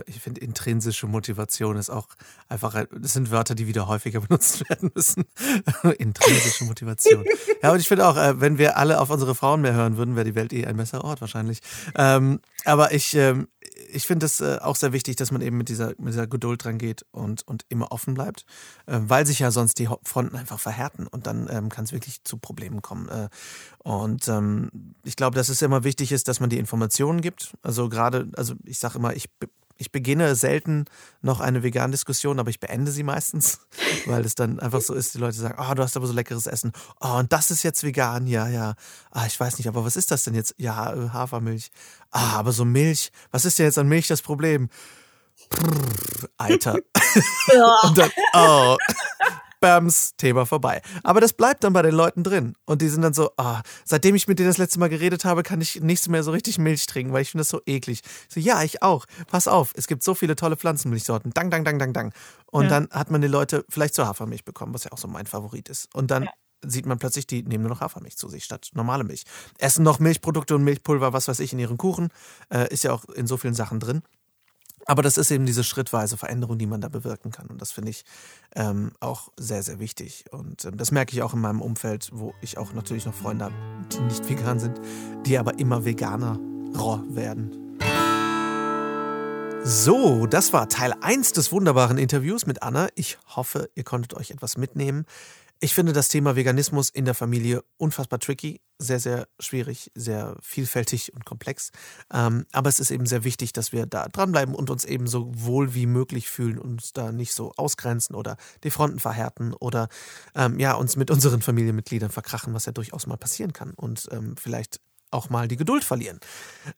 ich 0.05 0.19
finde 0.19 0.41
intrinsische 0.41 1.07
Motivation 1.07 1.75
ist 1.75 1.89
auch 1.89 2.07
einfach, 2.47 2.85
das 2.91 3.13
sind 3.13 3.31
Wörter, 3.31 3.55
die 3.55 3.67
wieder 3.67 3.87
häufiger 3.87 4.21
benutzt 4.27 4.67
werden 4.69 4.91
müssen. 4.93 5.25
intrinsische 5.97 6.65
Motivation. 6.65 7.25
Ja, 7.61 7.71
und 7.71 7.79
ich 7.79 7.87
finde 7.87 8.07
auch, 8.07 8.17
äh, 8.17 8.39
wenn 8.39 8.57
wir 8.57 8.77
alle 8.77 8.99
auf 8.99 9.09
unsere 9.09 9.35
Frauen 9.35 9.61
mehr 9.61 9.73
hören 9.73 9.97
würden, 9.97 10.15
wäre 10.15 10.25
die 10.25 10.35
Welt 10.35 10.53
eh 10.53 10.65
ein 10.65 10.77
besserer 10.77 11.03
Ort 11.03 11.21
wahrscheinlich. 11.21 11.59
Ähm, 11.95 12.39
aber 12.65 12.93
ich, 12.93 13.15
ähm, 13.15 13.47
ich 13.91 14.05
finde 14.05 14.25
es 14.25 14.39
äh, 14.39 14.59
auch 14.61 14.75
sehr 14.75 14.93
wichtig, 14.93 15.15
dass 15.15 15.31
man 15.31 15.41
eben 15.41 15.57
mit 15.57 15.69
dieser, 15.69 15.89
mit 15.97 16.09
dieser 16.09 16.27
Geduld 16.27 16.63
dran 16.63 16.77
geht 16.77 17.05
und, 17.11 17.47
und 17.47 17.65
immer 17.69 17.91
offen 17.91 18.13
bleibt, 18.13 18.45
äh, 18.85 18.99
weil 19.01 19.25
sich 19.25 19.39
ja 19.39 19.51
sonst 19.51 19.79
die 19.79 19.89
Fronten 20.03 20.35
einfach 20.35 20.59
verhärten 20.59 21.07
und 21.07 21.27
dann 21.27 21.47
ähm, 21.49 21.69
kann 21.69 21.85
es 21.85 21.91
wirklich 21.91 22.23
zu 22.23 22.37
Problemen 22.37 22.81
kommen. 22.81 23.09
Äh, 23.09 23.29
und 23.79 24.27
ähm, 24.27 24.95
ich 25.03 25.15
glaube, 25.15 25.35
dass 25.35 25.49
es 25.49 25.61
immer 25.61 25.83
wichtig 25.83 26.11
ist, 26.11 26.27
dass 26.27 26.39
man 26.39 26.49
die 26.49 26.59
Informationen 26.59 27.21
gibt. 27.21 27.55
Also 27.63 27.89
gerade, 27.89 28.29
also 28.35 28.53
ich 28.63 28.79
sage 28.79 28.97
immer, 28.97 29.15
ich 29.15 29.29
ich 29.81 29.91
beginne 29.91 30.35
selten 30.35 30.85
noch 31.21 31.39
eine 31.39 31.63
vegane 31.63 31.91
Diskussion, 31.91 32.39
aber 32.39 32.51
ich 32.51 32.59
beende 32.59 32.91
sie 32.91 33.01
meistens, 33.01 33.59
weil 34.05 34.23
es 34.23 34.35
dann 34.35 34.59
einfach 34.59 34.79
so 34.79 34.93
ist, 34.93 35.15
die 35.15 35.17
Leute 35.17 35.37
sagen, 35.37 35.57
oh, 35.59 35.73
du 35.73 35.81
hast 35.81 35.97
aber 35.97 36.05
so 36.05 36.13
leckeres 36.13 36.45
Essen. 36.45 36.71
Oh, 36.99 37.17
und 37.17 37.33
das 37.33 37.49
ist 37.49 37.63
jetzt 37.63 37.83
vegan, 37.83 38.27
ja, 38.27 38.47
ja. 38.47 38.75
Ah, 39.09 39.25
ich 39.25 39.39
weiß 39.39 39.57
nicht, 39.57 39.67
aber 39.67 39.83
was 39.83 39.95
ist 39.95 40.11
das 40.11 40.23
denn 40.23 40.35
jetzt? 40.35 40.53
Ja, 40.57 40.93
äh, 40.93 41.09
Hafermilch. 41.09 41.71
Ah, 42.11 42.37
aber 42.37 42.51
so 42.51 42.63
Milch. 42.63 43.11
Was 43.31 43.43
ist 43.43 43.57
denn 43.57 43.65
jetzt 43.65 43.79
an 43.79 43.87
Milch 43.87 44.07
das 44.07 44.21
Problem? 44.21 44.69
Brrr, 45.49 46.29
Alter. 46.37 46.77
Ja. 47.51 47.91
dann, 47.95 48.11
oh. 48.33 48.77
Bams, 49.61 50.15
Thema 50.17 50.45
vorbei. 50.45 50.81
Aber 51.03 51.21
das 51.21 51.33
bleibt 51.33 51.63
dann 51.63 51.71
bei 51.71 51.83
den 51.83 51.93
Leuten 51.93 52.23
drin. 52.23 52.55
Und 52.65 52.81
die 52.81 52.89
sind 52.89 53.03
dann 53.03 53.13
so, 53.13 53.31
oh, 53.37 53.57
seitdem 53.85 54.15
ich 54.15 54.27
mit 54.27 54.39
dir 54.39 54.45
das 54.45 54.57
letzte 54.57 54.79
Mal 54.79 54.89
geredet 54.89 55.23
habe, 55.23 55.43
kann 55.43 55.61
ich 55.61 55.81
nichts 55.81 56.09
mehr 56.09 56.23
so 56.23 56.31
richtig 56.31 56.57
Milch 56.57 56.85
trinken, 56.87 57.13
weil 57.13 57.21
ich 57.21 57.31
finde 57.31 57.41
das 57.41 57.49
so 57.49 57.61
eklig. 57.65 58.01
So, 58.27 58.39
ja, 58.39 58.63
ich 58.63 58.81
auch. 58.81 59.05
Pass 59.27 59.47
auf, 59.47 59.71
es 59.75 59.87
gibt 59.87 60.03
so 60.03 60.15
viele 60.15 60.35
tolle 60.35 60.57
Pflanzenmilchsorten. 60.57 61.31
Dang, 61.33 61.49
dang, 61.51 61.63
dang, 61.63 61.79
dang, 61.79 61.93
dang. 61.93 62.13
Und 62.47 62.63
ja. 62.63 62.69
dann 62.69 62.89
hat 62.91 63.11
man 63.11 63.21
die 63.21 63.27
Leute 63.27 63.63
vielleicht 63.69 63.93
zur 63.93 64.07
Hafermilch 64.07 64.43
bekommen, 64.43 64.73
was 64.73 64.83
ja 64.83 64.91
auch 64.91 64.97
so 64.97 65.07
mein 65.07 65.27
Favorit 65.27 65.69
ist. 65.69 65.93
Und 65.93 66.09
dann 66.09 66.23
ja. 66.23 66.31
sieht 66.65 66.87
man 66.87 66.97
plötzlich, 66.97 67.27
die 67.27 67.43
nehmen 67.43 67.63
nur 67.63 67.71
noch 67.71 67.81
Hafermilch 67.81 68.17
zu 68.17 68.29
sich 68.29 68.43
statt 68.43 68.71
normale 68.73 69.03
Milch. 69.03 69.23
Essen 69.59 69.83
noch 69.83 69.99
Milchprodukte 69.99 70.55
und 70.55 70.63
Milchpulver, 70.63 71.13
was 71.13 71.27
weiß 71.27 71.39
ich, 71.39 71.53
in 71.53 71.59
ihren 71.59 71.77
Kuchen. 71.77 72.09
Äh, 72.49 72.73
ist 72.73 72.83
ja 72.83 72.93
auch 72.93 73.05
in 73.05 73.27
so 73.27 73.37
vielen 73.37 73.53
Sachen 73.53 73.79
drin. 73.79 74.01
Aber 74.91 75.03
das 75.03 75.17
ist 75.17 75.31
eben 75.31 75.45
diese 75.45 75.63
schrittweise 75.63 76.17
Veränderung, 76.17 76.57
die 76.57 76.65
man 76.65 76.81
da 76.81 76.89
bewirken 76.89 77.31
kann. 77.31 77.47
Und 77.47 77.61
das 77.61 77.71
finde 77.71 77.91
ich 77.91 78.03
ähm, 78.57 78.91
auch 78.99 79.31
sehr, 79.37 79.63
sehr 79.63 79.79
wichtig. 79.79 80.25
Und 80.31 80.65
ähm, 80.65 80.75
das 80.75 80.91
merke 80.91 81.13
ich 81.13 81.21
auch 81.21 81.33
in 81.33 81.39
meinem 81.39 81.61
Umfeld, 81.61 82.09
wo 82.11 82.33
ich 82.41 82.57
auch 82.57 82.73
natürlich 82.73 83.05
noch 83.05 83.13
Freunde 83.13 83.45
habe, 83.45 83.53
die 83.93 84.01
nicht 84.01 84.27
vegan 84.27 84.59
sind, 84.59 84.81
die 85.25 85.37
aber 85.37 85.57
immer 85.59 85.85
veganer 85.85 86.37
werden. 87.07 87.77
So, 89.63 90.25
das 90.25 90.51
war 90.51 90.67
Teil 90.67 90.93
1 90.99 91.31
des 91.31 91.53
wunderbaren 91.53 91.97
Interviews 91.97 92.45
mit 92.45 92.61
Anna. 92.61 92.89
Ich 92.95 93.17
hoffe, 93.33 93.69
ihr 93.75 93.85
konntet 93.85 94.13
euch 94.15 94.31
etwas 94.31 94.57
mitnehmen. 94.57 95.05
Ich 95.63 95.75
finde 95.75 95.93
das 95.93 96.07
Thema 96.07 96.35
Veganismus 96.35 96.89
in 96.89 97.05
der 97.05 97.13
Familie 97.13 97.63
unfassbar 97.77 98.17
tricky, 98.17 98.61
sehr, 98.79 98.99
sehr 98.99 99.27
schwierig, 99.39 99.91
sehr 99.93 100.35
vielfältig 100.41 101.13
und 101.13 101.23
komplex. 101.23 101.69
Ähm, 102.11 102.47
aber 102.51 102.67
es 102.67 102.79
ist 102.79 102.89
eben 102.89 103.05
sehr 103.05 103.23
wichtig, 103.23 103.53
dass 103.53 103.71
wir 103.71 103.85
da 103.85 104.07
dranbleiben 104.07 104.55
und 104.55 104.71
uns 104.71 104.85
eben 104.85 105.05
so 105.05 105.31
wohl 105.35 105.75
wie 105.75 105.85
möglich 105.85 106.31
fühlen, 106.31 106.57
uns 106.57 106.93
da 106.93 107.11
nicht 107.11 107.33
so 107.33 107.51
ausgrenzen 107.57 108.15
oder 108.15 108.37
die 108.63 108.71
Fronten 108.71 108.97
verhärten 108.97 109.53
oder 109.53 109.87
ähm, 110.33 110.57
ja, 110.57 110.73
uns 110.73 110.95
mit 110.95 111.11
unseren 111.11 111.43
Familienmitgliedern 111.43 112.09
verkrachen, 112.09 112.55
was 112.55 112.65
ja 112.65 112.71
durchaus 112.71 113.05
mal 113.05 113.17
passieren 113.17 113.53
kann 113.53 113.75
und 113.75 114.09
ähm, 114.11 114.35
vielleicht 114.37 114.81
auch 115.11 115.29
mal 115.29 115.47
die 115.47 115.57
Geduld 115.57 115.83
verlieren. 115.83 116.19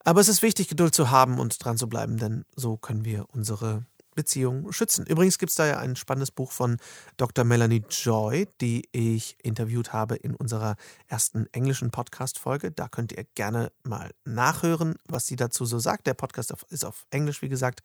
Aber 0.03 0.19
es 0.19 0.27
ist 0.27 0.41
wichtig, 0.41 0.67
Geduld 0.67 0.93
zu 0.93 1.09
haben 1.09 1.39
und 1.39 1.63
dran 1.63 1.77
zu 1.77 1.87
bleiben, 1.87 2.17
denn 2.17 2.43
so 2.53 2.75
können 2.75 3.05
wir 3.05 3.27
unsere 3.29 3.85
Beziehungen 4.15 4.71
schützen. 4.73 5.05
Übrigens 5.05 5.37
gibt 5.37 5.49
es 5.51 5.55
da 5.55 5.65
ja 5.65 5.77
ein 5.77 5.95
spannendes 5.95 6.31
Buch 6.31 6.51
von 6.51 6.77
Dr. 7.17 7.45
Melanie 7.45 7.83
Joy, 7.89 8.47
die 8.61 8.87
ich 8.91 9.37
interviewt 9.43 9.93
habe 9.93 10.15
in 10.15 10.35
unserer 10.35 10.75
ersten 11.07 11.47
englischen 11.51 11.91
Podcast-Folge. 11.91 12.71
Da 12.71 12.87
könnt 12.87 13.11
ihr 13.11 13.25
gerne 13.35 13.71
mal 13.83 14.11
nachhören, 14.25 14.95
was 15.07 15.27
sie 15.27 15.35
dazu 15.35 15.65
so 15.65 15.79
sagt. 15.79 16.07
Der 16.07 16.13
Podcast 16.13 16.53
ist 16.69 16.85
auf 16.85 17.05
Englisch, 17.09 17.41
wie 17.41 17.49
gesagt. 17.49 17.81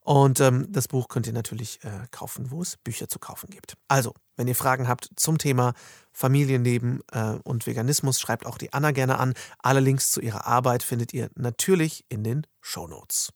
Und 0.00 0.40
ähm, 0.40 0.66
das 0.70 0.88
Buch 0.88 1.08
könnt 1.08 1.26
ihr 1.26 1.32
natürlich 1.32 1.82
äh, 1.84 2.06
kaufen, 2.10 2.50
wo 2.50 2.62
es 2.62 2.76
Bücher 2.76 3.08
zu 3.08 3.18
kaufen 3.18 3.50
gibt. 3.50 3.76
Also, 3.88 4.14
wenn 4.36 4.48
ihr 4.48 4.54
Fragen 4.54 4.88
habt 4.88 5.10
zum 5.16 5.38
Thema 5.38 5.74
Familienleben 6.12 7.02
äh, 7.12 7.38
und 7.42 7.66
Veganismus, 7.66 8.20
schreibt 8.20 8.46
auch 8.46 8.58
die 8.58 8.72
Anna 8.72 8.92
gerne 8.92 9.18
an. 9.18 9.34
Alle 9.58 9.80
Links 9.80 10.10
zu 10.10 10.20
ihrer 10.20 10.46
Arbeit 10.46 10.82
findet 10.82 11.12
ihr 11.12 11.30
natürlich 11.34 12.04
in 12.08 12.22
den 12.22 12.46
Show 12.60 12.86
Notes. 12.86 13.32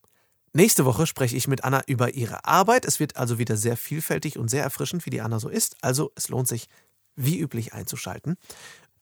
Nächste 0.52 0.84
Woche 0.84 1.06
spreche 1.06 1.36
ich 1.36 1.46
mit 1.46 1.62
Anna 1.62 1.82
über 1.86 2.14
ihre 2.14 2.44
Arbeit. 2.44 2.84
Es 2.84 2.98
wird 2.98 3.16
also 3.16 3.38
wieder 3.38 3.56
sehr 3.56 3.76
vielfältig 3.76 4.36
und 4.36 4.48
sehr 4.48 4.64
erfrischend, 4.64 5.06
wie 5.06 5.10
die 5.10 5.20
Anna 5.20 5.38
so 5.38 5.48
ist. 5.48 5.76
Also 5.80 6.10
es 6.16 6.28
lohnt 6.28 6.48
sich, 6.48 6.66
wie 7.14 7.38
üblich, 7.38 7.72
einzuschalten. 7.72 8.36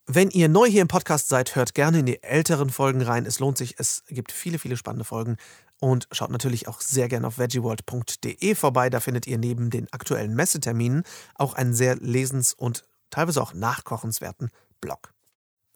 Wenn 0.06 0.30
ihr 0.30 0.48
neu 0.48 0.66
hier 0.66 0.82
im 0.82 0.88
Podcast 0.88 1.28
seid, 1.28 1.56
hört 1.56 1.74
gerne 1.74 2.00
in 2.00 2.06
die 2.06 2.22
älteren 2.22 2.68
Folgen 2.68 3.00
rein. 3.00 3.24
Es 3.24 3.38
lohnt 3.38 3.56
sich. 3.56 3.76
Es 3.78 4.04
gibt 4.08 4.32
viele, 4.32 4.58
viele 4.58 4.76
spannende 4.76 5.04
Folgen. 5.04 5.36
Und 5.80 6.08
schaut 6.12 6.30
natürlich 6.30 6.68
auch 6.68 6.80
sehr 6.80 7.08
gerne 7.08 7.26
auf 7.26 7.38
veggieworld.de 7.38 8.54
vorbei. 8.54 8.90
Da 8.90 9.00
findet 9.00 9.26
ihr 9.26 9.38
neben 9.38 9.70
den 9.70 9.90
aktuellen 9.92 10.34
Messeterminen 10.34 11.04
auch 11.34 11.54
einen 11.54 11.72
sehr 11.72 11.96
lesens- 11.96 12.52
und 12.54 12.84
teilweise 13.10 13.40
auch 13.40 13.54
nachkochenswerten 13.54 14.50
Blog. 14.80 15.14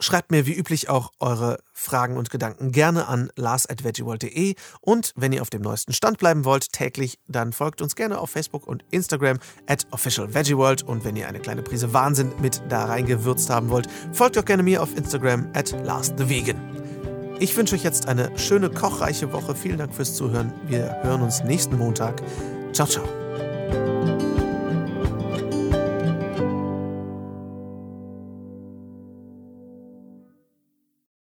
Schreibt 0.03 0.33
mir 0.33 0.47
wie 0.47 0.53
üblich 0.53 0.89
auch 0.89 1.13
eure 1.21 1.59
Fragen 1.73 2.17
und 2.17 2.29
Gedanken 2.29 2.73
gerne 2.73 3.07
an 3.07 3.31
lars.veggieworld.de 3.37 4.57
und 4.81 5.13
wenn 5.15 5.33
ihr 5.33 5.43
auf 5.43 5.51
dem 5.51 5.63
neuesten 5.63 5.93
Stand 5.93 6.19
bleiben 6.19 6.45
wollt, 6.45 6.73
täglich, 6.73 7.21
dann 7.29 7.53
folgt 7.53 7.81
uns 7.81 7.95
gerne 7.95 8.19
auf 8.19 8.31
Facebook 8.31 8.67
und 8.67 8.85
Instagram 8.91 9.39
at 9.69 9.87
officialveggieworld 9.93 10.83
und 10.83 11.05
wenn 11.05 11.15
ihr 11.15 11.29
eine 11.29 11.39
kleine 11.39 11.63
Prise 11.63 11.93
Wahnsinn 11.93 12.33
mit 12.41 12.61
da 12.69 12.87
reingewürzt 12.87 13.49
haben 13.49 13.71
wollt, 13.71 13.87
folgt 14.13 14.37
auch 14.39 14.45
gerne 14.45 14.65
mir 14.65 14.83
auf 14.83 14.97
Instagram 14.97 15.49
at 15.55 15.71
lastthevegan. 15.85 16.61
Ich 17.39 17.57
wünsche 17.57 17.77
euch 17.77 17.85
jetzt 17.85 18.09
eine 18.09 18.37
schöne, 18.37 18.71
kochreiche 18.71 19.33
Woche. 19.33 19.55
Vielen 19.55 19.79
Dank 19.79 19.95
fürs 19.95 20.17
Zuhören. 20.17 20.53
Wir 20.67 20.99
hören 21.03 21.23
uns 21.23 21.45
nächsten 21.45 21.79
Montag. 21.79 22.21
Ciao, 22.73 22.89
ciao. 22.89 24.42